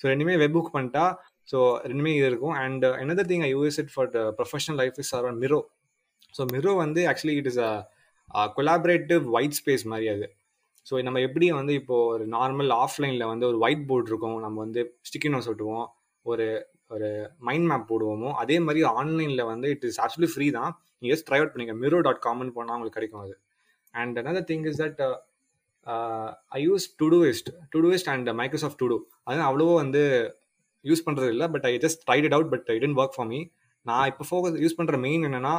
ஸோ 0.00 0.04
ரெண்டுமே 0.12 0.34
வெப் 0.42 0.54
புக் 0.56 0.74
பண்ணிட்டா 0.76 1.04
ஸோ 1.50 1.58
ரெண்டுமே 1.90 2.12
இது 2.18 2.26
இருக்கும். 2.30 2.56
And 2.64 2.84
uh, 2.88 2.94
another 3.02 3.24
thing 3.30 3.44
I 3.48 3.50
use 3.56 3.76
it 3.82 3.92
for 3.94 4.08
the 4.16 4.20
professional 4.38 4.78
life 4.82 4.96
is 5.02 5.12
around 5.18 5.40
Miro 5.44 5.60
so 6.34 6.44
Miro 6.54 6.72
வந்து 6.84 7.02
actually 7.12 7.36
it 7.40 7.48
is 7.52 7.60
a 7.68 7.72
collaborative 8.56 9.24
white 9.36 9.56
space 9.60 9.84
மாதிரி 9.92 10.08
அது. 10.14 10.26
ஸோ 10.86 11.02
நம்ம 11.06 11.20
எப்படி 11.26 11.46
வந்து 11.60 11.74
இப்போ 11.80 11.96
ஒரு 12.14 12.24
நார்மல் 12.36 12.72
ஆஃப்லைனில் 12.84 13.30
வந்து 13.32 13.46
ஒரு 13.50 13.58
ஒயிட் 13.66 13.84
போர்டு 13.90 14.10
இருக்கும் 14.12 14.38
நம்ம 14.46 14.56
வந்து 14.64 14.82
ஸ்டிக்கி 15.08 15.30
நோட்ஸ் 15.34 15.50
ஒட்டுவோம். 15.52 15.86
ஒரு 16.26 16.46
ஒரு 16.94 17.08
மைண்ட் 17.46 17.66
மேப் 17.70 17.86
போடுவோமோ 17.90 18.30
அதே 18.42 18.56
மாதிரி 18.66 18.80
ஆன்லைனில் 18.98 19.44
வந்து 19.52 19.68
இட் 19.74 19.86
இஸ் 19.88 19.98
ஆக்சுவலி 20.04 20.30
ஃப்ரீ 20.32 20.46
தான். 20.58 20.72
நீங்கள் 20.98 21.14
ஜஸ்ட் 21.14 21.26
ட்ரை 21.28 21.38
அவுட் 21.40 21.52
பண்ணிக்க 21.54 21.74
மிரோ 21.84 21.98
டாட் 22.06 22.20
காமன் 22.26 22.52
போனால் 22.56 22.74
உங்களுக்கு 22.76 22.98
கிடைக்கும் 22.98 23.22
அது. 23.24 23.34
And 24.00 24.18
another 24.22 24.48
thing 24.50 24.64
is 24.70 24.80
that 24.82 25.00
I 26.56 26.60
use 26.68 26.86
Todoist 27.02 27.50
Todoist 27.74 28.10
and 28.14 28.30
Microsoft 28.40 28.80
To Do 28.82 28.98
அது 29.28 29.46
அவ்வளவோ 29.50 29.74
வந்து 29.82 30.02
யூஸ் 30.90 31.04
பண்ணுறது 31.06 31.30
இல்லை 31.34 31.46
but 31.54 31.66
I 31.70 31.72
just 31.84 32.00
tried 32.08 32.26
it 32.28 32.36
out 32.38 32.50
but 32.54 32.68
it 32.76 32.98
work 33.02 33.16
for 33.18 33.28
me 33.34 33.40
நான் 33.86 34.06
இப்போ 34.10 34.24
ஃபோக்கஸ் 34.30 34.58
யூஸ் 34.64 34.78
பண்ணுற 34.78 34.96
மெயின் 35.06 35.22
என்னென்னா 35.28 35.54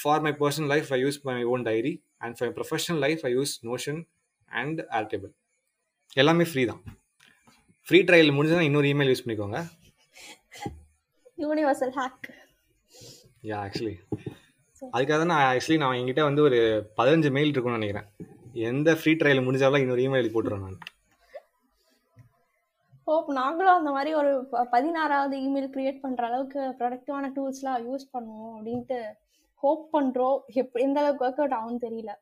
for 0.00 0.22
my 0.26 0.32
personal 0.42 0.70
life 0.74 0.90
I 0.96 0.98
use 1.04 1.18
my 1.28 1.36
own 1.54 1.64
diary 1.70 1.92
and 2.24 2.36
for 2.38 2.52
professional 2.58 3.00
life 3.06 3.22
I 3.28 3.32
use 3.38 3.54
Notion 3.70 4.00
and 4.50 4.80
Airtable 4.98 5.32
எல்லாமே 6.22 6.44
free 6.50 6.62
தான். 6.70 6.82
Free 7.88 7.98
trial 8.08 8.34
முடிஞ்சதுன்னா 8.36 8.66
இன்னொரு 8.68 8.90
email 8.94 9.10
use 9.12 9.24
பண்ணிக்கோங்க. 9.24 9.58
Universal 11.38 11.94
hack 11.98 12.26
yeah 13.44 13.56
actually 13.64 13.94
அதுக்காக 14.92 15.18
தான் 15.18 15.32
நான் 15.32 15.48
ஆக்சுவலி 15.50 15.78
நான் 15.78 15.98
என்கிட்ட 15.98 16.22
வந்து 16.22 16.42
ஒரு 16.42 16.58
பதினஞ்சு 16.98 17.30
மெயில் 17.30 17.52
இருக்கும்னு 17.52 17.78
நினைக்கிறேன். 17.78 18.08
எந்த 18.64 18.88
ஃப்ரீ 18.94 19.12
ட்ரையல் 19.14 19.44
முடிஞ்சாலும் 19.46 19.82
இன்னொரு 19.82 20.04
இமெயில் 20.04 20.34
போட்டுருவேன் 20.34 20.66
நான். 20.66 20.80
ஹோப் 23.06 23.30
நாங்களும் 23.38 23.78
அந்த 23.78 23.90
மாதிரி 23.90 24.10
ஒரு 24.14 24.30
பதினாறாவது 24.70 25.36
இமெயில் 25.38 25.72
கிரியேட் 25.72 26.02
பண்ணுற 26.04 26.22
அளவுக்கு 26.24 26.60
ப்ரொடக்டிவான 26.78 27.30
டூல்ஸ்லாம் 27.34 27.82
யூஸ் 27.88 28.06
பண்ணுவோம் 28.14 28.54
அப்படின்ட்டு 28.54 28.98
ஹோப் 29.62 29.84
பண்ணுறோம் 29.94 30.38
எப்படி 30.54 30.84
எந்த 30.84 31.00
அளவுக்கு 31.00 31.26
ஒர்க் 31.26 31.42
அவுட் 31.42 31.56
ஆகும்னு 31.58 31.84
தெரியல. 31.84 32.12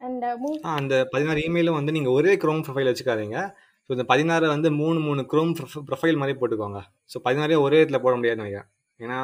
அண்ட் 0.00 0.24
ஆ, 0.24 0.72
அந்த 0.74 0.94
பதினாறு 1.12 1.40
இமெயிலும் 1.46 1.78
வந்து 1.78 1.92
நீங்கள் 1.92 2.12
ஒரே 2.12 2.32
க்ரோம் 2.36 2.64
ப்ரொஃபைல் 2.64 2.90
வச்சுக்காதீங்க. 2.90 3.38
ஸோ 3.86 3.92
இந்த 3.96 4.04
பதினாறு 4.12 4.46
வந்து 4.54 4.68
மூணு 4.80 4.98
மூணு 5.06 5.22
க்ரோம் 5.32 5.52
ப்ரொஃபைல் 5.90 6.20
மாதிரி 6.22 6.34
போட்டுக்கோங்க. 6.40 6.80
ஸோ 7.12 7.16
பதினாறே 7.26 7.58
ஒரே 7.66 7.78
இடத்துல 7.80 7.98
போட 8.04 8.14
முடியாதுன்னு 8.18 8.44
நினைக்கிறேன். 8.44 8.68
ஏன்னா 9.00 9.18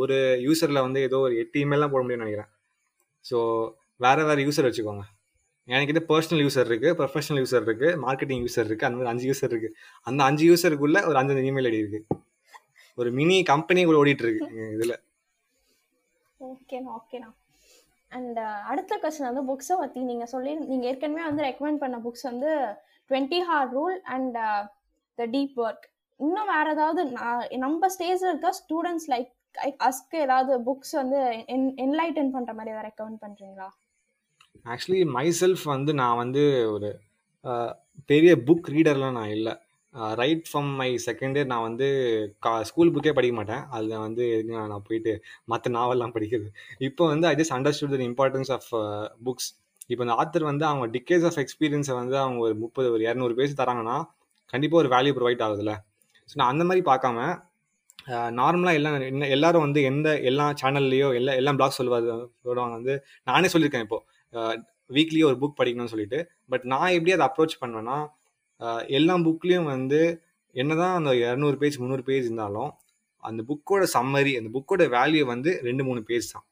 ஒரு 0.00 0.16
யூசரில் 0.46 0.84
வந்து 0.86 1.00
ஏதோ 1.08 1.18
ஒரு 1.26 1.34
எட்டு 1.42 1.58
இமெயிலாம் 1.64 1.92
போட 1.94 2.02
முடியும்னு 2.04 2.24
நினைக்கிறேன். 2.24 2.50
ஸோ 3.24 3.38
வேறு 4.04 4.22
வேறு 4.28 4.44
யூசர் 4.46 4.68
வச்சுக்கோங்க. 4.68 5.04
எனக்கு 5.68 5.92
இது 5.94 6.02
பர்சனல் 6.10 6.42
யூசர் 6.44 6.68
இருக்குது 6.70 6.96
ப்ரொஃபஷனல் 7.00 7.40
யூசர் 7.42 7.64
இருக்குது 7.66 7.98
மார்க்கெட்டிங் 8.04 8.42
யூசர் 8.46 8.66
இருக்குது 8.68 8.88
அந்த 8.88 8.98
மாதிரி 8.98 9.12
அஞ்சு 9.12 9.26
யூசர் 9.30 9.50
இருக்குது 9.52 9.76
அந்த 10.08 10.20
அஞ்சு 10.28 10.44
யூசருக்குள்ளே 10.50 11.02
ஒரு 11.10 11.18
அஞ்சு 11.20 11.44
இமெயில் 11.50 11.68
ஐடி 11.70 11.80
இருக்குது 11.84 12.20
ஒரு 12.98 13.10
மினி 13.18 13.36
கம்பெனி 13.52 13.82
கூட 13.88 13.96
ஓடிட்டு 14.02 14.24
இருக்கு 14.24 14.48
இதில். 14.74 14.96
ஓகேண்ணா 16.40 16.90
ஓகேண்ணா 16.98 17.30
அண்ட் 18.12 18.40
அடுத்த 18.72 18.98
கொஸ்டின் 19.02 19.28
வந்து 19.30 19.44
புக்ஸை 19.50 19.76
பற்றி 19.82 20.00
நீங்கள் 20.10 20.30
சொல்லி 20.34 20.52
நீங்கள் 20.70 20.88
ஏற்கனவே 20.90 21.24
வந்து 21.28 21.44
ரெக்கமெண்ட் 21.48 21.82
பண்ண 21.84 21.96
புக்ஸ் 22.04 22.26
வந்து 22.30 22.50
twenty 23.10 23.40
hour 23.48 23.68
rule 23.76 23.96
and 24.14 24.36
the 25.18 25.26
deep 25.36 25.56
work 25.64 25.86
இன்னும் 26.20 26.52
வேற 26.56 26.66
ஏதாவது 26.70 27.02
நான் 27.18 27.46
நம்ம 27.58 27.88
ஸ்டேஜில் 27.94 28.30
இருக்க 28.30 28.50
ஸ்டூடெண்ட்ஸ் 28.60 29.08
லைக் 29.14 29.30
அஸ்க்கு 29.88 30.18
ஏதாவது 30.26 30.52
புக்ஸ் 30.68 30.94
வந்து 31.00 31.18
என்லைட்டன் 31.84 32.32
பண்ணுற 32.34 32.52
மாதிரி 32.58 32.72
ஏதாவது 32.74 32.88
ரெக்கமெண்ட் 32.88 33.22
பண்ணுறீங்களா 33.24 33.68
ஆக்சுவலி 34.64 35.02
மை 35.16 35.26
செல்ஃப் 35.40 35.64
வந்து 35.74 35.92
நான் 36.02 36.20
வந்து 36.22 36.42
ஒரு 36.74 36.90
uh, 37.44 37.70
பெரிய 38.10 38.32
புக் 38.46 38.68
ரீடர்லாம் 38.74 39.16
நான் 39.18 39.34
இல்லை. 39.36 39.54
Right 40.20 40.46
from 40.48 40.70
my 40.78 40.88
second 41.06 41.36
year 41.38 41.50
நான் 41.50 41.66
வந்து 41.66 41.88
கா 42.44 42.52
ஸ்கூல் 42.70 42.92
புக்கே 42.94 43.12
படிக்க 43.16 43.34
மாட்டேன். 43.36 43.62
அதில் 43.76 44.02
வந்து 44.04 44.22
எதுக்கு 44.34 44.56
நான் 44.58 44.72
நான் 44.74 44.86
போயிட்டு 44.88 45.12
மற்ற 45.52 45.70
நாவல்லாம் 45.76 46.14
படிக்கிறது. 46.16 46.48
இப்போ 46.88 47.04
வந்து 47.12 47.28
I 47.30 47.34
just 47.40 47.54
understood 47.58 47.94
the 47.96 48.00
importance 48.10 48.50
of 48.56 48.68
books 49.26 49.50
இப்போ 49.90 50.02
இந்த 50.06 50.14
ஆத்தர் 50.20 50.46
வந்து 50.50 50.64
அவங்க 50.70 50.86
டிகேஸ் 50.96 51.24
ஆஃப் 51.28 51.38
எக்ஸ்பீரியன்ஸை 51.44 51.94
வந்து 52.02 52.16
அவங்க 52.24 52.38
ஒரு 52.46 52.54
முப்பது 52.64 52.86
ஒரு 52.94 53.02
இரநூறு 53.08 53.34
பேஜ் 53.38 53.58
தராங்கன்னா 53.60 53.96
கண்டிப்பாக 54.52 54.80
ஒரு 54.82 54.88
வேல்யூ 54.94 55.12
ப்ரொவைட் 55.18 55.44
ஆகுதுல்ல. 55.46 55.72
ஸோ 56.30 56.34
நான் 56.40 56.52
அந்த 56.54 56.64
மாதிரி 56.68 56.82
பார்க்காம 56.90 57.18
நார்மலாக 58.38 58.78
எல்லாம் 58.78 58.96
என்ன 59.10 59.28
எல்லாரும் 59.36 59.64
வந்து 59.66 59.80
எந்த 59.90 60.08
எல்லா 60.30 60.46
சேனல்லையோ 60.60 61.08
எல்லா 61.18 61.32
எல்லா 61.40 61.52
பிளாக் 61.58 61.78
சொல்லுவாரு 61.78 62.06
சொல்லுவாங்க 62.46 62.74
வந்து 62.78 62.94
நானே 63.30 63.48
சொல்லியிருக்கேன் 63.52 63.84
இப்போது 63.86 64.62
வீக்லியே 64.96 65.26
ஒரு 65.30 65.36
புக் 65.42 65.58
படிக்கணும்னு 65.60 65.92
சொல்லிட்டு. 65.94 66.18
பட் 66.52 66.64
நான் 66.72 66.94
எப்படி 66.96 67.14
அதை 67.16 67.26
அப்ரோச் 67.28 67.60
பண்ணுவேன்னா 67.62 67.96
எல்லா 68.98 69.14
புக்லேயும் 69.28 69.70
வந்து 69.74 70.00
என்னதான் 70.56 70.96
அந்த 70.98 71.12
இரநூறு 71.22 71.56
பேஜ் 71.62 71.78
முந்நூறு 71.82 72.04
பேஜ் 72.08 72.26
இருந்தாலும் 72.28 72.70
அந்த 73.22 73.40
புக்கோட 73.50 73.84
சம்மரி 73.96 74.32
அந்த 74.40 74.50
புக்கோட 74.56 74.82
வேல்யூ 74.96 75.22
வந்து 75.32 75.50
ரெண்டு 75.68 75.82
மூணு 75.88 76.00
பேஜ் 76.08 76.26
தான். 76.34 76.46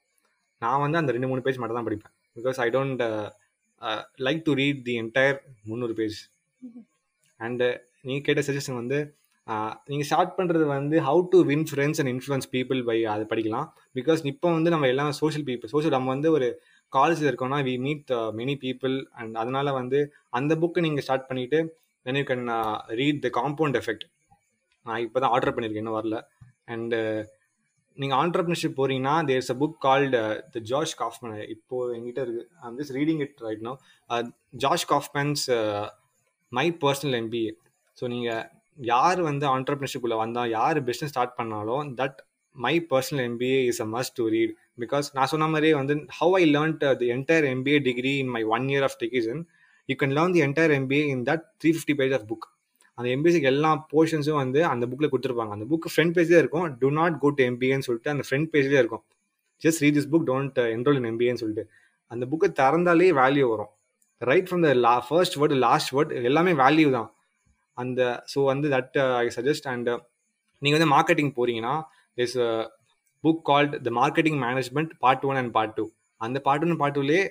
நான் 0.63 0.83
வந்து 0.85 0.99
அந்த 1.01 1.13
ரெண்டு 1.17 1.29
மூணு 1.31 1.43
பேஜ் 1.47 1.61
மட்டும் 1.61 1.79
தான் 1.79 1.89
படிப்பேன். 1.89 2.15
Because 2.37 2.59
I 2.67 2.69
don't 2.77 3.03
like 4.27 4.43
to 4.47 4.53
read 4.61 4.81
the 4.89 4.95
entire 5.03 5.39
முந்நூறு 5.71 5.95
பேஜ் 6.01 6.19
அண்டு 7.41 7.69
நீங்கள் 8.07 8.25
கேட்ட 8.27 8.41
சஜஷன் 8.49 8.79
வந்து 8.81 8.99
uh, 9.47 9.73
நீங்கள் 9.89 10.09
ஸ்டார்ட் 10.09 10.35
பண்ணுறது 10.39 10.65
வந்து 10.73 10.97
how 11.09 11.23
to 11.33 11.39
win 11.51 11.67
friends 11.71 12.01
and 12.01 12.11
influence 12.15 12.49
people 12.55 12.81
by 12.89 12.97
அதை 13.15 13.25
படிக்கலாம். 13.33 13.67
பிகாஸ் 13.99 14.21
இப்போ 14.33 14.49
வந்து 14.57 14.73
நம்ம 14.75 14.89
எல்லாமே 14.93 15.13
சோஷியல் 15.21 15.47
பீப்புள் 15.49 15.73
சோஷியல் 15.75 15.97
நம்ம 15.97 16.11
வந்து 16.15 16.31
ஒரு 16.37 16.49
காலேஜில் 16.93 17.29
இருக்கோம்னா 17.31 17.59
we 17.69 17.75
meet 17.87 18.11
many 18.41 18.55
people 18.65 18.97
and 19.21 19.37
அதனால் 19.43 19.77
வந்து 19.81 20.01
அந்த 20.39 20.55
புக்கை 20.63 20.83
நீங்கள் 20.87 21.05
ஸ்டார்ட் 21.07 21.29
பண்ணிவிட்டு 21.31 21.61
then 22.07 22.19
you 22.21 22.25
can 22.31 22.47
read 23.01 23.21
the 23.27 23.31
compound 23.41 23.79
effect 23.81 24.07
நான் 24.87 25.03
இப்போ 25.07 25.19
தான் 25.23 25.33
ஆர்டர் 25.35 25.55
பண்ணியிருக்கேன் 25.55 25.85
இன்னும் 25.85 25.99
வரல. 26.01 26.19
அண்டு 26.73 26.99
நீங்கள் 27.99 28.19
ஆண்டர்பிரினர்ஷிப் 28.19 28.77
போகிறீங்கன்னா 28.79 29.15
there's 29.29 29.51
a 29.55 29.57
book 29.63 29.77
called 29.85 30.21
the 30.55 30.61
George 30.71 30.95
Kaufman 31.01 31.37
இப்போ 31.55 31.77
என்கிட்ட 31.97 32.21
இருக்கு. 32.27 32.45
I'm 32.65 32.77
just 32.79 32.95
reading 32.99 33.21
it 33.27 33.43
right 33.47 33.63
now 33.69 33.75
George 34.65 34.85
Kaufman's 34.95 35.45
my 36.53 36.67
personal 36.85 37.17
MBA 37.21 37.53
so 37.99 38.05
நீங்கள் 38.09 38.43
யார் 38.79 39.21
வந்து 39.23 39.47
entrepreneurship 39.57 40.05
உள்ள 40.07 40.17
வந்தால் 40.17 40.51
யார் 40.51 40.79
பிஸ்னஸ் 40.89 41.13
ஸ்டார்ட் 41.13 41.35
பண்ணாலும் 41.39 41.89
that 41.99 42.19
my 42.57 42.75
personal 42.91 43.25
MBA 43.29 43.59
is 43.71 43.83
a 43.85 43.89
must 43.95 44.15
to 44.19 44.25
read 44.29 44.53
because 44.81 45.07
நான் 45.17 45.31
சொன்ன 45.33 45.49
மாதிரியே 45.49 45.75
வந்து 45.81 45.95
how 46.19 46.35
I 46.41 46.45
learned 46.55 46.85
the 47.03 47.09
entire 47.17 47.47
MBA 47.53 47.79
degree 47.89 48.13
in 48.23 48.33
my 48.37 48.43
one 48.57 48.67
year 48.73 48.87
of 48.89 48.97
டெக்கிசன் 49.03 49.41
you 49.89 49.97
can 50.03 50.15
learn 50.19 50.35
the 50.37 50.43
entire 50.47 50.75
MBA 50.79 51.05
in 51.15 51.25
that 51.31 51.45
three 51.61 51.73
fifty 51.77 51.97
page 52.01 52.15
of 52.19 52.27
book 52.33 52.47
அந்த 52.99 53.09
எம்பிசிக்கு 53.17 53.49
எல்லா 53.53 53.71
போர்ஷன்ஸும் 53.93 54.41
வந்து 54.43 54.61
அந்த 54.73 54.85
புக்கில் 54.91 55.11
கொடுத்துருப்பாங்க. 55.13 55.53
அந்த 55.57 55.67
புக் 55.71 55.89
ஃப்ரண்ட் 55.93 56.15
பேஜ்லேயே 56.17 56.41
இருக்கும். 56.45 56.67
டு 56.83 56.89
நாட் 56.99 57.17
கோ 57.23 57.29
டு 57.39 57.45
எம்பிஏன்னு 57.51 57.87
சொல்லிட்டு 57.89 58.13
அந்த 58.15 58.25
ஃப்ரண்ட் 58.29 58.49
பேஜ்லேயே 58.55 58.81
இருக்கும். 58.83 59.05
Just 59.63 59.81
read 59.85 59.97
this 59.99 60.11
book 60.13 60.27
don't 60.31 60.59
enrol 60.77 60.99
in 61.01 61.09
எம்பிஏன்னு 61.13 61.43
சொல்லிட்டு. 61.43 61.65
அந்த 62.11 62.25
புக்கை 62.33 62.49
திறந்தாலே 62.61 63.09
வேல்யூ 63.21 63.47
வரும். 63.53 63.73
ரைட் 64.31 64.49
ஃப்ரம் 64.49 64.65
த 64.67 64.71
லா 64.87 64.95
ஃபர்ஸ்ட் 65.07 65.37
வேர்டு 65.41 65.57
லாஸ்ட் 65.67 65.91
வேர்ட் 65.97 66.13
எல்லாமே 66.31 66.53
வேல்யூ 66.65 66.89
தான். 66.99 67.09
அந்த 67.79 68.01
ஸோ 68.33 68.39
வந்து 68.53 68.67
தட் 68.75 68.97
ஐ 69.25 69.27
சஜஸ்ட் 69.39 69.69
அண்ட் 69.73 69.91
நீங்கள் 70.63 70.79
வந்து 70.79 70.91
மார்க்கெட்டிங் 70.97 71.31
போகிறீங்கன்னா 71.39 71.75
is 72.25 72.37
book 73.25 73.43
called 73.51 73.75
the 73.87 73.93
marketing 74.01 74.39
management 74.45 74.93
part 75.05 75.25
one 75.31 75.39
and 75.41 75.53
part 75.57 75.75
two 75.79 75.85
அந்த 76.21 76.39
பார்ட் 76.47 76.65
ஒன் 76.67 76.81
பார்ட் 76.83 76.97
டூலேயே 76.99 77.23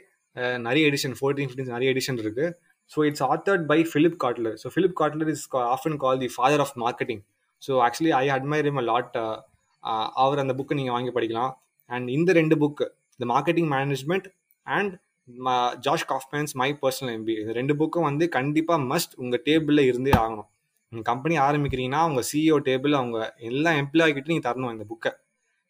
நிறைய 0.68 0.84
எடிஷன் 0.90 1.16
ஃபோர்டீன் 1.20 1.48
ஃபிஃப்டீன் 1.50 1.74
நிறைய 1.76 1.94
எடிஷன் 1.94 2.20
இருக்குது 2.24 2.50
so 2.92 3.00
it's 3.10 3.26
authored 3.32 3.66
by 3.72 3.80
Philip 3.92 4.18
Kotler 4.24 4.56
so 4.62 4.70
Philip 4.74 4.98
Kotler 5.02 5.30
is 5.36 5.46
often 5.76 5.98
call 6.04 6.22
the 6.24 6.30
father 6.36 6.64
of 6.66 6.76
marketing 6.86 7.22
so 7.62 7.72
actually 7.86 8.14
I 8.22 8.26
admire 8.38 8.68
him 8.72 8.82
a 8.84 8.86
lot 8.92 9.18
அவர் 10.24 10.42
அந்த 10.44 10.54
புக்கை 10.58 10.76
நீங்கள் 10.80 10.96
வாங்கி 10.96 11.12
படிக்கலாம். 11.16 11.52
And 11.90 12.08
இந்த 12.18 12.32
ரெண்டு 12.40 12.56
book 12.64 12.86
the 13.20 13.26
marketing 13.34 13.70
management 13.76 14.28
and 14.68 14.94
Josh 15.86 16.06
Kaufman's 16.12 16.54
my 16.62 16.70
personal 16.82 17.14
MBA 17.18 17.34
இந்த 17.42 17.54
ரெண்டு 17.60 17.74
புக்கும் 17.80 18.08
வந்து 18.10 18.26
கண்டிப்பாக 18.38 18.80
மஸ்ட் 18.92 19.14
உங்கள் 19.24 19.44
டேபிளில் 19.48 19.84
இருந்தே 19.90 20.14
ஆகணும். 20.24 20.48
உங்கள் 20.92 21.08
கம்பெனி 21.12 21.36
ஆரம்பிக்கிறீங்கன்னா 21.48 22.02
உங்கள் 22.10 22.28
சிஇஓ 22.30 22.58
டேபிள் 22.70 22.94
அவங்க 23.00 23.18
எல்லா 23.50 23.72
எம்ப்ளாய்கிட்டையும் 23.82 24.36
நீங்கள் 24.36 24.50
தரணும் 24.50 24.74
இந்த 24.76 24.86
புக்கை 24.92 25.12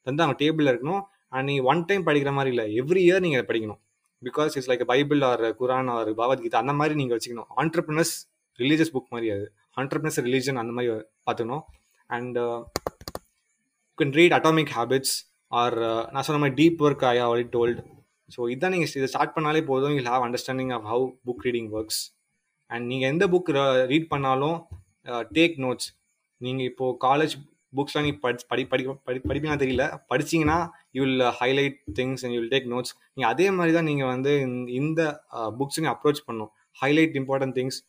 தந்து 0.07 0.23
அவங்க 0.25 0.37
டேபிளில் 0.43 0.71
இருக்கணும். 0.73 1.03
அண்ட் 1.35 1.47
நீங்கள் 1.49 1.67
ஒன் 1.71 1.83
டைம் 1.89 2.07
படிக்கிற 2.07 2.31
மாதிரி 2.37 2.51
இல்லை. 2.53 2.65
எவ்ரி 2.81 3.01
இயர் 3.07 3.25
நீங்கள் 3.25 3.47
படிக்கணும். 3.49 3.81
Because 4.27 4.51
it's 4.57 4.69
like 4.71 4.83
Bible 4.93 5.21
or 5.29 5.43
Quran 5.61 5.89
or 5.95 6.09
Bhagavad Gita 6.19 6.61
அந்த 6.63 6.73
மாதிரி 6.79 6.95
நீங்கள் 7.01 7.17
வச்சுக்கணும். 7.17 7.49
ஆண்டர்பிரினர்ஸ் 7.61 8.13
ரிலீஜியஸ் 8.59 8.93
புக் 8.95 9.11
மாதிரி 9.15 9.29
அது. 9.35 9.45
ஆண்டர்பிரினர்ஸ் 9.79 10.19
ரிலீஜன் 10.27 10.59
அந்த 10.61 10.73
மாதிரி 10.77 10.91
பார்த்துக்கணும். 11.27 11.63
And 12.09 12.37
can 13.97 14.15
read 14.19 14.35
atomic 14.37 14.73
habits 14.77 15.15
or 15.61 15.77
நான் 16.13 16.25
சொன்ன 16.27 16.41
மாதிரி 16.43 16.57
deep 16.61 16.81
work 16.87 17.05
I 17.13 17.15
already 17.27 17.47
told 17.57 17.81
so 18.35 18.41
இதான் 18.53 18.73
நீங்கள் 18.73 18.91
இதை 18.99 19.07
ஸ்டார்ட் 19.13 19.33
பண்ணாலே 19.37 19.61
போதும். 19.69 19.93
You 19.95 20.01
have 20.13 20.25
understanding 20.27 20.71
of 20.75 20.85
how 20.91 21.05
book 21.27 21.43
reading 21.47 21.69
works 21.77 22.01
and 22.69 22.85
நீங்கள் 22.91 23.09
எந்த 23.13 23.25
புக் 23.33 23.49
ரீட் 23.91 24.11
பண்ணாலும் 24.13 24.57
டேக் 25.37 25.55
நோட்ஸ் 25.65 25.89
நீங்கள் 26.41 26.67
இப்போது 26.71 26.97
காலேஜ் 27.07 27.33
புக்ஸ்லாம் 27.75 28.05
நீ 28.07 28.11
படி 28.23 28.43
படி 28.51 28.63
படி 28.71 28.83
படி 29.07 29.19
படிப்பீங்கன்னா 29.29 29.61
தெரியல. 29.63 29.83
படிச்சிங்கன்னா 30.11 30.57
you 30.97 31.01
will 31.05 31.23
highlight 31.39 31.77
things 31.99 32.23
and 32.23 32.33
you 32.35 32.39
will 32.41 32.53
take 32.55 32.67
notes 32.73 32.93
நீங்கள் 33.13 33.31
அதே 33.33 33.47
மாதிரி 33.57 33.73
தான் 33.77 33.87
நீங்கள் 33.91 34.11
வந்து 34.13 34.33
இந்த- 34.79 35.13
புக்ஸுங்க 35.59 35.89
அப்ரோச் 35.95 36.21
பண்ணும் 36.29 36.51
highlight 36.81 37.15
important 37.21 37.55
things 37.59 37.79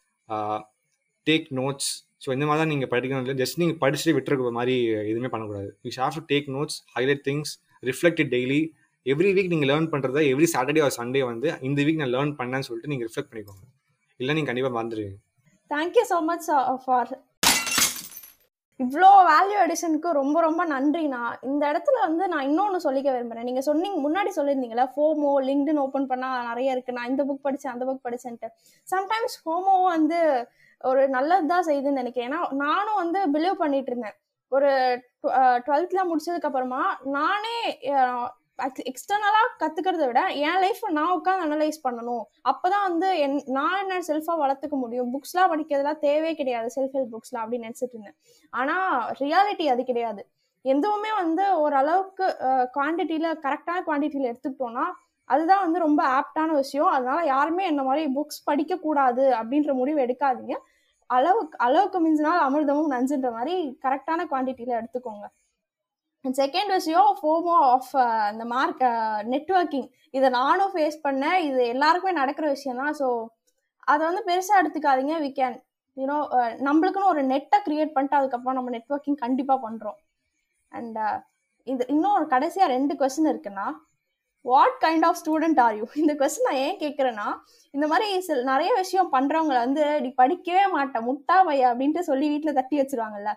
take 1.27 1.49
notes 1.61 1.90
so 2.25 2.29
இந்த 2.37 2.45
மாதிரி 2.49 2.61
தான் 2.62 2.73
நீங்கள் 2.73 2.90
படிக்கணும். 2.92 3.25
இல்லை 3.25 3.37
ஜஸ்ட் 3.42 3.59
நீங்கள் 3.62 3.79
படிச்சுட்டு 3.83 4.14
விட்டுருக்க 4.16 4.53
மாதிரி 4.59 4.75
எதுவுமே 5.11 5.31
பண்ணக்கூடாது. 5.33 5.71
You 5.87 5.90
have 6.03 6.16
to 6.18 6.23
take 6.33 6.49
notes 6.57 6.77
highlight 6.97 7.23
things 7.29 7.53
reflect 7.90 8.23
daily 8.35 8.61
every 9.07 9.31
week 9.37 9.51
நீங்கள் 9.53 9.71
லேர்ன் 9.71 9.88
பண்ணுறத 9.92 10.21
எவ்ரி 10.33 10.49
சாட்டர்டே 10.55 10.83
ஆர் 10.87 10.97
சண்டே 10.99 11.23
வந்து 11.31 11.49
இந்த 11.68 11.79
வீக் 11.87 12.01
நான் 12.03 12.14
லேர்ன் 12.16 12.33
பண்ணேன்னு 12.40 12.66
சொல்லிட்டு 12.68 12.90
நீங்கள் 12.92 13.09
ரிஃப்ளெக்ட் 13.09 13.31
பண்ணிக்கோங்க. 13.33 13.64
இல்லை 14.21 14.33
நீங்கள் 14.37 14.51
கண்டிப்பாக 14.51 14.75
மறந்துடுவீங்க. 14.77 15.18
Thank you 15.71 16.05
so 16.12 16.18
much 16.31 16.47
for 16.85 17.11
இவ்வளோ 18.83 19.11
வேல்யூ 19.31 19.57
எடிஷனுக்கு 19.64 20.11
ரொம்ப 20.21 20.37
ரொம்ப 20.47 20.62
நன்றிண்ணா. 20.73 21.23
இந்த 21.51 21.62
இடத்துல 21.73 21.97
வந்து 22.07 22.25
நான் 22.33 22.47
இன்னொன்று 22.49 22.79
சொல்லிக்க 22.87 23.09
விரும்புகிறேன் 23.14 23.49
நீங்கள் 23.49 23.66
சொன்னீங்க 23.68 23.99
முன்னாடி 24.07 24.31
சொல்லியிருந்தீங்களா 24.38 24.87
ஃபோமோ 24.95 25.33
லிங்க்டின் 25.49 25.83
ஓப்பன் 25.85 26.09
பண்ணால் 26.12 26.49
நிறைய 26.51 26.75
இருக்குது 26.75 26.99
நான் 26.99 27.11
இந்த 27.12 27.25
புக் 27.29 27.47
படித்தேன் 27.47 27.75
அந்த 27.75 27.87
புக் 27.88 28.07
படித்தேன்ட்டு 28.07 28.51
சம்டைம்ஸ் 28.88 29.37
ஃபோமோவும் 29.42 29.92
வந்து 29.97 30.21
ஒரு 30.90 31.03
நல்லது 31.16 31.47
தான் 31.53 31.66
செய்யுதுன்னு 31.68 32.01
நினைக்கிறேன். 32.03 32.29
ஏன்னா 32.31 32.40
நானும் 32.64 33.01
வந்து 33.03 33.21
பிலீவ் 33.35 33.62
பண்ணிட்டு 33.62 33.92
இருந்தேன். 33.92 34.16
ஒரு 34.53 34.71
டுவெல்த்தில் 35.66 36.09
முடிச்சதுக்கு 36.09 36.49
அப்புறமா 36.49 36.83
நானே 37.18 37.57
எக்ஸ்டர்னலாக 38.58 39.48
கற்றுக்கிறத 39.60 40.06
விட 40.06 40.20
என் 40.26 40.58
லைஃப்பை 40.64 40.88
நான் 40.90 41.12
உட்காந்து 41.18 41.44
அனலைஸ் 41.46 41.78
பண்ணணும். 41.86 42.24
அப்பதான் 42.50 42.84
வந்து 42.88 43.18
என் 43.18 43.42
நான் 43.46 43.78
என்ன 43.78 44.00
செல்ஃபா 44.08 44.34
வளர்த்துக்க 44.42 44.76
முடியும்? 44.84 45.08
புக்ஸ்லாம் 45.14 45.50
படிக்கிறதுலாம் 45.52 45.98
தேவையே 45.98 46.34
கிடையாது 46.34 46.68
செல்ஃப் 46.76 46.94
ஹெல்ப் 46.96 47.12
புக்ஸ்லாம் 47.14 47.42
அப்படின்னு 47.44 47.66
நினைச்சிட்டு 47.68 47.96
இருந்தேன். 47.96 48.16
ஆனா 48.50 48.76
ரியாலிட்டி 49.20 49.66
அது 49.66 49.84
கிடையாது. 49.84 50.22
எதுவுமே 50.64 51.12
வந்து 51.12 51.44
ஓரளவுக்கு 51.60 52.26
குவான்டிட்டியில 52.76 53.28
கரெக்டான 53.46 53.78
குவான்டிட்டியில 53.86 54.30
எடுத்துக்கிட்டோம்னா 54.32 54.86
அதுதான் 55.28 55.64
வந்து 55.64 55.78
ரொம்ப 55.78 56.02
ஆப்டான 56.18 56.50
விஷயம். 56.52 56.86
அதனால 56.86 57.24
யாருமே 57.26 57.64
என்ன 57.64 57.82
மாதிரி 57.82 58.12
புக்ஸ் 58.14 58.44
படிக்க 58.44 58.76
கூடாது 58.76 59.24
அப்படின்ற 59.40 59.72
முடிவு 59.72 60.00
எடுக்காதீங்க. 60.06 60.54
அளவுக்கு 61.06 61.58
அளவுக்கு 61.58 61.98
மிஞ்சினால் 62.06 62.42
அமிர்தமும் 62.46 62.92
நஞ்சுன்ற 62.94 63.30
மாதிரி 63.32 63.54
கரெக்டான 63.84 64.20
குவான்டிட்டியில 64.30 64.72
எடுத்துக்கோங்க. 64.80 65.26
செகண்ட் 66.24 66.70
விஷயம் 66.78 67.11
ஃபோமோ 67.20 67.54
ஆஃப் 67.72 67.92
இந்த 68.32 68.44
மார்க் 68.54 68.82
நெட்ஒர்க்கிங் 69.32 69.88
இதை 70.16 70.28
நானும் 70.38 70.72
ஃபேஸ் 70.74 70.98
பண்ணேன். 71.06 71.38
இது 71.48 71.61
எல்லாருக்குமே 71.74 72.12
நடக்கிற 72.20 72.46
விஷயம் 72.56 72.80
தான் 72.82 72.96
ஸோ 73.00 73.08
அதை 73.92 74.02
வந்து 74.08 74.22
பெருசாக 74.28 74.61
எடுத்துக்காதீங்க. 74.62 75.14
வி 75.24 75.30
கேன் 75.38 75.56
யூனோ 75.96 76.18
நம்மளுக்குன்னு 76.68 77.11
ஒரு 77.12 77.22
நெட்டை 77.32 77.59
கிரியேட் 77.66 77.94
பண்ணிட்டு 77.97 78.18
அதுக்கப்புறம் 78.18 78.59
நம்ம 78.59 78.72
நெட்ஒர்க்கிங் 78.76 79.18
கண்டிப்பாக 79.24 79.61
பண்ணுறோம் 79.66 79.99
அண்ட் 80.72 80.99
uh, 81.07 81.16
இது 81.66 81.82
இன்னும் 81.94 82.14
ஒரு 82.18 82.26
கடைசியாக 82.34 82.72
ரெண்டு 82.76 82.94
கொஸ்டின் 83.01 83.30
இருக்குன்னா 83.32 83.66
what 84.44 84.78
kind 84.84 85.05
of 85.09 85.18
student 85.20 85.61
are 85.64 85.74
you 85.78 85.84
இந்த 86.03 86.12
கொஸ்டின் 86.20 86.49
நான் 86.49 86.62
ஏன் 86.66 86.80
கேட்குறேன்னா 86.84 87.26
இந்த 87.74 87.86
மாதிரி 87.92 88.07
சில 88.28 88.38
நிறைய 88.53 88.70
விஷயம் 88.80 89.12
பண்ணுறவங்கள 89.14 89.59
வந்து 89.66 89.84
நீ 90.05 90.09
படிக்கவே 90.22 90.64
மாட்டேன் 90.76 91.07
முட்டா 91.09 91.36
பையா. 91.49 91.68
அப்படின்ட்டு 91.72 92.09
சொல்லி 92.11 92.26
வீட்டில் 92.32 92.59
தட்டி 92.59 92.78
வச்சிருவாங்கல்ல. 92.80 93.32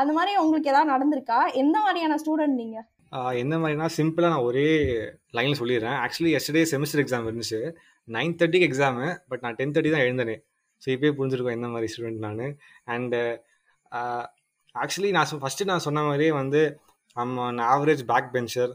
அந்த 0.00 0.12
மாதிரி 0.18 0.32
உங்களுக்கு 0.44 0.70
ஏதாவது 0.72 0.92
நடந்திருக்கா? 0.94 1.40
எந்த 1.62 1.76
மாதிரியான 1.84 2.18
ஸ்டூடெண்ட் 2.22 2.58
நீங்கள் 2.62 2.86
எந்த 3.42 3.54
மாதிரினா 3.60 3.86
சிம்பிளாக 3.98 4.32
நான் 4.32 4.46
ஒரே 4.48 4.66
லைனில் 5.36 5.60
சொல்லிடுறேன். 5.60 5.96
ஆக்சுவலி 6.04 6.32
எஸ்டர்டே 6.38 6.64
செமிஸ்டர் 6.72 7.02
எக்ஸாம் 7.02 7.28
இருந்துச்சு. 7.28 7.60
நைன் 8.16 8.34
தேர்ட்டிக்கு 8.40 8.68
எக்ஸாமு 8.70 9.06
பட் 9.30 9.42
நான் 9.44 9.56
டென் 9.60 9.72
தேர்ட்டி 9.76 9.92
தான் 9.94 10.04
எழுந்தனே. 10.06 10.36
ஸோ 10.82 10.88
இப்போயே 10.94 11.12
புரிஞ்சிருக்கோம் 11.18 11.56
எந்த 11.58 11.68
மாதிரி 11.74 11.88
ஸ்டூடெண்ட் 11.92 12.20
நான். 12.26 12.42
அண்டு 12.94 13.20
ஆக்சுவலி 14.74 15.10
நான் 15.16 15.40
ஃபஸ்ட்டு 15.44 15.70
நான் 15.70 15.86
சொன்ன 15.86 16.04
மாதிரியே 16.08 16.32
வந்து 16.42 16.60
நம்ம 17.16 17.64
ஆவரேஜ் 17.72 18.04
பேக் 18.12 18.30
பெஞ்சர் 18.36 18.74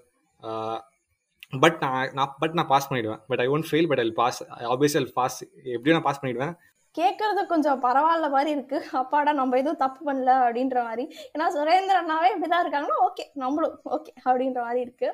பட் 1.64 1.78
நான் 1.84 2.12
நான் 2.18 2.32
பட் 2.42 2.56
நான் 2.58 2.70
பாஸ் 2.72 2.88
பண்ணிடுவேன். 2.90 3.22
But 3.30 3.42
I 3.44 3.48
won't 3.56 3.68
fail 3.70 3.88
but 3.92 4.02
I 4.04 4.06
pass 4.22 4.40
obviously 4.74 5.02
I 5.04 5.14
pass 5.22 5.38
எப்படியும் 5.76 5.98
நான் 5.98 6.08
பாஸ் 6.08 6.22
பண்ணிடுவேன். 6.22 6.54
கேட்கறது 6.98 7.42
கொஞ்சம் 7.52 7.82
பரவாயில்ல 7.86 8.28
மாதிரி 8.36 8.50
இருக்கு. 8.56 8.78
அப்பாடா 9.02 9.32
நம்ம 9.42 9.58
எதுவும் 9.62 9.82
தப்பு 9.84 10.02
பண்ணல 10.10 10.32
அப்படின்ற 10.46 10.80
மாதிரி. 10.88 11.06
ஏன்னா 11.34 11.46
சுரேந்திரனாவே 11.56 12.30
இப்படிதான் 12.34 12.64
இருக்காங்கன்னா 12.66 12.98
ஓகே 13.08 13.26
நம்மளும் 13.44 13.78
ஓகே 13.98 14.12
அப்படின்ற 14.28 14.60
மாதிரி 14.68 14.82
இருக்கு. 14.86 15.10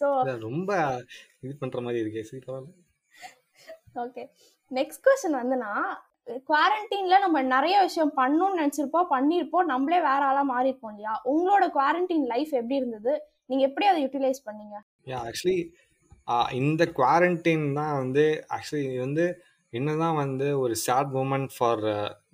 ஸோ 0.00 0.08
ரொம்ப 0.48 0.72
இது 1.46 1.54
பண்ற 1.62 1.80
மாதிரி 1.86 2.02
இருக்கே 2.04 2.24
ஓகே 4.04 4.22
நெக்ஸ்ட் 4.70 5.04
கொஸ்டின் 5.06 5.40
வந்துன்னா 5.40 5.72
குவாரண்டைன்ல 6.50 7.16
நம்ம 7.24 7.40
நிறைய 7.54 7.76
விஷயம் 7.86 8.12
பண்ணணும்னு 8.20 8.58
நினைச்சிருப்போம் 8.60 9.10
பண்ணியிருப்போம் 9.12 9.68
நம்மளே 9.72 9.98
வேற 10.06 10.20
ஆளா 10.30 10.42
மாறி 10.50 10.70
இருப்போம் 10.70 10.92
இல்லையா? 10.92 11.12
உங்களோட 11.32 11.64
குவாரண்டைன் 11.76 12.24
லைஃப் 12.32 12.52
எப்படி 12.60 12.78
இருந்தது? 12.80 13.12
நீங்க 13.50 13.62
எப்படி 13.68 13.86
அதை 13.90 13.98
யூட்டிலைஸ் 14.04 14.40
பண்ணீங்க? 14.48 14.76
ஆக்சுவலி 15.28 15.58
இந்த 16.60 16.82
குவாரண்டைன் 16.98 17.66
தான் 17.78 17.94
வந்து 18.02 18.24
ஆக்சுவலி 18.56 18.82
இது 18.88 18.98
வந்து 19.04 19.26
என்னதான் 19.72 20.16
வந்து 20.16 20.46
ஒரு 20.58 20.74
sad 20.76 21.10
moment 21.16 21.50
for 21.56 21.82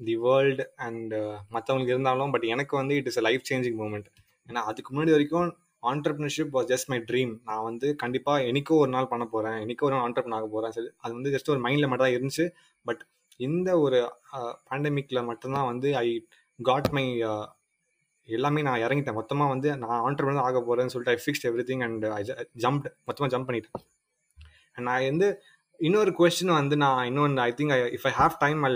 the 0.05 0.15
world 0.25 0.65
and 0.87 1.15
மற்றவங்களுக்கு 1.55 1.95
இருந்தாலும் 1.97 2.33
பட் 2.35 2.47
எனக்கு 2.55 2.75
வந்து 2.77 2.97
it 2.97 3.09
is 3.13 3.21
a 3.23 3.25
life 3.29 3.45
changing 3.51 3.79
moment 3.83 4.09
ஏன்னா 4.49 4.63
அதுக்கு 4.63 4.91
முன்னாடி 4.93 5.15
வரைக்கும் 5.17 5.51
entrepreneurship 5.83 6.53
was 6.57 6.69
just 6.73 6.91
my 6.93 6.99
dream 7.09 7.33
நான் 7.45 7.65
வந்து 7.65 7.87
கண்டிப்பாக 7.97 8.45
எனக்கோ 8.51 8.75
ஒரு 8.83 8.91
நாள் 8.91 9.11
பண்ண 9.13 9.25
போகிறேன் 9.27 9.59
எனக்கோ 9.65 9.87
ஒரு 9.87 9.95
நாள் 9.95 10.05
ஆண்டர்பிரின் 10.07 10.37
ஆக 10.39 10.49
போகிறேன் 10.49 10.75
சரி 10.77 10.91
அது 11.05 11.13
வந்து 11.19 11.33
ஜஸ்ட் 11.35 11.51
ஒரு 11.55 11.61
மைண்டில் 11.67 11.89
மட்டும் 11.91 12.07
தான் 12.07 12.17
இருந்துச்சு. 12.17 12.47
பட் 12.87 13.03
இந்த 13.41 13.71
ஒரு 13.85 13.99
uh, 14.37 14.53
பேண்டமிக்கில் 14.69 15.29
மட்டும்தான் 15.31 15.69
வந்து 15.73 15.89
ஐ 16.05 16.09
காட் 16.61 16.91
மை 16.97 17.05
எல்லாமே 18.29 18.61
நான் 18.69 18.83
இறங்கிட்டேன். 18.87 19.19
மொத்தமாக 19.21 19.53
வந்து 19.55 19.69
நான் 19.83 20.03
ஆண்டர்பிரினர் 20.07 20.47
ஆக 20.49 20.61
போகிறேன்னு 20.67 20.93
சொல்லிட்டு 20.95 21.15
I 21.17 21.21
fixed 21.25 21.49
everything 21.71 21.83
and 21.87 22.05
I 22.19 22.23
jump 22.65 22.87
மொத்தமாக 23.09 23.31
ஜம்ப் 23.35 23.49
பண்ணிட்டேன். 23.49 23.83
அண்ட் 24.77 24.87
நான் 24.89 25.09
வந்து 25.11 25.29
இன்னொரு 25.89 26.11
கொஸ்டின் 26.19 26.59
வந்து 26.61 26.77
நான் 26.85 27.07
இன்னொன்று 27.11 27.43
I 27.49 27.51
think 27.59 27.75
if 27.99 28.07
I 28.11 28.13
have 28.23 28.35
time 28.45 28.63
I 28.69 28.73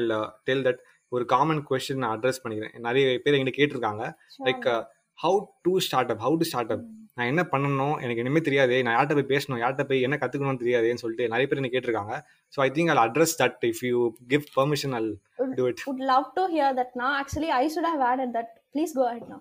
tell 0.48 0.64
that 0.68 0.80
ஒரு 1.12 1.24
காமன் 1.32 1.62
கொஸ்டின் 1.70 2.02
நான் 2.02 2.14
அட்ரஸ் 2.16 2.40
பண்ணிக்கிறேன். 2.42 2.74
நிறைய 2.86 3.04
பேர் 3.24 3.36
எங்கிட்ட 3.38 3.54
கேட்டிருக்காங்க. 3.58 4.04
Like 4.46 4.66
how 5.24 5.36
to 5.66 5.72
start 5.86 6.10
up 6.14 6.22
how 6.26 6.34
to 6.40 6.46
start 6.50 6.72
up 6.74 6.82
நான் 7.18 7.30
என்ன 7.32 7.42
பண்ணணும்? 7.52 7.94
எனக்கு 8.04 8.22
இனிமே 8.22 8.40
தெரியாது. 8.48 8.74
நான் 8.84 8.94
யார்கிட்ட 8.96 9.16
போய் 9.18 9.30
பேசணும்? 9.34 9.60
யார்கிட்ட 9.62 9.84
போய் 9.90 10.04
என்ன 10.06 10.16
கற்றுக்கணும்னு 10.22 10.62
தெரியாதுன்னு 10.64 11.02
சொல்லிட்டு 11.02 11.30
நிறைய 11.34 11.46
பேர் 11.50 11.60
என்ன 11.62 11.70
கேட்டிருக்காங்க. 11.74 12.14
So 12.54 12.60
I 12.66 12.68
think 12.78 12.92
I'll 12.94 13.02
address 13.06 13.34
that 13.42 13.64
if 13.70 13.82
you 13.90 14.00
give 14.32 14.44
permission 14.58 14.96
I'll 15.00 15.10
do 15.60 15.66
it 15.70 15.82
would 15.88 16.04
love 16.12 16.26
to 16.38 16.44
hear 16.56 16.70
that. 16.80 16.90
Now 17.02 17.12
actually 17.22 17.50
i 17.62 17.66
should 17.74 17.88
have 17.92 18.04
added 18.12 18.32
that. 18.38 18.50
Please 18.74 18.92
go 19.00 19.06
ahead 19.12 19.26
now. 19.34 19.40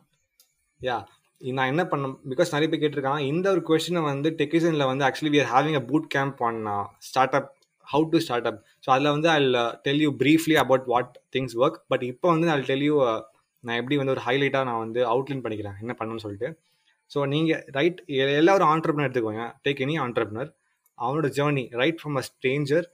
Yeah 0.81 0.99
நான் 1.41 1.71
என்ன 1.71 1.83
பண்ண 1.91 2.07
பிகாஸ் 2.31 2.53
நிறைய 2.55 2.67
பேர் 2.71 2.81
கேட்டிருக்காங்க. 2.83 3.21
இந்த 3.31 3.45
ஒரு 3.55 3.61
கொஸ்டினை 3.69 4.01
வந்து 4.11 4.29
டெக்கிசனில் 4.41 4.89
வந்து 4.91 5.05
actually 5.07 5.31
we 5.33 5.39
are 5.43 5.51
having 5.55 5.77
a 5.81 5.83
boot 5.89 6.07
camp 6.15 6.39
on 6.47 6.59
start 7.07 7.35
up 7.39 7.49
how 7.93 8.05
to 8.13 8.19
start 8.25 8.47
up 8.51 8.59
so 8.85 8.89
அதில் 8.95 9.13
வந்து 9.15 9.29
I 9.35 9.39
tell 9.87 10.03
you 10.05 10.11
briefly 10.23 10.57
about 10.63 10.85
what 10.93 11.13
things 11.35 11.55
work 11.63 11.79
but 11.93 12.03
இப்போ 12.11 12.27
வந்து 12.35 12.49
ஐ 12.55 12.57
டெல் 12.71 12.85
யூ 12.89 12.95
நான் 13.63 13.79
எப்படி 13.81 13.95
வந்து 14.01 14.13
ஒரு 14.15 14.23
ஹைலைட்டாக 14.27 14.65
நான் 14.69 14.81
வந்து 14.85 15.01
அவுட்லைன் 15.13 15.43
பண்ணிக்கிறேன் 15.43 15.77
என்ன 15.83 15.93
பண்ணணும்னு 15.99 16.23
சொல்லிட்டு. 16.25 16.49
ஸோ 17.11 17.19
நீங்கள் 17.33 17.61
ரைட் 17.77 17.99
எல்லாரும் 18.41 18.69
ஆண்டர்பனர் 18.73 19.07
எடுத்துக்கோங்க. 19.07 19.45
டேக் 19.65 19.81
எனி 19.85 19.95
ஆண்டர்பனர் 20.05 20.49
அவனோட 20.97 21.27
journey 21.37 21.63
right 21.81 21.99
from 22.01 22.17
a 22.21 22.23
stranger 22.29 22.85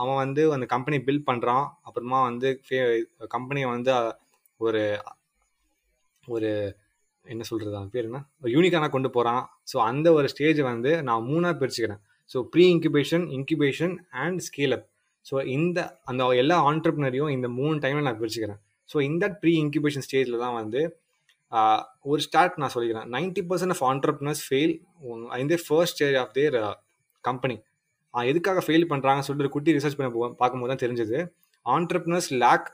அவன் 0.00 0.18
வந்து 0.24 0.42
அந்த 0.56 0.66
கம்பெனி 0.74 0.98
பில்ட் 1.06 1.28
பண்ணுறான் 1.30 1.64
அப்புறமா 1.88 2.18
வந்து 2.28 2.48
கம்பெனியை 3.36 3.68
வந்து 3.76 3.90
uh, 3.96 4.12
ஒரு 4.60 4.82
ஒரு 6.24 6.50
என்ன 7.26 7.42
சொல்கிறது 7.48 7.76
அவன் 7.78 7.92
பேர் 7.94 8.06
என்ன? 8.08 8.20
ஒரு 8.42 8.50
யூனிக்கான 8.56 8.88
கொண்டு 8.94 9.08
போகிறான் 9.16 9.42
ஸோ 9.70 9.76
அந்த 9.90 10.08
ஒரு 10.18 10.26
ஸ்டேஜை 10.32 10.64
வந்து 10.72 10.90
நான் 11.08 11.26
மூணாக 11.30 11.54
பிரிச்சுக்கிறேன். 11.60 12.02
So 12.30 12.38
pre 12.52 12.64
incubation 12.74 13.24
incubation 13.36 13.94
and 14.24 14.40
scale 14.48 14.74
up 14.76 14.86
so 15.26 15.36
இந்த 15.56 15.78
அந்த 16.10 16.28
எல்லா 16.42 16.56
ஆண்டர்பிரினரையும் 16.70 17.32
இந்த 17.36 17.48
மூணு 17.58 17.76
டைமில் 17.84 18.06
நான் 18.08 18.20
பிரிச்சுக்கிறேன். 18.20 18.60
ஸோ 18.90 18.96
இந்த 19.08 19.24
ப்ரீ 19.40 19.52
இன்குபேஷன் 19.64 20.04
ஸ்டேஜில் 20.06 20.42
தான் 20.44 20.56
வந்து 20.60 20.80
ஒரு 22.10 22.20
ஸ்டார்ட் 22.26 22.60
நான் 22.62 22.72
சொல்லிக்கிறேன். 22.74 23.08
Ninety 23.14 23.42
percent 23.50 23.74
of 23.74 23.84
entrepreneurs 23.90 24.42
fail 24.46 24.74
இந்த 25.42 25.56
first 25.66 25.96
stage 25.96 26.18
of 26.22 26.32
their 26.38 26.56
company 27.24 27.56
எதுக்காக 28.14 28.62
ஃபெயில் 28.66 28.86
பண்ணுறாங்கன்னு 28.92 29.26
சொல்லிட்டு 29.26 29.46
ஒரு 29.46 29.54
குட்டி 29.56 29.74
ரிசர்ச் 29.78 29.96
பண்ண 29.98 30.10
பார்க்கும்போது 30.40 30.70
தான் 30.72 30.82
தெரிஞ்சது. 30.84 31.18
ஆண்டர்பிரினர்ஸ் 31.66 32.30
லேக் 32.44 32.68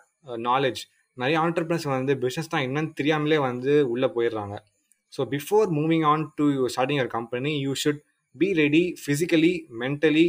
நாலேஜ் 0.48 0.80
நிறைய 1.16 1.36
ஆண்டர்பிரினர்ஸ் 1.44 1.86
வந்து 1.96 2.14
பிஸ்னஸ் 2.24 2.52
தான் 2.52 2.64
என்னன்னு 2.66 2.92
தெரியாமலே 2.98 3.38
வந்து 3.48 3.72
உள்ளே 3.92 4.08
போயிடுறாங்க. 4.16 4.54
So 5.12 5.22
before 5.34 5.66
moving 5.78 6.04
on 6.12 6.24
to 6.38 6.46
starting 6.74 7.00
your 7.00 7.12
company 7.16 7.52
you 7.66 7.72
should 7.82 8.00
be 8.40 8.48
ready 8.62 8.84
physically 9.02 9.52
mentally 9.82 10.28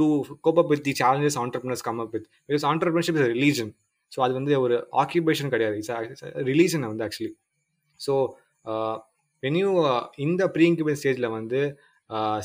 to 0.00 0.06
cope 0.46 0.60
up 0.62 0.70
with 0.72 0.84
the 0.88 0.94
challenges 1.02 1.38
entrepreneurs 1.44 1.84
come 1.88 2.00
up 2.04 2.12
with 2.16 2.26
because 2.48 2.66
entrepreneurship 2.72 3.18
is 3.20 3.28
religion 3.36 3.72
so 4.12 4.18
அது 4.26 4.32
வந்து 4.38 4.52
ஒரு 4.64 4.76
ஆக்கியூபேஷன் 5.02 5.52
கிடையாது. 5.54 5.76
இட்ஸ் 5.80 6.24
ரிலீஜன் 6.50 6.86
வந்து 6.90 7.04
actually 7.06 7.32
so 8.00 8.14
venue 9.42 9.68
இந்த 10.26 10.42
pre 10.54 10.64
incubation 10.70 11.00
ஸ்டேஜில் 11.02 11.34
வந்து 11.38 11.60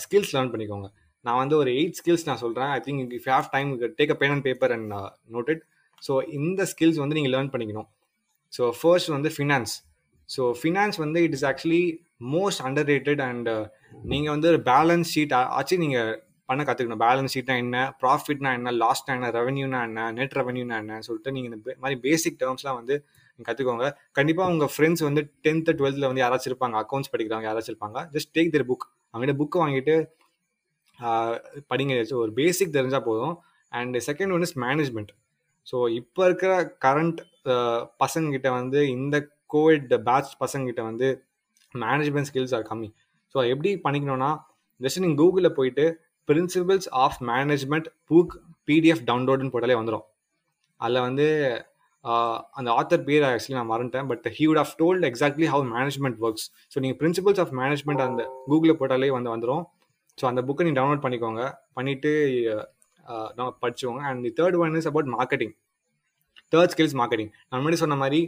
skills 0.04 0.34
learn 0.36 0.52
பண்ணிக்கோங்க. 0.54 0.88
நான் 1.26 1.40
வந்து 1.42 1.56
ஒரு 1.62 1.70
எயிட் 1.80 1.98
ஸ்கில்ஸ் 2.00 2.28
நான் 2.28 2.42
சொல்கிறேன் 2.44 2.72
I 2.76 2.80
think 2.88 3.14
if 3.20 3.28
have 3.32 3.48
time 3.56 3.70
take 4.00 4.12
a 4.16 4.18
pen 4.22 4.34
and 4.34 4.46
paper 4.48 4.74
and 4.76 4.94
noted 5.36 5.62
so 6.08 6.14
இந்த 6.40 6.62
ஸ்கில்ஸ் 6.72 7.00
வந்து 7.04 7.18
நீங்கள் 7.18 7.34
லேர்ன் 7.36 7.52
பண்ணிக்கணும். 7.54 7.88
ஸோ 8.54 8.64
ஃபர்ஸ்ட் 8.80 9.12
வந்து 9.16 9.30
ஃபினான்ஸ் 9.36 9.74
ஸோ 10.30 10.44
ஃபினான்ஸ் 10.60 10.98
வந்து 11.04 11.20
it 11.26 11.36
is 11.38 11.48
actually 11.52 11.84
most 12.36 12.62
underrated 12.94 13.22
and 13.30 13.50
நீங்கள் 14.12 14.34
வந்து 14.36 14.50
ஒரு 14.54 14.62
பேலன்ஸ் 14.72 15.12
ஷீட் 15.16 15.36
ஆச்சு 15.58 15.78
நீங்கள் 15.84 16.12
பண்ண 16.50 16.64
கற்றுக்கணும் 16.68 17.04
பேலன்ஸ் 17.06 17.34
ஷீட்னா 17.36 17.56
என்ன 17.64 17.78
ப்ராஃபிட்னா 18.02 18.50
என்ன 18.58 18.72
லாஸ்ட்னா 18.82 19.14
என்ன 19.18 19.30
ரெவன்யூனா 19.38 19.80
என்ன 19.90 20.02
நெட் 20.18 20.36
ரெவன்யூனா 20.40 20.76
என்ன 20.84 21.00
சொல்லிட்டு 21.08 21.34
நீங்கள் 21.36 21.52
இந்த 21.52 21.76
மாதிரி 21.84 21.98
பேசிக் 22.08 22.40
டேர்ம்ஸ்லாம் 22.42 22.78
வந்து 22.82 22.96
நீங்கள் 23.40 23.48
கற்றுக்கோங்க 23.50 23.88
கண்டிப்பாக 24.18 24.52
உங்கள் 24.54 24.72
ஃப்ரெண்ட்ஸ் 24.74 25.04
வந்து 25.08 25.22
டென்த்து 25.46 25.76
டுவெல்த்தில் 25.80 26.10
வந்து 26.10 26.24
யாராச்சும் 26.24 26.52
இருப்பாங்க. 26.52 26.76
அக்கௌண்ட்ஸ் 26.84 27.12
படிக்கிறவங்க 27.14 27.48
யாராச்சும் 27.50 27.74
இருப்பாங்க. 27.74 28.00
ஜஸ்ட் 28.16 28.32
டேக் 28.38 28.54
தர் 28.56 28.68
புக் 28.70 28.86
அவங்ககிட்ட 29.14 29.36
புக்கு 29.42 29.58
வாங்கிட்டு 29.64 29.96
படிங்க. 31.72 31.94
ஒரு 32.24 32.32
பேசிக் 32.42 32.76
தெரிஞ்சால் 32.78 33.08
போதும். 33.10 33.36
And 33.72 33.96
second 34.10 34.34
one 34.36 34.46
is 34.48 34.58
management 34.66 35.12
so 35.68 35.78
இப்போ 36.00 36.22
இருக்கிற 36.30 36.52
கரண்ட் 36.86 37.20
பசங்கக்கிட்ட 38.04 38.50
வந்து 38.60 38.80
இந்த 38.98 39.16
கோவிட் 39.56 39.93
பேட்ச் 40.08 40.32
பசங்கக்கிட்ட 40.43 40.84
வந்து 40.89 41.08
மேனேஜ்மெண்ட் 41.76 42.30
ஸ்கில்ஸ் 42.30 42.56
ஆர் 42.58 42.66
கம்மி 42.72 42.89
ஸோ 43.36 43.39
எப்படி 43.53 43.72
பண்ணிக்கணும்னா 43.86 44.32
ஜஸ்ட் 44.82 45.01
நீங்கள் 45.03 45.20
கூகுளில் 45.22 45.56
போயிட்டு 45.60 45.86
principles 46.30 46.88
of 47.03 47.18
management 47.32 47.88
book 48.12 48.34
PDF 48.70 49.03
டவுன்லோடுன்னு 49.10 49.53
போட்டாலே 49.56 49.78
வந்துடும் 49.80 50.06
அதில் 50.82 51.06
வந்து 51.08 51.26
அந்த 52.58 52.70
ஆத்தர் 52.80 53.06
பேர் 53.08 53.24
ஆக்சுவலி 53.28 53.58
நான் 53.58 53.70
மறந்துட்டேன் 53.72 54.08
but 54.10 54.26
he 54.38 54.43
would 54.49 54.62
have 54.64 54.74
told 54.82 55.06
exactly 55.10 55.47
how 55.53 55.64
management 55.76 56.20
works 56.26 56.45
so 56.74 56.80
நீங்கள் 56.84 56.99
பிரின்சிபல்ஸ் 57.01 57.41
ஆஃப் 57.43 57.53
மேனேஜ்மெண்ட் 57.62 58.03
அந்த 58.08 58.24
கூகுளில் 58.49 58.78
போட்டாலே 58.82 59.10
வந்து 59.18 59.32
வந்துடும் 59.36 59.64
ஸோ 60.18 60.26
அந்த 60.32 60.41
புக்கை 60.47 60.66
நீங்கள் 60.66 60.80
டவுன்லோட் 60.80 61.03
பண்ணிக்கோங்க. 61.06 61.41
பண்ணிவிட்டு 61.78 62.12
படிச்சுக்கோங்க. 63.64 64.01
And 64.10 64.22
the 64.26 64.32
third 64.39 64.58
one 64.64 64.78
is 64.80 64.89
about 64.91 65.10
marketing 65.16 65.53
third 66.56 66.74
skills 66.76 66.97
marketing 67.01 67.32
நான் 67.47 67.60
முன்னாடி 67.62 67.80
சொன்ன 67.84 67.97
மாதிரி 68.03 68.22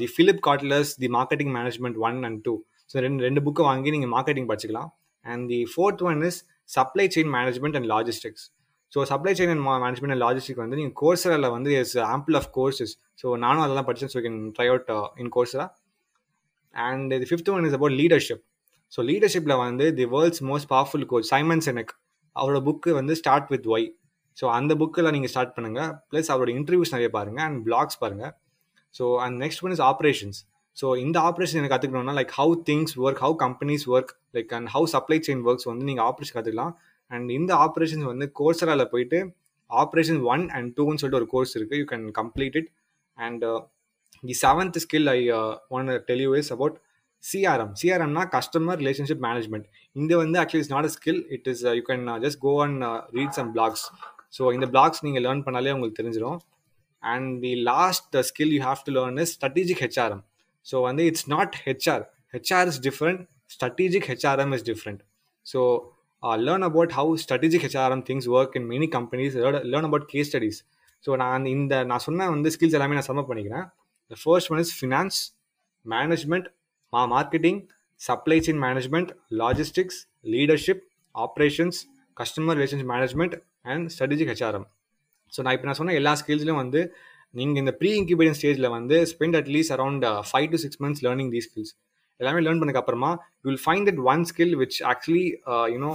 the 0.00 0.08
Philip 0.14 0.42
Kotler's 0.48 0.92
the 1.04 1.10
marketing 1.18 1.52
management 1.58 1.98
one 2.08 2.18
and 2.28 2.40
two 2.46 2.54
so 2.90 2.98
ரெண்டு 3.06 3.24
ரெண்டு 3.26 3.40
புக்கை 3.46 3.64
வாங்கி 3.70 3.90
நீங்கள் 3.96 4.12
மார்க்கெட்டிங் 4.16 4.48
படிச்சுக்கலாம். 4.50 4.90
And 5.26 5.44
the 5.52 5.60
fourth 5.72 6.02
one 6.10 6.22
is 6.28 6.38
supply 6.70 7.06
chain 7.14 7.30
management 7.36 7.76
and 7.78 7.88
logistics 7.94 8.44
so 8.92 9.04
supply 9.10 9.32
chain 9.38 9.52
and 9.54 9.64
management 9.84 10.14
and 10.14 10.24
logistic 10.24 10.60
வந்து 10.62 10.76
நீங்கள் 10.80 10.96
கோர்ஸரில் 11.02 11.48
வந்து 11.56 11.70
is 11.80 11.94
ample 12.14 12.36
of 12.40 12.48
courses 12.58 12.92
so 13.22 13.36
நானும் 13.44 13.64
அதெல்லாம் 13.64 13.88
படித்தேன் 13.88 14.12
so 14.14 14.20
can 14.26 14.38
try 14.56 14.66
out 14.68 14.90
in 15.16 15.30
Coursera 15.36 15.66
and 16.74 17.14
the 17.14 17.28
fifth 17.30 17.50
one 17.54 17.66
is 17.70 17.76
about 17.78 17.96
leadership 18.02 18.42
so 18.92 19.02
லீடர்ஷிப்பில் 19.10 19.56
வந்து 19.64 19.86
the 19.94 20.06
world's 20.14 20.42
most 20.50 20.68
powerful 20.68 21.06
coach 21.06 21.28
Simon 21.34 21.64
Sinek 21.68 21.92
அவரோட 22.36 22.60
book 22.62 22.90
வந்து 22.92 23.14
ஸ்டார்ட் 23.16 23.48
வித் 23.54 23.68
ஒய் 23.68 23.86
ஸோ 24.38 24.44
அந்த 24.52 24.72
புக்கில் 24.80 25.12
நீங்கள் 25.16 25.32
start 25.32 25.54
பண்ணுங்கள் 25.56 25.90
ப்ளஸ் 26.10 26.30
அவரோட 26.32 26.50
இன்டர்வியூஸ் 26.54 26.94
நிறைய 26.94 27.08
பாருங்கள் 27.16 27.44
அண்ட் 27.46 27.60
பிளாக்ஸ் 27.66 27.98
பாருங்கள் 28.02 28.32
so 28.94 29.04
and 29.24 29.36
next 29.42 29.62
one 29.64 29.74
is 29.76 29.84
operations 29.88 30.38
so 30.76 30.86
இந்த 30.98 31.16
ஆப்ரேஷன் 31.28 31.58
எனக்கு 31.60 31.74
கற்றுக்கணும்னா 31.74 32.14
like 32.18 32.32
how 32.36 32.54
things 32.68 32.94
work 33.00 33.20
how 33.24 33.34
companies 33.42 33.84
work 33.90 34.12
like 34.36 34.52
and 34.52 34.68
how 34.68 34.86
supply 34.92 35.18
chain 35.26 35.42
works 35.46 35.68
வந்து 35.70 35.84
நீங்கள் 35.84 36.06
ஆப்ரேஷன் 36.06 36.36
கற்றுக்கலாம் 36.38 36.72
அண்ட் 37.10 37.30
இந்த 37.30 37.52
ஆப்ரேஷன்ஸ் 37.64 38.06
வந்து 38.12 38.26
கோர்ஸரால் 38.40 38.84
போயிட்டு 38.92 39.18
ஆப்ரேஷன் 39.70 40.20
ஒன் 40.26 40.44
அண்ட் 40.56 40.70
டூன்னு 40.76 41.00
சொல்லிட்டு 41.02 41.20
ஒரு 41.20 41.28
கோர்ஸ் 41.34 41.54
இருக்குது 41.58 41.80
you 41.82 41.86
can 41.92 42.06
complete 42.20 42.56
it 42.60 42.70
and 43.16 43.44
the 44.22 44.36
seventh 44.42 44.78
skill 44.84 45.10
I 45.10 45.18
want 45.76 45.90
tell 46.08 46.24
you 46.26 46.32
is 46.40 46.52
about 46.56 46.76
CRM 47.24 47.72
சிஆர்எம்னா 47.80 48.24
customer 48.32 48.78
relationship 48.78 49.22
management 49.26 49.66
இந்த 49.96 50.12
வந்து 50.16 50.38
actually 50.38 50.64
is 50.64 50.72
not 50.74 50.88
a 50.88 50.92
skill 50.96 51.20
it 51.36 51.48
is 51.48 51.62
you 51.78 51.84
can 51.90 52.04
just 52.24 52.40
go 52.40 52.54
and 52.64 52.82
read 53.18 53.36
some 53.38 53.50
blogs 53.54 53.84
so 54.32 54.52
இந்த 54.56 54.66
blogs 54.74 55.02
நீங்கள் 55.06 55.24
learn 55.26 55.44
பண்ணாலே 55.46 55.72
உங்களுக்கு 55.76 56.00
தெரிஞ்சிடும் 56.00 56.38
and 57.02 57.30
the 57.44 57.52
last 57.70 58.16
skill 58.30 58.52
you 58.56 58.60
have 58.68 58.82
to 58.86 58.92
learn 58.98 59.18
is 59.24 59.32
strategic 59.36 59.82
HRM 59.84 60.22
so 60.66 60.76
வந்து 60.88 61.04
it's 61.10 61.28
not 61.28 61.54
HR 61.66 62.04
HR 62.34 62.68
is 62.72 62.80
different 62.88 63.22
strategic 63.54 64.06
HRM 64.12 64.52
is 64.58 64.66
different 64.70 65.00
so 65.46 65.60
learn 66.46 66.64
about 66.68 66.92
how 66.98 67.12
strategic 67.22 67.64
HRM 67.66 68.02
things 68.08 68.28
work 68.36 68.56
in 68.58 68.66
many 68.72 68.88
companies 68.96 69.36
learn 69.72 69.88
about 69.88 70.06
case 70.06 70.28
studies 70.30 70.60
so 71.04 71.16
நான் 71.16 71.44
இந்த 71.46 71.84
நான் 71.84 72.02
சொன்ன 72.06 72.28
வந்து 72.30 72.50
skills 72.50 72.76
எல்லாமே 72.78 72.94
நான் 72.94 73.08
sum up 73.08 73.28
பண்ணிக்கிறேன். 73.30 73.64
The 74.10 74.16
first 74.22 74.50
one 74.52 74.58
is 74.58 74.74
finance 74.78 75.18
management 75.84 76.46
மா 76.92 77.02
marketing 77.14 77.58
supply 78.00 78.38
chain 78.40 78.60
management 78.62 79.10
logistics 79.36 79.98
leadership 80.34 80.82
operations 81.14 81.78
customer 82.16 82.56
relationship 82.56 82.92
management 82.92 83.34
and 83.64 83.86
strategic 83.92 84.30
HRM 84.32 84.66
so 85.32 85.42
நான் 85.44 85.54
இப்போ 85.56 85.66
நான் 85.66 85.78
சொன்ன 85.80 85.94
எல்லா 85.94 86.12
ஸ்கில்ஸ்லையும் 86.20 86.60
வந்து 86.62 86.80
நீங்கள் 87.34 87.60
இந்த 87.62 87.72
ப்ரீ 87.78 87.90
இன்குபேஷன் 87.98 88.38
ஸ்டேஜில் 88.38 88.68
வந்து 88.70 88.96
spend 89.12 89.36
at least 89.36 89.74
around 89.76 90.04
five 90.30 90.48
to 90.52 90.58
six 90.58 90.80
months 90.82 91.02
learning 91.06 91.30
the 91.30 91.40
skills 91.40 91.72
எல்லாமே 92.20 92.42
லேர்ன் 92.44 92.60
பண்ணதுக்கு 92.60 92.82
அப்புறமா 92.82 93.10
you 93.36 93.46
will 93.50 93.64
find 93.64 93.86
that 93.88 94.02
one 94.06 94.22
skill 94.30 94.54
which 94.60 94.78
actually 94.92 95.26
you know 95.74 95.92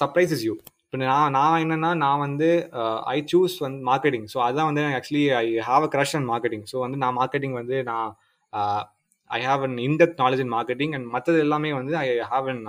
surprises 0.00 0.44
you 0.46 0.54
இப்போ 0.86 0.98
நான் 1.02 1.32
நான் 1.32 1.60
என்னன்னா 1.62 1.88
நான் 2.02 2.20
வந்து 2.20 2.48
uh, 2.74 2.98
ஐ 3.12 3.16
சூஸ் 3.30 3.54
வந்து 3.64 3.80
மார்க்கெட்டிங் 3.88 4.26
ஸோ 4.32 4.38
அதான் 4.44 4.68
வந்து 4.68 4.82
actually 4.98 5.24
I 5.36 5.46
have 5.68 5.84
a 5.86 5.88
crush 5.94 6.14
and 6.18 6.28
marketing 6.32 6.62
so 6.70 6.76
வந்து 6.84 6.98
நான் 7.02 7.16
மார்க்கெட்டிங் 7.18 7.56
வந்து 7.58 7.76
நான் 7.88 8.12
I 9.30 9.40
have 9.46 9.62
an 9.66 9.76
in depth 9.86 10.20
knowledge 10.22 10.42
in 10.44 10.52
marketing 10.54 10.92
and 10.96 11.08
மற்றது 11.14 11.38
எல்லாமே 11.38 11.72
வந்து 11.72 11.94
I 11.98 12.06
have 12.32 12.48
an 12.52 12.62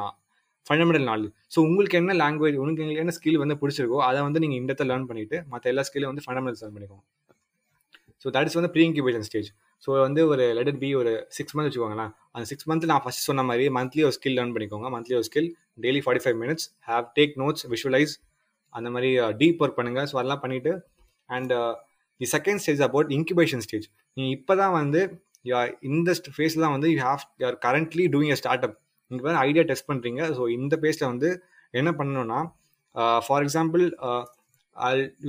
fundamental 0.67 1.07
knowledge 1.09 1.33
so 1.53 1.59
உங்களுக்கு 1.67 1.97
என்ன 2.01 2.15
லாங்குவேஜ் 2.23 2.57
உங்களுக்கு 2.61 3.01
என்ன 3.03 3.13
ஸ்கில் 3.17 3.39
வந்து 3.43 3.55
பிடிச்சிருக்கோ 3.61 3.99
அதை 4.07 4.19
வந்து 4.27 4.41
நீங்கள் 4.43 4.59
இண்டத்தை 4.61 4.85
லேர்ன் 4.89 5.07
பண்ணிவிட்டு 5.09 5.39
மற்ற 5.53 5.65
எல்லா 5.73 5.83
ஸ்கில்லும் 5.87 6.11
வந்து 6.11 6.23
ஃபண்டமெண்டல்ஸ் 6.25 6.63
லேர்ன் 6.63 6.75
பண்ணிக்கோங்க. 6.77 7.03
ஸோ 8.25 8.29
தட் 8.35 8.47
இஸ் 8.49 8.57
வந்து 8.59 8.71
ப்ரீ 8.75 8.83
இன்குபேஷன் 8.89 9.25
ஸ்டேஜ் 9.29 9.49
ஸோ 9.83 9.89
வந்து 10.05 10.21
ஒரு 10.31 10.45
லெட் 10.57 10.71
பி 10.83 10.89
ஒரு 11.01 11.11
சிக்ஸ் 11.37 11.53
மந்த் 11.55 11.67
வச்சுக்கோங்களேன். 11.67 12.11
அந்த 12.35 12.45
சிக்ஸ் 12.51 12.67
மந்த் 12.69 12.87
நான் 12.91 13.03
ஃபஸ்ட் 13.03 13.27
சொன்ன 13.29 13.43
மாதிரி 13.49 13.65
மந்த்லி 13.77 14.03
ஒரு 14.07 14.15
ஸ்கில் 14.17 14.37
லேர்ன் 14.37 14.53
பண்ணிக்கோங்க. 14.55 14.87
மந்த்லி 14.95 15.15
ஒரு 15.19 15.25
skill 15.29 15.49
daily 15.83 16.01
forty 16.05 16.23
five 16.25 16.37
minutes 16.43 16.65
have 16.89 17.05
take 17.19 17.35
notes 17.43 17.65
visualise 17.73 18.15
அந்த 18.75 18.87
மாதிரி 18.93 19.09
uh, 19.21 19.31
டீப் 19.39 19.61
ஒர்க் 19.63 19.77
பண்ணுங்கள் 19.77 20.07
ஸோ 20.09 20.15
அதெல்லாம் 20.19 20.41
பண்ணிவிட்டு 20.43 20.73
and 21.29 21.53
the 22.21 22.27
second 22.33 22.61
stage 22.63 22.81
about 22.87 23.09
incubation 23.17 23.63
stage 23.65 23.87
நீங்கள் 24.17 24.35
இப்போ 24.37 24.53
தான் 24.61 24.75
வந்து 24.79 25.01
இந்த 25.89 26.11
ஃபேஸ் 26.35 26.57
தான் 26.63 26.73
வந்து 26.75 26.89
you 26.93 26.99
have 27.07 27.23
you 27.41 27.45
are 27.49 27.57
currently 27.65 28.05
doing 28.15 28.33
a 28.35 28.39
start 28.41 28.65
up 28.67 28.75
நீங்கள் 29.11 29.27
வந்து 29.27 29.41
ஐடியா 29.47 29.63
டெஸ்ட் 29.71 29.89
பண்ணுறீங்க 29.91 30.21
ஸோ 30.37 30.45
இந்த 30.57 30.75
பேஸில் 30.83 31.09
வந்து 31.11 31.29
என்ன 31.73 31.89
பண்ணணும்னா 31.99 32.39
for 33.25 33.43
example 33.45 33.83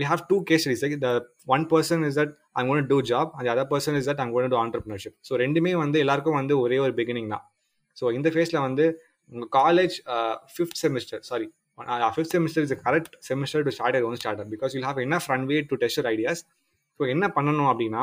we 0.01 0.05
have 0.11 0.23
two 0.31 0.37
case 0.49 0.63
studies 0.65 0.83
like 0.85 0.97
the 1.07 1.11
one 1.55 1.65
person 1.73 2.03
is 2.09 2.19
that 2.21 2.33
I'm 2.61 2.69
gonna 2.71 2.89
do 2.93 2.99
job 3.11 3.31
அந்த 3.39 3.49
other 3.55 3.71
person 3.73 3.97
is 4.01 4.09
that 4.11 4.21
I'm 4.25 4.33
gonna 4.35 4.51
do 4.55 4.59
entrepreneurship 4.65 5.17
so 5.29 5.35
ரெண்டுமே 5.45 5.73
வந்து 5.85 5.99
எல்லாருக்கும் 6.05 6.39
வந்து 6.41 6.57
ஒரே 6.65 6.79
ஒரு 6.87 6.95
பிகினிங் 7.01 7.31
தான். 7.35 7.45
ஸோ 7.97 8.05
இந்த 8.19 8.29
ஃபேஸில் 8.35 8.61
வந்து 8.67 8.85
உங்கள் 9.33 9.51
college 9.61 9.95
fifth 10.55 10.81
semester 10.83 11.23
sorry 11.31 11.49
fifth 12.15 12.33
semester 12.37 12.65
is 12.67 12.75
correct 12.87 13.15
semester 13.29 13.65
to 13.67 13.73
start 13.77 14.07
one 14.11 14.19
start 14.21 14.49
because 14.55 14.73
you 14.77 14.81
have 14.89 14.99
என்ன 15.07 15.19
front 15.25 15.47
way 15.51 15.59
to 15.73 15.77
test 15.85 16.09
ideas 16.15 16.43
so 17.01 17.09
என்ன 17.15 17.25
பண்ணணும் 17.37 17.71
அப்படின்னா 17.73 18.03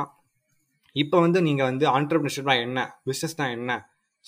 இப்போ 0.95 1.17
வந்து 1.26 1.39
நீங்கள் 1.47 1.67
வந்து 1.69 1.86
ஆண்டர்பிரினர்ஷிப்னா 1.95 2.53
என்ன? 2.65 2.80
பிஸ்னஸ்னா 3.07 3.45
என்ன? 3.57 3.71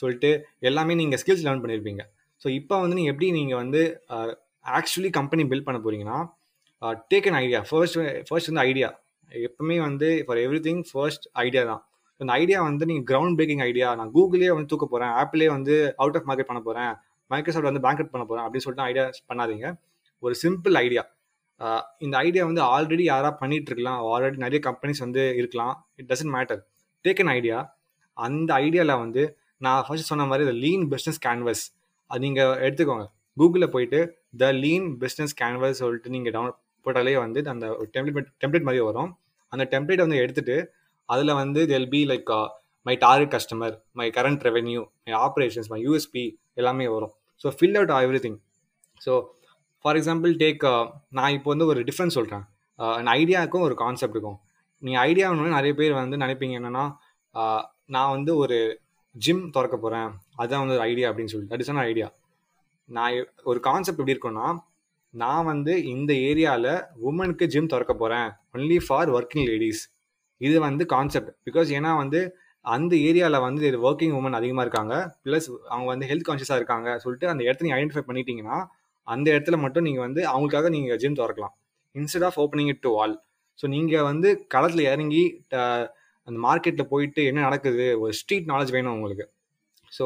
சொல்லிட்டு 0.01 0.29
எல்லாமே 0.69 0.95
நீங்கள் 1.01 1.19
ஸ்கில்ஸ் 1.21 1.45
லேர்ன் 1.47 1.63
பண்ணியிருப்பீங்க 1.63 2.03
ஸோ 2.41 2.47
இப்போ 2.59 2.75
வந்து 2.83 2.97
நீங்கள் 2.99 3.13
எப்படி 3.13 3.29
நீங்கள் 3.39 3.59
வந்து 3.63 3.81
ஆக்சுவலி 4.65 5.11
கம்பெனி 5.19 5.43
பில்ட் 5.51 5.67
பண்ண 5.67 5.79
போகிறீங்கன்னா 5.85 6.19
take 7.11 7.27
an 7.29 7.39
idea 7.43 7.59
first 7.69 7.97
first 8.27 8.49
வந்து 8.51 8.63
ஐடியா 8.69 8.89
எப்பவுமே 9.31 9.77
வந்து 9.87 10.09
for 10.25 10.41
every 10.45 10.61
thing 10.67 10.83
first 10.91 11.25
idea 11.45 11.63
தான் 11.71 11.81
அந்த 12.21 12.31
ஐடியா 12.41 12.59
வந்து 12.69 12.83
நீங்கள் 12.89 13.07
கிரவுண்ட் 13.09 13.37
பிரேக்கிங் 13.39 13.63
ஐடியா 13.69 13.87
நான் 13.99 14.11
கூகுளே 14.15 14.49
வந்து 14.55 14.71
தூக்க 14.73 14.85
போகிறேன் 14.93 15.13
ஆப்பிளே 15.21 15.49
வந்து 15.57 15.75
அவுட் 16.03 16.17
ஆஃப் 16.19 16.27
மார்க்கெட் 16.29 16.49
பண்ண 16.51 16.61
போகிறேன் 16.67 16.93
மைக்ரோசாஃப்ட் 17.31 17.69
வந்து 17.69 17.83
பேங்க் 17.85 18.13
பண்ண 18.13 18.23
போகிறேன் 18.25 18.45
அப்படின்னு 18.45 18.65
சொல்லிட்டு 18.65 18.87
ஐடியா 18.89 19.03
பண்ணாதீங்க. 19.31 19.67
ஒரு 20.23 20.35
சிம்பிள் 20.43 20.75
ஐடியா 20.85 21.03
இந்த 22.05 22.15
ஐடியா 22.27 22.43
வந்து 22.49 22.61
ஆல்ரெடி 22.73 23.03
யாராக 23.11 23.33
பண்ணிட்டு 23.41 23.69
இருக்கலாம். 23.71 23.99
ஆல்ரெடி 24.13 24.37
நிறைய 24.45 24.59
கம்பெனிஸ் 24.67 25.01
வந்து 25.05 25.23
இருக்கலாம். 25.39 25.75
It 25.99 26.09
doesn't 26.11 26.33
matter 26.35 26.61
take 27.05 27.21
an 27.23 27.31
idea 27.37 27.57
அந்த 28.17 28.49
ஐடியாவில் 28.65 29.01
வந்து 29.03 29.23
நான் 29.61 29.83
ஃபர்ஸ்ட் 29.85 30.09
சொன்ன 30.11 30.25
மாதிரி 30.31 30.45
த 30.49 30.53
லீன் 30.63 30.83
பிஸ்னஸ் 30.93 31.19
கேன்வஸ் 31.25 31.63
அது 32.11 32.21
நீங்கள் 32.25 32.53
எடுத்துக்கோங்க. 32.65 33.05
கூகுளில் 33.37 33.71
போயிட்டு 33.75 33.99
த 34.41 34.49
லீன் 34.63 34.87
பிஸ்னஸ் 35.03 35.33
கேன்வஸ் 35.41 35.79
சொல்லிட்டு 35.83 36.11
நீங்கள் 36.15 36.33
டவுன் 36.35 36.53
போட்டாலே 36.85 37.15
வந்து 37.25 37.39
அந்த 37.53 37.67
டெம்ப்ளேட் 37.95 38.29
டெம்ப்ளேட் 38.41 38.67
மாதிரி 38.67 38.81
வரும். 38.89 39.11
அந்த 39.53 39.63
டெம்ப்ளேட் 39.73 40.03
வந்து 40.05 40.19
எடுத்துட்டு 40.23 40.57
அதில் 41.09 41.37
வந்து 41.41 41.61
தெல் 41.71 41.89
be 41.95 42.01
like 42.11 42.31
my 42.85 42.95
target 43.05 43.33
customer 43.35 43.75
my 43.99 44.07
current 44.17 44.43
revenue 44.47 44.81
my 45.05 45.13
operations 45.25 45.69
my 45.73 45.79
USP 45.87 46.25
எல்லாமே 46.61 46.85
வரும். 46.95 47.13
So 47.41 47.49
fill 47.57 47.77
out 47.79 47.93
every 48.05 48.21
thing 48.25 48.37
so 49.01 49.13
for 49.85 49.97
example 49.99 50.31
take 50.43 50.63
நான் 51.17 51.33
இப்போ 51.37 51.49
வந்து 51.53 51.67
ஒரு 51.71 51.81
டிஃப்ரென்ஸ் 51.89 52.17
சொல்கிறேன் 52.19 52.45
uh, 52.79 52.93
an 52.99 53.07
ஐடியாவுக்கும் 53.19 53.65
ஒரு 53.67 53.75
கான்செப்ட் 53.83 54.15
இருக்கும் 54.15 54.39
நீங்கள் 54.83 55.01
ஐடியா 55.09 55.27
நிறைய 55.57 55.73
பேர் 55.79 55.93
வந்து 56.01 56.17
நினைப்பீங்க 56.17 56.55
என்னென்னா 56.59 56.85
uh, 57.35 57.61
நான் 57.95 58.13
வந்து 58.15 58.31
ஒரு 58.43 58.57
ஜிம் 59.17 59.43
திறக்க 59.51 59.75
போகிறேன் 59.77 60.09
அதுதான் 60.35 60.63
வந்து 60.63 60.75
ஒரு 60.77 60.85
ஐடியா 60.91 61.09
அப்படின்னு 61.09 61.33
சொல்லி 61.33 61.49
தட் 61.51 61.63
இஸ் 61.65 61.71
ஐடியா 61.89 62.07
நான் 62.89 63.15
ஒரு 63.43 63.59
கான்செப்ட் 63.59 63.99
எப்படி 63.99 64.15
இருக்குன்னா 64.15 64.47
நான் 65.13 65.45
வந்து 65.45 65.73
இந்த 65.93 66.11
ஏரியாவில் 66.29 66.73
உமனுக்கு 67.09 67.45
ஜிம் 67.53 67.71
திறக்க 67.73 67.93
போகிறேன் 67.93 68.29
ஒன்லி 68.55 68.77
ஃபார் 68.87 69.09
ஒர்க்கிங் 69.09 69.47
லேடிஸ் 69.49 69.83
இது 70.41 70.57
வந்து 70.59 70.83
கான்செப்ட் 70.85 71.31
பிகாஸ் 71.47 71.69
ஏன்னா 71.77 71.91
வந்து 71.97 72.19
அந்த 72.65 72.93
ஏரியாவில் 73.07 73.43
வந்து 73.47 73.67
ஒர்க்கிங் 73.87 74.15
உமன் 74.19 74.37
அதிகமாக 74.39 74.65
இருக்காங்க. 74.65 74.95
ப்ளஸ் 75.25 75.47
அவங்க 75.69 75.87
வந்து 75.93 76.07
ஹெல்த் 76.09 76.27
கான்ஷியஸாக 76.29 76.59
இருக்காங்க. 76.59 76.87
சொல்லிட்டு 77.03 77.27
அந்த 77.33 77.41
இடத்த 77.43 77.65
நீங்கள் 77.65 77.79
ஐடென்டிஃபை 77.79 78.03
பண்ணிட்டீங்கன்னா 78.09 78.57
அந்த 79.07 79.27
இடத்துல 79.33 79.57
மட்டும் 79.63 79.85
நீங்கள் 79.87 80.05
வந்து 80.07 80.21
அவங்களுக்காக 80.31 80.69
நீங்கள் 80.75 80.99
ஜிம் 81.03 81.19
திறக்கலாம். 81.21 81.53
Instead 81.95 82.25
of 82.29 82.39
opening 82.43 82.71
it 82.73 82.83
to 82.87 82.91
all 83.01 83.15
so 83.59 83.67
நீங்கள் 83.75 84.07
வந்து 84.09 84.29
களத்தில் 84.47 84.83
இறங்கி 84.93 85.23
அந்த 86.27 86.37
மார்க்கெட்டில் 86.47 86.89
போயிட்டு 86.93 87.21
என்ன 87.29 87.39
நடக்குது? 87.47 87.85
ஒரு 88.03 88.13
ஸ்ட்ரீட் 88.19 88.47
நாலேஜ் 88.51 88.71
வேணும் 88.77 88.93
உங்களுக்கு. 88.97 89.25
So 89.97 90.05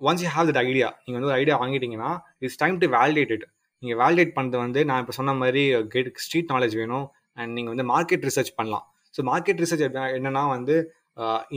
once 0.00 0.22
you 0.24 0.30
have 0.36 0.48
that 0.50 0.60
idea 0.64 0.88
நீங்கள் 1.04 1.18
வந்து 1.18 1.30
ஒரு 1.30 1.38
idea 1.42 1.56
வாங்கிட்டீங்கன்னா 1.62 2.10
it's 2.44 2.60
time 2.62 2.76
to 2.82 2.88
validate 2.96 3.32
it 3.36 3.46
நீங்கள் 3.82 3.98
வேலிடேட் 4.02 4.32
பண்ணுறது 4.36 4.60
வந்து 4.66 4.80
நான் 4.90 5.00
இப்போ 5.02 5.14
சொன்ன 5.18 5.34
மாதிரி 5.42 5.62
கெட் 5.94 6.10
ஸ்ட்ரீட் 6.26 6.52
நாலேஜ் 6.54 6.76
வேணும் 6.82 7.06
அண்ட் 7.40 7.52
நீங்கள் 7.56 7.72
வந்து 7.74 7.86
மார்க்கெட் 7.92 8.24
ரிசர்ச் 8.28 8.52
பண்ணலாம். 8.60 8.84
ஸோ 9.14 9.22
மார்க்கெட் 9.30 9.60
ரிசர்ச் 9.64 9.84
என்னன்னா 10.18 10.44
வந்து 10.56 10.76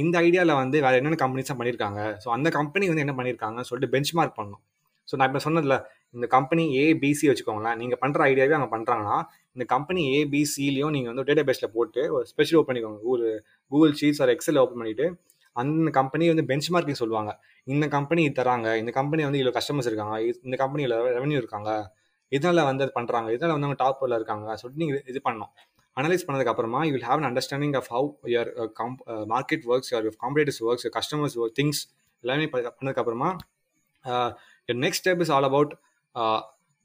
இந்த 0.02 0.16
ஐடியாவில் 0.26 0.60
வந்து 0.64 0.78
வேறு 0.86 0.98
என்னென்ன 1.00 1.18
கம்பெனிஸாக 1.24 1.56
பண்ணியிருக்காங்க 1.60 2.02
ஸோ 2.24 2.28
அந்த 2.36 2.48
கம்பெனி 2.58 2.86
வந்து 2.92 3.04
என்ன 3.06 3.14
பண்ணியிருக்காங்க 3.18 3.62
சொல்லிட்டு 3.70 3.94
பெஞ்ச் 3.96 4.12
மார்க் 4.20 4.38
பண்ணணும். 4.40 4.62
ஸோ 5.08 5.16
நான் 5.20 5.30
இப்போ 5.30 5.42
சொன்னதில்ல 5.48 5.78
இந்த 6.16 6.26
கம்பெனி 6.36 6.64
ஏபிசி 6.84 7.26
வச்சுக்கோங்களேன். 7.30 7.78
நீங்கள் 7.82 8.00
பண்ணுற 8.04 8.20
ஐடியாவே 8.32 8.56
அவங்க 8.58 8.70
பண்ணுறாங்கன்னா 8.76 9.18
இந்த 9.56 9.66
கம்பெனி 9.74 10.02
ஏபிசிலையும் 10.18 10.94
நீங்கள் 10.96 11.12
வந்து 11.12 11.26
டேட்டா 11.30 11.44
பேஸில் 11.50 11.74
போட்டு 11.78 12.02
ஒரு 12.16 12.26
ஸ்பெஷல் 12.32 12.58
ஓப்பன் 12.60 12.70
பண்ணிக்கோங்க. 12.72 13.02
ஒரு 13.14 13.26
கூகுள் 13.72 13.94
ஷீட்ஸ் 14.02 14.22
ஒரு 14.26 14.34
எக்ஸல் 14.36 14.60
ஓப்பன் 14.64 14.82
பண்ணிவிட்டு 14.82 15.08
அந்த 15.56 15.92
கம்பெனி 16.00 16.26
வந்து 16.32 16.46
பெஞ்ச் 16.52 16.70
மார்க்கிங் 16.74 17.02
சொல்லுவாங்க. 17.04 17.32
இந்த 17.68 17.86
கம்பெனி 17.96 18.24
தராங்க 18.40 18.68
இந்த 18.82 18.92
கம்பெனி 19.00 19.22
வந்து 19.28 19.40
இவ்வளோ 19.42 19.56
கஸ்டமர்ஸ் 19.58 19.90
இருக்காங்க 19.92 20.16
இந்த 20.48 20.56
கம்பெனியில் 20.64 20.96
ரெவன்யூ 21.18 21.40
இருக்காங்க 21.44 21.72
இதனால் 22.32 22.68
வந்து 22.70 22.84
அது 22.86 22.94
பண்ணுறாங்க 22.98 23.30
இதனால் 23.36 23.56
வந்து 23.56 23.68
அவங்க 23.68 23.80
டாப்பில் 23.84 24.18
இருக்காங்க 24.20 24.56
சொல்லிட்டு 24.62 24.84
நீங்கள் 24.84 25.04
இது 25.12 25.20
பண்ணோம் 25.28 25.52
அனலைஸ் 25.98 26.26
பண்ணதுக்கு 26.26 26.52
அப்புறமா 26.54 26.80
you 26.88 26.92
will 26.96 27.08
have 27.10 27.20
an 27.22 27.30
understanding 27.30 27.76
of 27.80 27.90
how 27.94 28.10
your 28.34 28.50
come 28.80 28.94
market 29.34 29.66
works 29.72 29.92
your 29.94 30.08
competitives 30.24 30.62
works 30.68 30.88
customers 30.98 31.36
work 31.42 31.56
things 31.60 31.82
எல்லாமே 32.24 32.48
பண்ணதுக்கு 32.54 33.02
அப்புறமா 33.04 33.30
next 34.86 35.02
step 35.04 35.22
is 35.26 35.34
all 35.36 35.48
about 35.50 35.74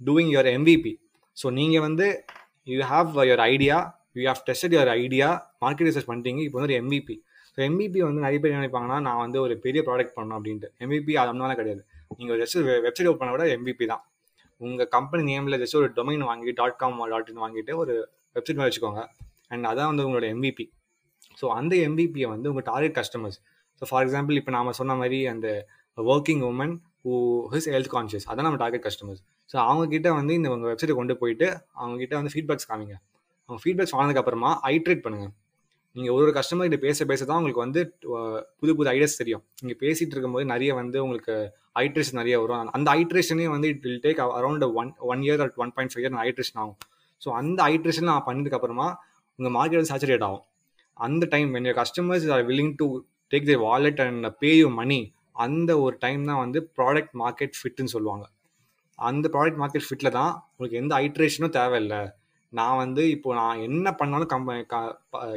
doing 0.00 0.32
your 0.34 0.50
MVP 0.56 0.92
so 1.36 1.46
நீங்கள் 1.50 1.84
வந்து 1.88 2.06
you 2.66 2.80
have 2.92 3.10
your 3.30 3.44
idea 3.52 3.76
you 4.18 4.24
have 4.30 4.42
tested 4.48 4.74
your 4.76 4.92
idea 5.02 5.28
market 5.62 5.88
research 5.90 6.10
பண்ணிட்டீங்க 6.10 6.42
இப்போ 6.46 6.58
வந்து 6.58 6.70
ஒரு 6.70 6.76
MPP 6.82 7.16
so 7.58 7.60
MPP 7.68 8.00
வந்து 8.06 8.20
நிறைய 8.24 8.38
பேர் 8.42 8.56
நினைப்பாங்கன்னா 8.58 8.96
நான் 9.06 9.20
வந்து 9.24 9.38
ஒரு 9.44 9.54
பெரிய 9.64 9.80
ப்ராடக்ட் 9.88 10.14
பண்ணணும் 10.16 10.36
அப்படின்ட்டு. 10.38 10.68
எம்பிபி 10.84 11.12
அது 11.20 11.30
அதனால 11.32 11.52
கிடையாது. 11.60 11.82
நீங்கள் 12.20 12.38
ஜஸ்ட் 12.42 12.56
வெப்சைட் 12.86 13.08
ஓப்பன் 13.10 13.20
பண்ண 13.22 13.32
விட 13.34 13.44
எம்பிபி 13.56 13.84
தான். 13.92 14.02
உங்கள் 14.60 14.88
கம்பெனி 14.96 15.22
நேமில் 15.30 15.58
ஜஸ்ட் 15.62 15.78
ஒரு 15.80 15.88
டொமைன் 15.98 16.24
வாங்கி 16.30 16.52
டாட் 16.60 16.78
காம் 16.82 16.98
டாட் 17.12 17.30
இன் 17.32 17.42
வாங்கிட்டு 17.44 17.72
ஒரு 17.82 17.94
வெப்சைட் 18.36 18.58
மாதிரி 18.58 18.70
வச்சுக்கோங்க. 18.70 19.02
அண்ட் 19.52 19.66
அதான் 19.70 19.90
வந்து 19.90 20.04
உங்களோட 20.06 20.26
எம்பிபி 20.34 20.66
ஸோ 21.40 21.46
அந்த 21.58 21.74
எம்பிபியை 21.86 22.28
வந்து 22.34 22.48
உங்கள் 22.52 22.66
target 22.70 22.96
customers 22.98 23.38
so 23.82 23.86
for 23.90 24.02
example 24.06 24.38
இப்போ 24.40 24.52
நாம 24.56 24.72
சொன்ன 24.80 24.94
மாதிரி 24.94 25.18
அந்த 25.32 25.48
working 25.98 26.42
women 26.50 26.74
who 27.05 27.12
his 27.55 27.68
health 27.74 27.92
conscious 27.94 28.26
அதான் 28.30 28.46
நம்ம 28.48 28.61
டார்கெட் 28.64 28.84
கஸ்டமர்ஸ் 28.88 29.22
ஸோ 29.52 29.57
அவங்கக்கிட்ட 29.68 30.11
வந்து 30.18 30.34
இந்த 30.38 30.48
உங்கள் 30.55 30.70
வெப்சைட்டை 30.70 30.96
கொண்டு 31.00 31.14
போயிட்டு 31.22 31.46
அவங்ககிட்ட 31.80 32.14
வந்து 32.20 32.32
ஃபீட்பேக்ஸ் 32.34 32.68
காமிங்க. 32.70 32.94
அவங்க 33.46 33.61
ஃபீட்பேக்ஸ் 33.64 33.94
வாங்கினதுக்கப்புறமா 33.96 34.50
ஐட்ரேட் 34.74 35.02
பண்ணுங்கள் 35.07 35.32
நீங்கள் 35.96 36.14
ஒரு 36.14 36.24
ஒரு 36.26 36.32
கஸ்டமர் 36.38 36.66
கிட்ட 36.66 36.78
பேச 36.84 37.05
பேச 37.11 37.20
தான் 37.28 37.38
உங்களுக்கு 37.40 37.62
வந்து 37.64 37.80
புது 38.61 38.72
புது 38.78 38.88
ஐடியாஸ் 38.92 39.18
தெரியும். 39.20 39.42
நீங்கள் 39.62 39.78
பேசிகிட்டு 39.82 40.14
இருக்கும்போது 40.14 40.46
நிறைய 40.52 40.70
வந்து 40.80 40.98
உங்களுக்கு 41.05 41.34
ஐட்ரேஷன் 41.82 42.18
நிறைய 42.20 42.36
வரும். 42.42 42.72
அந்த 42.76 42.88
ஐட்ரேஷனே 43.00 43.46
வந்து 43.55 43.68
it 43.72 43.84
will 43.86 44.00
take 44.07 44.20
around 44.38 44.64
one 44.80 44.90
one 45.12 45.22
year 45.26 45.42
at 45.44 45.59
one 45.64 45.72
point 45.76 45.92
five 45.94 46.05
year 46.05 46.16
iteration 46.28 46.59
ஆகும். 46.62 46.78
ஸோ 47.22 47.30
அந்த 47.40 47.59
ஐட்ரேஷன் 47.74 48.09
நான் 48.11 48.26
பண்ணதுக்கப்புறமா 48.28 48.88
உங்கள் 49.38 49.55
மார்க்கெட் 49.59 49.80
வந்து 49.80 49.92
சேச்சுரேட் 49.92 50.24
ஆகும். 50.28 50.44
அந்த 51.07 51.24
time 51.34 51.48
when 51.57 51.70
customers 51.80 52.26
are 52.36 52.42
willing 52.50 52.74
to 52.80 52.88
take 53.34 53.46
the 53.50 53.59
wallet 53.66 54.02
and 54.07 54.28
pay 54.42 54.50
you 54.62 54.68
money 54.80 55.00
அந்த 55.37 55.70
ஒரு 55.85 55.95
டைம் 56.05 56.22
தான் 56.30 56.41
வந்து 56.45 56.59
ப்ராடக்ட் 56.78 57.14
மார்க்கெட் 57.22 57.57
ஃபிட்னு 57.61 57.93
சொல்லுவாங்க. 57.95 58.24
அந்த 58.99 59.26
ப்ராடக்ட் 59.35 59.61
மார்க்கெட் 59.62 59.87
ஃபிட்டில் 59.89 60.16
தான் 60.18 60.32
உங்களுக்கு 60.53 60.80
எந்த 60.82 60.95
ஐட்ரேஷனும் 61.05 61.55
தேவையில்லை. 61.59 62.03
நான் 62.53 62.78
வந்து 62.82 63.03
இப்போ 63.14 63.30
நான் 63.41 63.62
என்ன 63.68 63.89
பண்ணாலும் 64.01 64.30
கம்ப 64.35 64.57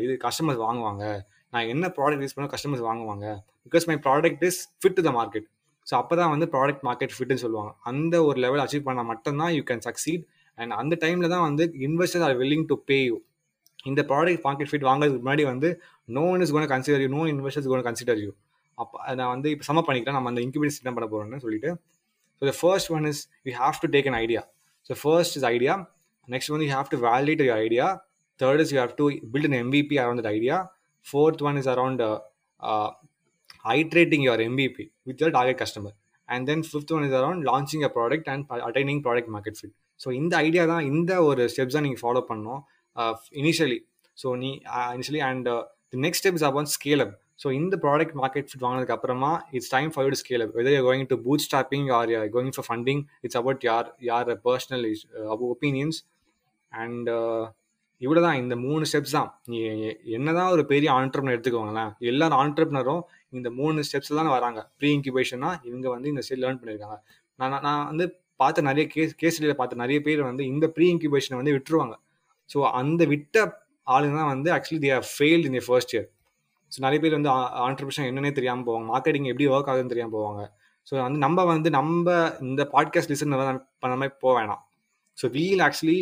இது 0.06 0.14
கஸ்டமர்ஸ் 0.26 0.64
வாங்குவாங்க. 0.66 1.06
நான் 1.54 1.70
என்ன 1.74 1.86
ப்ராடக்ட் 1.98 2.24
யூஸ் 2.26 2.36
பண்ணாலும் 2.36 2.56
கஸ்டமர்ஸ் 2.56 2.88
வாங்குவாங்க. 2.90 3.28
Because 3.68 3.88
my 3.92 3.98
product 4.08 4.44
is 4.50 4.60
fit 4.82 4.98
to 5.00 5.04
the 5.08 5.14
market 5.20 5.48
so 5.88 5.94
அப்போ 6.02 6.14
தான் 6.20 6.32
வந்து 6.34 6.46
ப்ராடக்ட் 6.56 6.84
மார்க்கெட் 6.88 7.14
ஃபிட்னு 7.18 7.44
சொல்லுவாங்க. 7.46 7.72
அந்த 7.92 8.16
ஒரு 8.30 8.38
லெவல் 8.46 8.64
அச்சீவ் 8.64 8.88
பண்ணால் 8.88 9.10
மட்டும்தான் 9.12 9.54
யூ 9.58 9.62
கேன் 9.70 9.84
சக்சீட் 9.88 10.24
அண்ட் 10.58 10.74
அந்த 10.82 10.94
டைமில் 11.04 11.34
தான் 11.36 11.46
வந்து 11.48 11.64
investors 11.88 12.26
are 12.28 12.36
willing 12.42 12.66
to 12.72 12.76
pay 12.90 12.98
you 13.10 13.18
இந்த 13.90 14.02
ப்ராடக்ட் 14.12 14.44
மார்க்கெட் 14.48 14.70
ஃபிட் 14.72 14.88
வாங்குறதுக்கு 14.90 15.24
முன்னாடி 15.26 15.44
வந்து 15.52 15.70
no 16.18 16.24
one 16.34 16.44
is 16.46 16.54
gonna 16.56 16.72
consider 16.74 17.04
you 17.04 17.10
no 17.18 17.24
investors 17.34 17.70
gonna 17.72 17.86
consider 17.88 18.22
you 18.24 18.32
அப்போ 18.78 18.98
நான் 19.20 19.32
வந்து 19.36 19.50
இப்போ 19.54 19.66
சம 19.70 19.84
பண்ணிக்கிறேன். 19.88 20.18
நம்ம 20.18 20.32
அந்த 20.34 20.42
இன்குபேட்டர் 20.46 20.82
என்ன 20.84 20.94
பண்ண 20.98 21.08
போகிறோம்னு 21.14 21.44
சொல்லிட்டு. 21.46 21.72
So 22.42 22.44
the 22.50 22.54
first 22.62 22.92
one 22.98 23.08
is 23.12 23.22
you 23.48 23.54
have 23.64 23.78
to 23.84 23.90
take 23.96 24.10
an 24.12 24.18
idea 24.24 24.42
so 24.90 24.96
first 25.04 25.38
is 25.40 25.48
idea 25.54 25.76
next 26.28 26.52
வந்து 26.56 26.68
you 26.68 26.74
have 26.78 26.90
to 26.94 27.00
validate 27.10 27.44
your 27.48 27.60
idea 27.66 27.88
third 28.40 28.62
is 28.64 28.74
you 28.74 28.80
have 28.84 28.96
to 29.02 29.08
build 29.34 29.50
an 29.50 29.60
MVP 29.64 29.98
around 30.04 30.22
that 30.22 30.32
idea 30.38 30.58
fourth 31.06 31.44
one 31.50 31.60
is 31.62 31.70
around 31.76 32.04
iterating 33.76 34.22
your 34.22 34.38
MVP 34.52 34.78
with 35.06 35.20
your 35.20 35.32
target 35.32 35.58
customer. 35.58 35.92
And 36.30 36.48
then 36.48 36.64
fifth 36.64 36.92
one 36.92 37.04
is 37.04 37.14
around 37.14 37.44
launching 37.44 37.84
a 37.84 37.90
product 37.90 38.28
and 38.28 38.46
attaining 38.62 39.02
product 39.02 39.30
market 39.30 39.58
fit. 39.58 39.74
So 40.00 40.10
இந்த 40.14 40.34
idea 40.46 40.64
தான் 40.72 40.84
இந்த 40.90 41.12
ஒரு 41.28 41.44
steps 41.52 41.76
தான் 41.76 41.86
நீங்கள் 41.86 42.02
follow 42.02 42.22
பண்ணணும் 42.28 42.60
uh, 42.96 43.14
initially 43.42 43.78
so 44.18 44.28
நீ 44.42 44.50
initially 44.96 45.22
and 45.28 45.48
the 45.94 46.00
next 46.04 46.22
step 46.22 46.38
is 46.40 46.46
upon 46.50 46.70
scale 46.74 47.02
up 47.06 47.14
so 47.40 47.48
இந்த 47.60 47.76
product 47.84 48.16
market 48.22 48.48
fit 48.50 48.64
வாங்கினதுக்கு 48.66 48.96
அப்புறமா 48.98 49.32
it's 49.58 49.72
time 49.76 49.90
for 49.94 50.06
you 50.06 50.12
to 50.14 50.20
scale 50.24 50.44
up 50.46 50.56
whether 50.60 50.76
you 50.78 50.82
going 50.88 51.08
to 51.12 51.18
bootstrapping 51.48 51.88
or 51.98 52.12
going 52.36 52.54
for 52.56 52.68
funding 52.70 53.02
it's 53.26 53.40
about 53.42 53.64
your 53.70 53.90
your 54.12 54.32
personal 54.48 54.86
opinions 55.54 56.00
and 56.72 57.10
இவ்வளோ 58.02 58.22
தான் 58.26 58.40
இந்த 58.42 58.56
மூணு 58.64 58.84
steps 58.90 59.14
தான். 59.18 59.30
நீ 59.52 59.60
என்னதான் 60.18 60.52
ஒரு 60.56 60.64
பெரிய 60.72 60.90
ஆண்டர்பனர் 60.98 61.36
எடுத்துக்கோங்களேன். 61.36 61.92
எல்லாரும் 62.12 62.40
ஆண்டர்பனரும் 62.44 63.02
இந்த 63.38 63.50
மூணு 63.60 63.86
ஸ்டெப்ஸ் 63.88 64.12
தான் 64.20 64.34
வராங்க. 64.36 64.60
ப்ரீ 64.80 64.90
இன்குபேஷனா 64.98 65.50
இவங்க 65.70 65.88
வந்து 65.96 66.08
இந்த 66.14 66.24
ஸ்டெப் 66.26 66.44
லேர்ன் 66.44 66.60
பண்ணியிருக்காங்க. 66.62 66.98
நான் 67.40 67.56
நான் 67.68 67.86
வந்து 67.92 68.06
பார்த்த 68.42 68.68
நிறைய 68.70 68.86
கேஸ் 68.96 69.14
கேஸ்ல 69.22 69.54
பார்த்த 69.62 69.82
நிறைய 69.84 70.00
பேர் 70.08 70.22
வந்து 70.30 70.44
இந்த 70.54 70.66
ப்ரீ 70.76 70.86
இன்குபேஷனை 70.96 71.38
வந்து 71.42 71.56
விட்டுருவாங்க. 71.58 71.96
ஸோ 72.50 72.60
அந்த 72.82 73.02
விட்ட 73.14 73.38
ஆளுங்க 73.88 74.16
தான் 74.22 74.32
வந்து 74.34 74.50
actually 74.58 74.82
they 74.86 74.92
are 74.98 75.08
failed 75.14 75.50
in 75.50 75.66
first 75.68 75.94
year 75.96 76.08
so 76.72 76.80
நிறைய 76.86 77.00
பேர் 77.04 77.16
வந்து 77.18 77.32
ஆண்டர்பிரிஷன் 77.66 78.08
என்னன்னே 78.12 78.32
தெரியாமல் 78.38 78.66
போவாங்க. 78.68 78.86
மார்க்கெட்டிங் 78.94 79.28
எப்படி 79.32 79.48
ஒர்க் 79.56 79.70
ஆகுதுன்னு 79.72 79.94
தெரியாமல் 79.94 80.16
போவாங்க. 80.18 80.42
ஸோ 80.90 80.94
வந்து 81.06 81.20
நம்ம 81.26 81.46
வந்து 81.52 81.70
நம்ம 81.78 82.16
இந்த 82.48 82.64
பாட்காஸ்ட் 82.76 83.12
லிசன் 83.14 83.36
பண்ண 83.84 83.94
மாதிரி 84.02 84.14
போக 84.24 84.34
வேணாம். 84.40 84.62
So 85.18 85.26
we'll 85.38 85.64
actually 85.68 86.00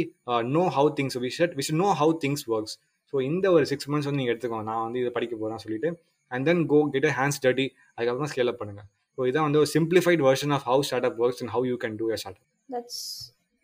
know 0.56 0.64
how 0.78 0.90
things 0.98 1.18
we 1.26 1.30
should 1.38 1.54
we 1.60 1.66
should 1.68 1.82
know 1.84 1.90
how 2.02 2.14
things 2.24 2.44
works 2.56 2.76
so 3.14 3.16
இந்த 3.30 3.46
ஒரு 3.56 3.66
சிக்ஸ் 3.72 3.90
மந்த்ஸ் 3.92 4.10
வந்து 4.10 4.20
நீங்கள் 4.22 4.36
எடுத்துக்கோங்க. 4.36 4.68
நான் 4.72 4.84
வந்து 4.88 5.00
இதை 5.04 5.12
படிக்க 5.18 5.34
போகிறேன் 5.42 5.62
சொல்லிட்டு 5.66 5.90
and 6.32 6.46
then 6.50 6.64
go 6.74 6.80
get 6.96 7.10
hand 7.20 7.38
study 7.40 7.68
அதுக்கப்புறம் 7.96 8.32
ஸ்கேல் 8.34 8.52
அப் 8.54 8.60
பண்ணுங்க. 8.64 8.84
ஸோ 9.18 9.28
இதான் 9.30 9.48
வந்து 9.48 9.62
ஒரு 9.64 9.70
simplified 9.76 10.24
version 10.30 10.54
of 10.58 10.66
how 10.72 10.84
start 10.90 11.08
up 11.10 11.20
works 11.26 11.42
and 11.44 11.54
how 11.56 11.68
you 11.72 11.78
can 11.86 11.98
do 12.02 12.08
your 12.12 12.22
start 12.24 12.40
up 12.42 12.48
that's 12.78 13.04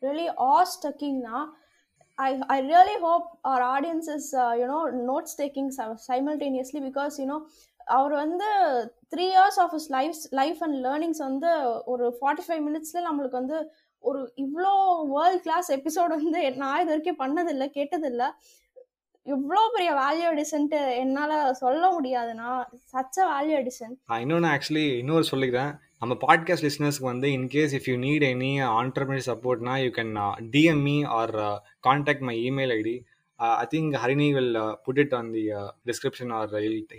really 0.04 0.28
ah 0.50 0.54
now. 1.28 1.42
I, 2.26 2.30
I 2.56 2.60
really 2.70 2.98
hope 3.04 3.28
our 3.52 3.62
audience 3.74 4.08
is, 4.16 4.26
uh, 4.44 4.54
you 4.62 4.68
know, 4.72 4.82
notes 5.10 5.34
taking 5.42 5.68
simultaneously 6.12 6.82
because, 6.90 7.16
you 7.24 7.30
know, 7.32 7.42
அவர் 7.96 8.14
வந்து 8.14 8.50
three 9.14 9.24
years 9.32 9.58
of 9.64 9.74
is 9.78 9.88
life 9.96 10.18
life 10.40 10.60
and 10.66 10.78
learnings 10.86 11.22
வந்து 11.28 11.50
ஒரு 11.92 12.06
forty 12.18 12.44
five 12.48 12.62
மினிட்ஸில் 12.68 13.08
நம்மளுக்கு 13.08 13.38
வந்து 13.40 13.58
ஒரு 14.04 14.20
இவ்வளோ 14.44 14.72
world 15.16 15.44
class 15.46 15.70
episode 15.78 16.14
வந்து 16.16 16.42
நான் 16.62 16.82
இது 16.82 16.92
வரைக்கும் 16.94 17.22
பண்ணதில்லை 17.24 17.68
கேட்டதில்லை. 17.78 18.28
இவ்வளோ 19.26 19.64
பெரிய 19.76 19.90
வேல்யூ 20.02 20.28
அடிஷன்ட்டு 20.32 20.80
என்னால் 21.02 21.36
சொல்ல 21.54 21.84
முடியாதுண்ணா 21.98 22.52
சச்ச 22.94 23.28
வேல்யூ 23.34 23.58
அடிஷன் 23.62 23.96
இன்னொன்று 24.22 24.52
ஆக்சுவலி 24.54 24.86
இன்னொரு 25.02 25.26
சொல்லிக்கிறேன். 25.32 25.74
நம்ம 26.02 26.14
பாட்காஸ்ட் 26.22 26.66
லிஸ்னர்ஸ்க்கு 26.66 27.06
வந்து 27.06 27.28
in case 27.30 27.74
if 27.78 27.88
you 27.90 27.96
need 27.98 28.24
any 28.28 28.52
entrepreneur 28.76 29.28
சப்போர்ட்னா 29.28 29.74
you 29.82 29.90
can 29.98 30.14
DM 30.54 30.82
me 30.82 30.96
or 31.18 31.34
contact 31.84 32.24
my 32.30 32.36
email 32.48 32.74
ID 32.78 32.96
I 33.58 33.66
think 33.74 33.96
Harini 34.04 34.30
will 34.34 34.58
put 34.86 35.00
it 35.00 35.14
on 35.14 35.30
the 35.32 35.44
description 35.86 36.32
or 36.40 36.50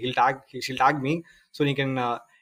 he'll 0.03 0.17
tag 0.21 0.39
she'll 0.67 0.81
tag 0.85 1.01
me 1.01 1.15
so 1.55 1.65
நீ 1.65 1.75
can 1.75 1.95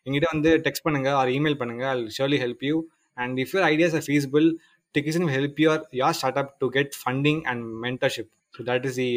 எங்கிட்ட 0.06 0.28
வந்து 0.32 0.50
text 0.66 0.84
பண்ணுங்க 0.84 1.08
or 1.14 1.30
இமெயில் 1.30 1.58
பண்ணுங்க. 1.58 1.84
I 1.94 2.14
surely 2.18 2.40
help 2.44 2.64
you 2.64 2.76
and 3.16 3.38
if 3.38 3.52
your 3.54 3.66
ideas 3.70 3.94
are 3.94 4.06
feasible 4.08 4.46
Techizen 4.94 5.24
will 5.24 5.36
help 5.38 5.61
your 5.61 5.82
your 5.94 6.16
startup 6.44 6.52
to 6.61 6.68
get 6.70 6.94
funding 7.00 7.42
and 7.46 7.64
mentorship 7.86 8.30
so 8.54 8.64
that 8.70 8.86
is 8.90 8.98
the 8.98 9.11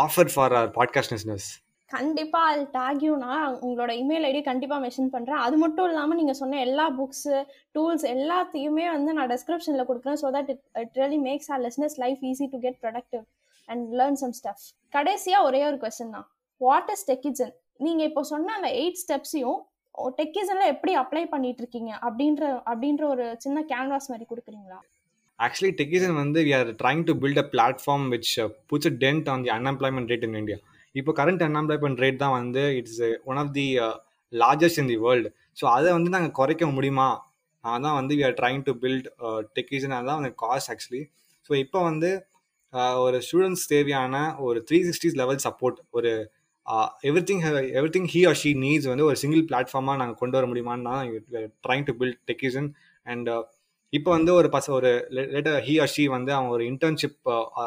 offer 0.00 0.30
for 0.34 0.54
our 0.54 0.72
podcast 0.78 1.14
listeners 1.16 1.48
கண்டிப்பாக 1.90 2.50
அது 2.50 2.62
டேக்யூனா 2.76 3.32
உங்களோட 3.66 3.92
email 4.02 4.26
ID 4.28 4.40
கண்டிப்பாக 4.48 4.80
mention 4.84 5.10
பண்ணுறேன் 5.14 5.40
அது 5.46 5.56
மட்டும் 5.62 5.88
இல்லாமல் 5.90 6.18
நீங்கள் 6.20 6.38
சொன்ன 6.40 6.60
எல்லா 6.66 6.84
புக்ஸ் 6.98 7.28
டூல்ஸ் 7.76 8.04
எல்லாத்தையுமே 8.14 8.86
வந்து 8.96 9.14
நான் 9.16 9.30
டெஸ்கிரிப்ஷனில் 9.32 9.88
கொடுக்குறேன். 9.88 10.18
So 10.22 10.28
that 10.36 10.50
it 10.82 10.98
really 11.00 11.20
makes 11.28 11.50
our 11.54 11.62
listeners 11.66 11.96
life 12.04 12.22
easy 12.30 12.46
to 12.54 12.60
get 12.66 12.78
productive 12.84 13.24
and 13.68 13.84
learn 14.00 14.20
some 14.22 14.36
stuff 14.40 14.64
கடைசியாக 14.96 15.48
ஒரே 15.48 15.62
ஒரு 15.70 15.78
கொஸ்டின் 15.84 16.14
தான். 16.18 16.28
வாட் 16.60 16.92
இஸ் 16.94 17.04
டெக்கிஜன் 17.10 17.52
நீங்கள் 17.86 18.08
இப்போ 18.10 18.22
சொன்ன 18.32 18.54
அந்த 18.60 18.70
எயிட் 18.82 19.02
ஸ்டெப்ஸையும் 19.04 19.60
டெக்கிஜனில் 20.20 20.70
எப்படி 20.72 20.92
அப்ளை 21.02 21.22
பண்ணிட்டு 21.34 21.60
இருக்கீங்க? 21.62 21.92
அப்படின்ற 22.06 22.44
அப்படின்ற 22.72 23.02
ஒரு 23.14 23.24
சின்ன 23.44 23.64
கேன்வாஸ் 23.72 24.10
மாதிரி 24.12 24.26
கொடுக்குறீங்களா? 24.32 24.78
ஆக்சுவலி 25.38 25.72
டெக்கிசன் 25.80 26.18
வந்து 26.22 26.40
we 26.46 26.52
are 26.58 26.70
trying 26.82 27.04
to 27.08 27.12
build 27.22 27.40
a 27.42 27.46
platform 27.54 28.06
which 28.14 28.32
puts 28.70 28.90
dent 29.04 29.28
on 29.34 29.44
the 29.46 29.52
unemployment 29.58 30.10
rate 30.12 30.26
in 30.28 30.38
India 30.40 30.58
இப்போ 30.94 31.12
கரண்ட் 31.18 31.42
அன்எம்ப்ளாய்மெண்ட் 31.42 32.00
ரேட் 32.04 32.22
தான் 32.22 32.36
வந்து 32.38 32.62
it's 32.78 33.00
one 33.24 33.40
of 33.42 33.52
the 33.52 33.66
largest 34.32 34.80
in 34.82 34.90
the 34.92 34.98
world 35.04 35.30
so 35.60 35.64
அதை 35.76 35.88
வந்து 35.96 36.10
நாங்கள் 36.14 36.34
குறைக்க 36.38 36.64
முடியுமா? 36.76 37.08
அதான் 37.64 37.96
வந்து 38.00 38.12
we 38.18 38.24
are 38.28 38.36
trying 38.40 38.62
to 38.68 38.72
build 38.82 39.08
Techizen 39.58 39.94
அதான் 39.96 40.18
வந்து 40.20 40.34
காஸ்ட் 40.42 40.70
ஆக்சுவலி 40.74 41.02
ஸோ 41.50 41.52
இப்போ 41.64 41.78
வந்து 41.82 42.10
uh, 42.72 42.94
ஒரு 43.04 43.16
ஸ்டூடெண்ட்ஸ் 43.26 43.64
தேவையான 43.72 44.16
ஒரு 44.46 44.58
த்ரீ 44.68 44.78
சிக்ஸ்டிஸ் 44.88 45.16
லெவல் 45.20 45.40
சப்போர்ட் 45.46 45.78
ஒரு 45.90 46.12
everything 47.28 47.42
everything 47.94 48.08
he 48.12 48.20
or 48.28 48.38
she 48.42 48.50
needs 48.64 48.88
வந்து 48.90 49.06
ஒரு 49.08 49.16
சிங்கிள் 49.22 49.42
பிளாட்ஃபார்மாக 49.48 49.98
நாங்கள் 50.00 50.20
கொண்டு 50.20 50.36
வர 50.38 50.46
முடியுமான்னு 50.50 50.86
தான் 50.88 51.00
trying 51.66 51.86
to 51.88 51.94
build 52.00 52.20
Techizen 52.30 52.68
and 53.06 53.30
இப்போ 53.92 54.10
வந்து 54.10 54.32
ஒரு 54.34 54.48
பச 54.48 54.66
ஒரு 54.70 54.90
லேட்டர் 55.14 55.56
ஹி 55.60 55.74
ஆர் 55.80 55.94
வந்து 56.08 56.32
அவன் 56.32 56.50
ஒரு 56.50 56.64
இன்டர்ன்ஷிப் 56.64 57.16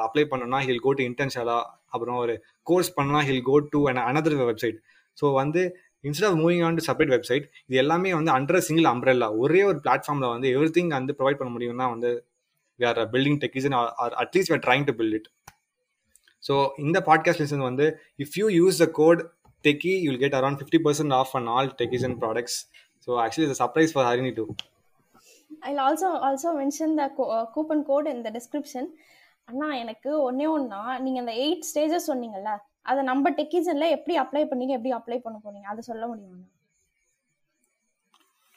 அப்ளை 0.03 0.23
பண்ணோம்னா 0.23 0.59
ஹில் 0.59 0.83
கோ 0.83 0.91
டு 0.91 1.03
இன்டர்ன்ஷாலா 1.03 1.57
அப்புறம் 1.89 2.17
ஒரு 2.17 2.35
கோர்ஸ் 2.63 2.91
பண்ணா 2.93 3.21
he'll 3.21 3.43
go 3.43 3.55
to 3.73 3.79
an 3.89 4.03
another 4.05 4.37
website 4.43 4.77
so 5.17 5.33
வந்து 5.33 5.61
instead 6.03 6.29
of 6.29 6.39
moving 6.39 6.63
on 6.63 6.77
to 6.77 6.83
separate 6.87 7.13
website 7.15 7.45
இது 7.65 7.77
எல்லாமே 7.77 8.13
வந்து 8.13 8.31
அண்டர் 8.31 8.65
சிங்கிள் 8.67 8.87
அம்ப்ரெல்லா 8.93 9.27
ஒரே 9.37 9.61
ஒரு 9.63 9.77
பிளாட்ஃபார்மில் 9.85 10.31
வந்து 10.33 10.47
எவ்ரி 10.55 10.71
திங் 10.77 10.91
வந்து 10.91 11.15
ப்ரொவைட் 11.19 11.39
பண்ண 11.41 11.51
முடியும்னா 11.55 11.87
வந்து 11.89 12.11
we 12.79 12.85
are 12.85 12.99
building 13.13 13.39
Techizen 13.43 13.75
or 13.99 14.15
at least 14.23 14.51
we 14.51 14.55
are 14.57 14.65
trying 14.67 14.85
to 14.85 14.95
build 14.97 15.17
it 15.19 15.29
so 16.43 16.55
இந்த 16.79 16.97
பாட்காஸ்ட் 17.07 17.43
லிசன் 17.43 17.65
வந்து 17.69 17.85
if 18.19 18.35
you 18.39 18.47
use 18.59 18.79
the 18.83 18.87
code 18.93 19.21
techie 19.65 19.95
you'll 20.05 20.19
get 20.19 20.35
around 20.35 20.59
fifty 20.61 20.81
percent 20.87 21.13
off 21.13 21.33
on 21.35 21.49
all 21.49 21.71
Techizen 21.79 22.15
products 22.19 22.57
so 23.07 23.11
actually 23.23 23.47
is 23.47 23.61
surprise 23.63 23.93
for 23.95 24.07
Harini 24.09 24.33
too 24.35 24.45
I 25.63 25.71
also 25.85 26.09
also 26.27 26.51
mention 26.59 26.93
the 26.99 27.03
coupon 27.55 27.83
code 27.89 28.09
in 28.13 28.23
the 28.27 28.31
description 28.37 28.87
அண்ணா 29.47 29.67
எனக்கு 29.83 30.11
ஒன்னே 30.27 30.47
ஒன்றா 30.55 30.81
நீங்கள் 31.05 31.23
அந்த 31.23 31.33
eight 31.43 31.67
stages 31.69 32.09
சொன்னீங்கல்ல 32.11 32.51
அதை 32.91 33.01
நம்ம 33.09 33.31
டெக்கிசனில் 33.39 33.93
எப்படி 33.97 34.15
apply 34.23 34.43
பண்ணீங்க 34.51 34.73
எப்படி 34.77 34.93
அப்ளை 34.99 35.17
பண்ண 35.25 35.37
போறீங்க 35.39 35.67
அதை 35.73 35.81
சொல்ல 35.89 36.03
முடியுமா? 36.11 36.39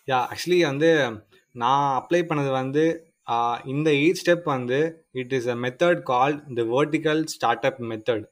யா 0.09 0.19
ஆக்சுவலி 0.31 0.61
வந்து 0.71 0.91
நான் 1.55 1.87
அப்ளை 2.01 2.21
பண்ணது 2.31 2.51
வந்து 2.61 2.85
இந்த 3.73 3.89
எயிட் 4.01 4.21
ஸ்டெப் 4.23 4.47
வந்து 4.55 4.79
it 5.21 5.33
is 5.39 5.49
a 5.55 5.57
method 5.65 6.03
called 6.11 6.43
the 6.59 6.65
vertical 6.75 7.23
startup 7.71 7.81
method 7.93 8.27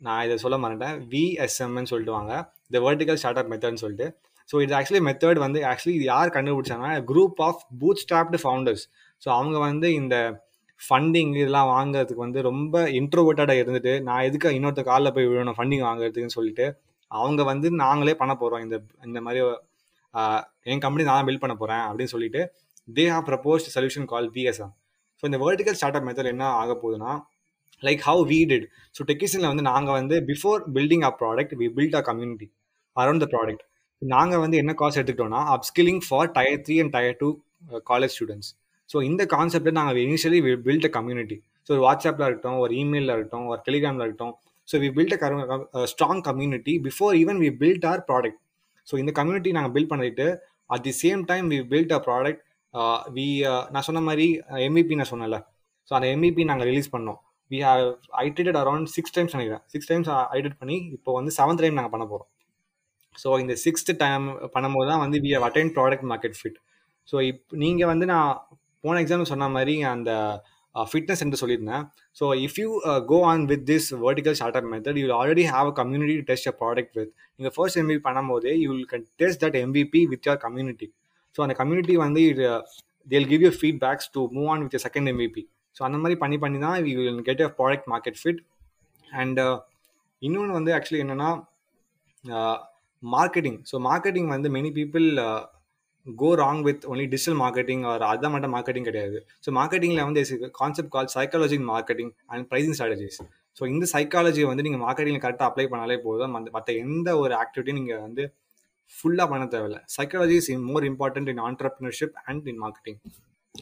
நான் 0.00 0.24
இதை 0.26 0.36
சொல்ல 0.44 0.56
மாட்டேன் 0.62 0.96
விஎஸ்எம்னு 1.12 1.90
சொல்லிட்டு 1.90 2.14
வாங்க. 2.16 2.32
த 2.74 2.80
வேர்டிக்கல் 2.86 3.18
ஸ்டார்ட் 3.20 3.40
அப் 3.42 3.50
மெத்தட்னு 3.52 3.82
சொல்லிட்டு. 3.84 4.06
ஸோ 4.48 4.62
இட்ஸ் 4.62 4.76
ஆக்சுவலி 4.78 5.02
மெத்தட் 5.06 5.40
வந்து 5.44 5.60
ஆக்சுவலி 5.68 5.94
இது 5.94 6.06
யார் 6.06 6.34
கண்டுபிடிச்சாங்கன்னா 6.36 6.94
group 7.10 7.40
of 7.40 7.60
bootstrapped 8.04 8.40
founders 8.42 8.84
so 9.22 9.28
அவங்க 9.30 9.56
வந்து 9.58 9.88
இந்த 9.94 10.16
ஃபண்டிங் 10.80 11.32
இதெல்லாம் 11.34 11.68
வாங்குறதுக்கு 11.72 12.24
வந்து 12.24 12.40
ரொம்ப 12.42 12.76
இன்ட்ரோவர்ட்டாக 13.00 13.62
இருந்துட்டு 13.62 13.92
நான் 14.02 14.24
எதுக்கு 14.24 14.56
இன்னொருத்த 14.56 14.84
காலில் 14.84 15.14
போய் 15.16 15.28
விழணும் 15.28 15.56
ஃபண்டிங் 15.58 15.84
வாங்குறதுக்குன்னு 15.88 16.36
சொல்லிட்டு 16.38 16.66
அவங்க 17.10 17.42
வந்து 17.44 17.68
நாங்களே 17.82 18.14
பண்ண 18.14 18.32
போகிறோம் 18.34 18.62
இந்த 18.62 18.76
இந்த 19.04 19.18
மாதிரி 19.20 19.42
என் 20.66 20.82
கம்பெனி 20.84 21.04
நான் 21.04 21.26
பில்ட் 21.28 21.44
பண்ண 21.44 21.54
போகிறேன் 21.56 21.84
அப்படின்னு 21.88 22.12
சொல்லிட்டு 22.14 22.40
they 22.88 23.04
have 23.06 23.26
proposed 23.28 23.70
solution 23.74 24.06
call 24.06 24.28
BSM 24.34 24.72
so 25.22 25.26
இந்த 25.26 25.38
வேர்டிக்கல் 25.38 25.76
ஸ்டார்ட் 25.78 25.98
அப் 25.98 26.06
மெத்தட் 26.08 26.32
என்ன 26.32 26.46
ஆக 26.54 26.72
போகுதுன்னா 26.74 27.12
like 27.82 28.00
how 28.00 28.22
we 28.26 28.38
did 28.50 28.66
so 28.94 29.04
டெக்கிஷனில் 29.04 29.50
வந்து 29.52 29.64
நாங்கள் 29.68 29.96
வந்து 30.00 30.16
before 30.28 30.60
building 30.74 31.04
a 31.04 31.12
product 31.20 31.54
we 31.60 31.68
build 31.76 31.96
a 31.96 32.02
community 32.08 32.48
around 32.96 33.22
the 33.24 33.28
product 33.34 33.64
நாங்கள் 34.02 34.42
வந்து 34.44 34.56
என்ன 34.62 34.72
காசு 34.80 34.96
எடுத்துக்கிட்டோம்னா 34.98 35.40
upskilling 35.54 36.02
for 36.06 36.30
tier 36.36 36.62
three 36.66 36.76
and 36.82 36.92
tier 36.96 37.18
two 37.20 37.28
college 37.90 38.14
students 38.16 38.50
so 38.90 38.98
இந்த 39.08 39.22
கான்செப்ட் 39.34 39.76
நாங்கள் 39.78 40.00
initially 40.06 40.40
we 40.46 40.52
build 40.66 40.86
a 40.88 40.92
community 40.96 41.36
so 41.66 41.70
ஒரு 41.74 41.82
வாட்ஸ்அப்பில் 41.86 42.26
இருக்கட்டும் 42.28 42.58
ஒரு 42.64 42.72
இமெயிலில் 42.82 43.12
இருக்கட்டும் 43.14 43.46
ஒரு 43.52 43.60
டெலிகிராமில் 43.66 44.04
இருக்கட்டும். 44.04 44.34
So 44.68 44.78
we 44.84 44.88
build 44.96 45.14
a 45.16 45.86
strong 45.92 46.22
community 46.28 46.74
before 46.86 47.12
even 47.22 47.38
we 47.44 47.50
build 47.62 47.86
our 47.92 48.02
product 48.10 48.40
so 48.88 48.96
இந்த 49.02 49.12
கம்யூனிட்டி 49.18 49.50
நாங்கள் 49.58 49.74
பில்ட் 49.76 49.92
பண்ணிட்டு 49.92 50.26
at 50.70 50.84
the 50.88 50.94
same 51.02 51.22
time 51.30 51.46
we 51.54 51.60
build 51.72 51.94
a 51.98 52.00
product 52.08 52.42
we 53.16 53.26
நான் 53.74 53.86
சொன்ன 53.88 54.02
மாதிரி 54.08 54.26
uh, 54.50 54.60
எம்இபி 54.66 54.94
நான் 55.00 55.10
சொன்னல 55.12 55.38
ஸோ 55.88 55.92
அந்த 55.96 56.06
எம்இபி 56.14 56.42
நாங்கள் 56.50 56.68
ரிலீஸ் 56.70 56.92
பண்ணோம். 56.94 57.18
We 57.50 57.58
have 57.66 57.86
iterated 58.22 58.58
around 58.60 58.86
six 58.96 59.14
times 59.16 59.34
நினைக்கிறேன். 59.36 59.62
சிக்ஸ் 59.72 59.88
டைம்ஸ் 59.90 60.08
ஐட்ரேட் 60.36 60.58
பண்ணி 60.62 60.76
இப்போ 60.96 61.10
வந்து 61.18 61.32
செவன்த் 61.38 61.62
டைம் 61.64 61.76
நாங்கள் 61.78 61.94
பண்ண 61.94 62.04
போகிறோம் 62.12 62.28
ஸோ 63.18 63.28
இந்த 63.40 63.54
சிக்ஸ்த் 63.64 63.92
டைம் 63.98 64.24
பண்ணும்போது 64.54 64.88
தான் 64.90 65.02
வந்து 65.04 65.18
we 65.24 65.30
have 65.34 65.46
attained 65.48 65.72
product 65.76 66.06
market 66.12 66.36
fit 66.40 66.58
so 67.08 67.16
இப்போ 67.30 67.56
நீங்கள் 67.56 67.90
வந்து 67.92 68.06
நான் 68.12 68.30
போன 68.84 69.00
எக்ஸாம்பிள் 69.02 69.30
சொன்ன 69.32 69.48
மாதிரி 69.48 69.74
அந்த 69.92 70.10
ஃபிட்னஸ் 70.74 71.22
என்று 71.24 71.38
சொல்லியிருந்தேன். 71.40 71.82
So 72.16 72.24
if 72.44 72.58
you 72.60 72.68
go 73.10 73.18
on 73.30 73.42
with 73.50 73.64
this 73.70 73.88
vertical 74.04 74.36
startup 74.60 74.68
method 74.74 74.98
you 75.00 75.06
already 75.18 75.44
have 75.54 75.66
a 75.72 75.74
community 75.80 76.14
test 76.30 76.48
a 76.52 76.54
product 76.62 76.94
with 76.98 77.10
நீங்கள் 77.36 77.54
ஃபர்ஸ்ட் 77.56 77.78
எம்பிபி 77.82 78.02
பண்ணும்போதே 78.08 78.52
you 78.62 78.68
will 78.72 78.88
can 78.92 79.04
test 79.20 79.40
that 79.44 79.58
MVP 79.62 80.02
with 80.12 80.28
your 80.28 80.40
community 80.46 80.88
so 81.36 81.42
அந்த 81.42 81.56
community 81.60 81.96
வந்து 82.06 82.22
இது 82.32 82.46
they'll 83.06 83.28
give 83.32 83.44
you 83.46 83.52
feedbacks 83.60 84.08
to 84.16 84.22
move 84.36 84.48
on 84.54 84.64
with 84.66 84.78
second 84.86 85.10
MVP 85.12 85.44
so 85.76 85.82
அந்த 85.88 85.98
மாதிரி 85.98 86.16
பண்ணி 86.24 86.38
பண்ணி 86.38 86.58
தான் 86.66 86.78
we 86.86 86.94
will 87.00 87.22
get 87.28 87.42
a 87.42 87.50
product 87.60 87.88
market 87.92 88.18
fit 88.22 88.40
and 89.06 89.40
இன்னொன்று 90.22 90.52
வந்து 90.58 90.72
ஆக்சுவலி 90.78 91.02
என்னென்னா 91.04 91.30
மார்க்கெட்டிங் 93.02 93.58
ஸோ 93.70 93.76
மார்க்கெட்டிங் 93.88 94.28
வந்து 94.34 94.48
many 94.56 94.70
people 94.78 95.06
go 96.06 96.28
wrong 96.40 96.62
with 96.66 96.84
only 96.92 97.06
digital 97.12 97.38
marketing 97.42 97.82
ஒரு 97.92 98.04
அதான் 98.12 98.32
மட்டும் 98.34 98.54
மார்க்கெட்டிங் 98.56 98.86
கிடையாது. 98.88 99.18
ஸோ 99.44 99.50
மார்க்கெட்டிங்கில் 99.58 100.04
வந்து 100.08 100.22
concept 100.60 100.92
call 100.94 101.10
psychology 101.16 101.58
marketing 101.72 102.12
and 102.32 102.46
pricing 102.52 102.76
strategies 102.78 103.18
so 103.58 103.62
இந்த 103.72 103.84
சைக்காலஜியை 103.94 104.46
வந்து 104.50 104.64
நீங்கள் 104.66 104.82
மார்க்கெட்டிங்கில் 104.86 105.24
கரெக்டாக 105.24 105.48
அப்ளை 105.50 105.66
பண்ணாலே 105.72 105.98
போதும். 106.06 106.34
அந்த 106.38 106.50
மற்ற 106.56 106.72
எந்த 106.84 107.08
ஒரு 107.22 107.34
ஆக்டிவிட்டியும் 107.42 107.80
நீங்கள் 107.80 108.02
வந்து 108.06 108.22
ஃபுல்லாக 108.92 109.26
பண்ண 109.32 109.44
தேவையில்ல. 109.52 109.78
Psychology 109.96 110.36
is 110.42 110.50
in 110.54 110.64
more 110.70 110.86
important 110.90 111.30
in 111.32 111.42
entrepreneurship 111.48 112.16
and 112.28 112.48
in 112.52 112.60
marketing 112.64 112.98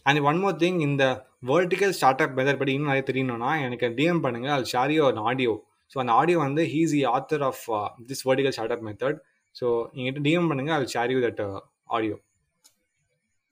and 0.08 0.20
one 0.30 0.38
more 0.42 0.56
thing 0.62 0.78
இந்த 0.88 1.04
வேர்டிக்கல் 1.50 1.94
ஸ்டார்ட் 1.98 2.22
அப் 2.24 2.36
மெதர் 2.38 2.60
படி 2.60 2.72
இன்னும் 2.74 2.90
நிறைய 2.90 3.04
தெரியணும்னா 3.08 3.50
எனக்கு 3.66 3.86
டிஎம் 3.98 4.22
பண்ணுங்கள் 4.26 4.54
அது 4.56 4.70
ஷாரியோ 4.74 5.04
ஒரு 5.08 5.22
ஆடியோ 5.30 5.54
ஸோ 5.92 5.98
அந்த 6.02 6.12
ஆடியோ 6.20 6.38
வந்து 6.46 6.64
he's 6.72 6.94
the 6.96 7.02
author 7.16 7.44
of 7.48 7.62
this 8.10 8.24
vertical 8.28 8.54
startup 8.76 8.84
method 8.88 9.18
so 9.54 9.66
எங்கிட்ட 9.94 10.22
டிஎம் 10.22 10.50
பண்ணுங்கள் 10.50 10.78
அது 10.78 10.94
ஷாரியோ 10.96 11.20
that 11.26 11.44
audio 11.90 12.18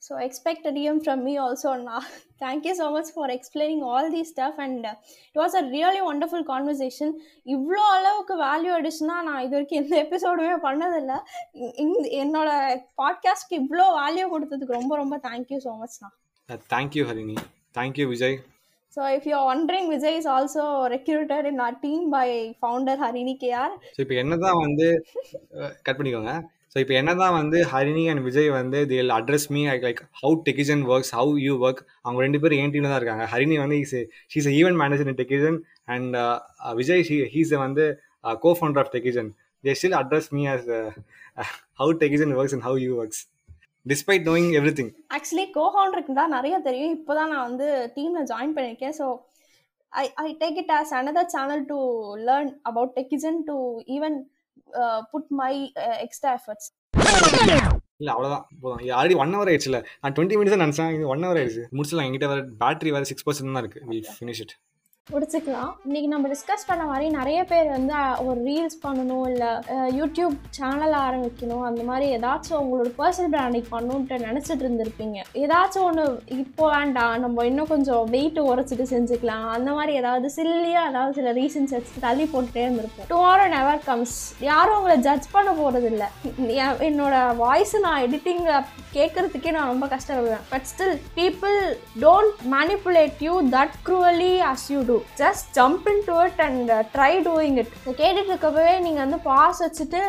So 0.03 0.17
expect 0.17 0.65
a 0.65 0.73
DM 0.73 1.05
from 1.05 1.25
me 1.25 1.33
also 1.37 1.71
now. 1.79 1.99
Thank 2.43 2.65
you 2.65 2.75
so 2.75 2.91
much 2.93 3.09
for 3.11 3.29
explaining 3.29 3.83
all 3.83 4.11
these 4.11 4.29
stuff 4.29 4.55
and 4.57 4.87
uh, 4.87 4.93
it 5.35 5.39
was 5.39 5.55
a 5.55 5.65
really 5.65 6.01
wonderful 6.01 6.43
conversation. 6.45 7.09
இவ்வளோ 7.47 7.83
அளவுக்கு 7.97 8.35
value 8.37 8.73
அடிஷனாக 8.77 9.27
நான் 9.29 9.43
இது 9.43 9.55
வரைக்கும் 9.57 9.81
எந்த 9.83 9.95
எபிசோடுமே 10.05 10.55
பண்ணதில்லை. 10.67 11.19
இந்த 11.77 12.05
என்னோட 12.23 12.49
பாட்காஸ்ட்க்கு 13.03 13.59
இவ்வளோ 13.63 13.89
வேல்யூ 14.01 14.27
கொடுத்ததுக்கு 14.35 14.79
ரொம்ப 14.81 14.97
ரொம்ப 14.97 15.19
thank you 15.29 15.59
so 15.67 15.75
மச்ண்ணா 15.83 16.11
thank you 16.75 17.05
Harini 17.11 17.37
thank you 17.75 18.07
Vijay 18.07 18.39
So 18.93 19.05
if 19.07 19.27
you're 19.27 19.45
wondering, 19.45 19.91
Vijay 19.91 20.19
is 20.19 20.27
also 20.27 20.63
recruited 20.89 21.45
in 21.45 21.61
our 21.61 21.75
team 21.75 22.11
by 22.11 22.29
founder 22.63 22.95
Harini 23.03 23.35
KR. 23.43 23.69
So 23.95 23.99
இப்போ 24.05 24.15
என்னதான் 24.23 24.61
வந்து 24.63 24.87
கட் 25.87 25.99
பண்ணிக்கோங்க. 25.99 26.33
ஸோ 26.73 26.77
இப்போ 26.83 26.95
என்னதான் 27.01 27.35
வந்து 27.39 27.59
ஹரிணி 27.73 28.05
அண்ட் 28.13 28.23
விஜய் 28.27 28.49
வந்து 28.57 28.79
they'll 28.91 29.13
address 29.19 29.47
me 29.55 29.63
like 29.85 30.01
how 30.23 30.35
Techizen 30.49 30.83
works 30.93 31.13
how 31.19 31.33
you 31.47 31.55
work 31.67 31.83
அவங்க 32.05 32.19
ரெண்டு 32.27 32.41
பேரும் 32.43 32.61
என் 32.63 32.75
டீமில் 32.75 32.91
தான் 32.93 33.01
இருக்காங்க. 33.01 33.27
ஹரிணி 33.35 33.59
வந்து 33.65 33.79
is 33.85 33.95
she's 34.35 34.49
event 34.59 34.81
manager 34.83 35.11
in 35.13 35.21
Techizen 35.23 35.59
and 35.95 36.17
Vijay 36.81 37.05
she 37.11 37.19
he's 37.37 37.55
வந்து 37.67 37.87
cofounder 38.59 38.83
of 38.85 38.93
Techizen 38.97 39.31
they 39.65 39.75
still 39.81 39.99
address 40.03 40.31
me 40.39 40.45
as 40.55 40.69
how 41.81 41.93
Techizen 42.05 42.35
works 42.41 42.57
and 42.59 42.67
how 42.69 42.81
you 42.87 42.93
works 43.03 43.23
despite 43.93 44.25
knowing 44.31 44.51
everything 44.79 44.93
actually 45.17 45.47
கோஹவுண்டருக்கு 45.59 46.15
தான் 46.21 46.35
நிறைய 46.37 46.57
தெரியும். 46.69 46.95
இப்போ 46.99 47.13
தான் 47.21 47.31
நான் 47.35 47.47
வந்து 47.49 47.69
டீமில் 47.97 48.29
ஜாயின் 48.33 48.55
பண்ணியிருக்கேன். 48.57 48.95
So 49.01 49.07
I 49.93 50.05
I 50.25 50.27
take 50.43 50.59
it 50.63 50.73
as 50.79 50.93
another 51.01 51.31
channel 51.37 51.65
to 51.73 51.79
learn 52.29 52.51
about 52.71 52.93
Techizen 52.99 53.39
to 53.51 53.57
even 53.97 54.19
put 55.13 55.31
my 55.43 55.53
extra 56.07 56.33
efforts 56.39 56.69
இல்லை 58.01 58.11
அவ்வளோதான் 58.15 58.45
போதும். 58.63 58.81
ஆல்ரெடி 58.97 59.15
ஒன் 59.23 59.33
ஹவர் 59.37 59.49
ஆயிடுச்சுல. 59.51 59.79
நான் 60.03 60.15
டுவெண்ட்டி 60.17 60.37
மினிட்ஸ் 60.39 60.61
நினச்சேன். 60.65 60.91
இது 60.97 61.05
ஒன் 61.13 61.25
ஹவர் 61.27 61.39
ஆயிடுச்சு. 61.41 61.65
முடிச்சலாம் 61.77 62.07
எங்கிட்ட 62.09 62.27
வேறு 62.33 62.43
பேட்டரி 62.61 62.91
வேறு 62.97 63.09
சிக்ஸ் 63.11 63.27
பர்சன்ட் 63.29 63.57
தான் 63.57 63.65
இருக்குது 63.65 63.87
வி 63.93 63.99
ஃபினிஷ் 64.19 64.43
இட் 64.45 64.55
முடிச்சுக்கலாம் 65.13 65.71
இன்னைக்கு 65.87 66.09
நம்ம 66.13 66.29
டிஸ்கஸ் 66.33 66.67
பண்ண 66.69 66.83
மாதிரி 66.89 67.07
நிறைய 67.19 67.41
பேர் 67.51 67.69
வந்து 67.75 67.95
ஒரு 68.29 68.39
ரீல்ஸ் 68.49 68.77
பண்ணணும் 68.83 69.27
இல்லை 69.31 69.51
யூடியூப் 69.99 70.35
சேனல் 70.57 70.97
ஆரம்பிக்கணும். 71.05 71.63
அந்த 71.69 71.83
மாதிரி 71.91 72.07
ஏதாச்சும் 72.17 72.59
உங்களோட 72.63 72.91
பர்சனல் 72.99 73.33
பிராண்டிங் 73.35 73.69
பண்ணணுன்ட்டு 73.75 74.19
நினச்சிட்டு 74.27 74.65
இருந்திருப்பீங்க. 74.67 75.19
ஏதாச்சும் 75.45 75.87
ஒன்று 75.89 76.05
இப்போ 76.43 76.67
வேண்டாம் 76.75 77.15
நம்ம 77.25 77.47
இன்னும் 77.51 77.71
கொஞ்சம் 77.75 78.03
வெயிட் 78.17 78.41
உரைச்சிட்டு 78.49 78.87
செஞ்சுக்கலாம். 78.95 79.47
அந்த 79.57 79.71
மாதிரி 79.79 79.95
ஏதாவது 80.01 80.31
சில்லியாக 80.37 80.91
ஏதாவது 80.93 81.17
சில 81.21 81.33
ரீசன்ஸ் 81.41 81.75
வச்சு 81.77 82.05
தள்ளி 82.07 82.27
போட்டுட்டே 82.35 82.65
இருந்திருப்போம். 82.67 83.09
டுமாரோ 83.13 83.47
நெவர் 83.57 83.83
கம்ஸ் 83.89 84.19
யாரும் 84.51 84.77
உங்களை 84.81 84.99
ஜட்ஜ் 85.09 85.33
பண்ண 85.37 85.53
போகிறதில்ல 85.63 86.05
என்னோட 86.91 87.17
வாய்ஸ் 87.43 87.75
நான் 87.87 88.05
எடிட்டிங்கில் 88.09 88.69
கேட்கறதுக்கே 88.99 89.57
நான் 89.57 89.73
ரொம்ப 89.73 89.87
கஷ்டப்படுவேன். 89.97 90.47
But 90.53 90.69
still 90.75 90.97
people 91.19 91.59
don't 92.07 92.39
manipulate 92.57 93.27
you 93.29 93.35
that 93.57 93.75
cruelly 93.89 94.33
as 94.53 94.69
you 94.75 94.81
do 94.91 94.97
just 95.19 95.47
jump 95.55 95.87
into 96.07 96.17
it 96.25 96.43
and 96.47 96.73
try 96.95 97.13
doing 97.29 97.57
it 97.57 97.73
கேட்டுட்டு 98.01 98.31
இருக்கப்பவே 98.33 98.75
நீங்கள் 98.81 99.05
வந்து 99.05 99.21
பாஸ் 99.23 99.63
வச்சுட்டு 99.63 100.03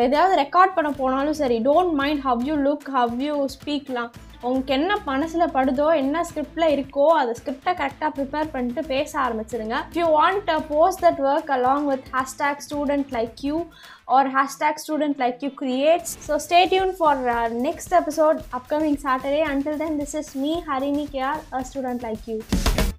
எதாவது 0.00 0.34
ரெக்கார்ட் 0.42 0.74
பண்ண 0.74 0.92
போனாலும் 0.92 1.40
சரி 1.42 1.58
don't 1.62 1.92
mind 1.92 2.22
how 2.22 2.42
you 2.42 2.56
look 2.68 2.90
how 2.90 3.14
you 3.20 3.36
ஸ்பீக்லாம் 3.56 4.12
உங்களுக்கு 4.44 4.74
என்ன 4.74 4.92
மனசில் 5.04 5.52
படுதோ 5.54 5.88
என்ன 5.94 6.22
ஸ்கிரிப்டில் 6.28 6.72
இருக்கோ 6.72 7.04
அதை 7.18 7.32
ஸ்கிரிப்டை 7.34 7.72
கரெக்டாக 7.80 8.10
ப்ரிப்பேர் 8.16 8.50
பண்ணிட்டு 8.50 8.82
பேச 8.82 9.10
ஆரம்பிச்சிருங்க. 9.20 9.76
If 9.88 9.98
you 10.00 10.06
want 10.16 10.50
post 10.68 11.02
that 11.04 11.20
work 11.28 11.52
along 11.58 11.86
with 11.86 12.08
hashtag 12.14 12.64
student 12.66 13.12
like 13.12 13.44
you 13.44 13.58
are 14.08 14.28
hashtag 14.28 14.76
student 14.84 15.18
like 15.18 15.44
you 15.44 15.50
creates 15.58 16.14
so 16.26 16.36
stay tuned 16.46 16.94
for 16.98 17.20
next 17.60 17.94
episode 17.94 18.40
upcoming 18.52 19.00
Saturday 19.06 19.42
until 19.52 19.78
then 19.78 19.98
this 20.00 20.14
is 20.14 20.32
me 20.36 20.54
Harini 20.70 21.08
KR 21.12 21.40
a 21.52 21.62
student 21.70 22.04
like 22.04 22.26
you 22.28 22.81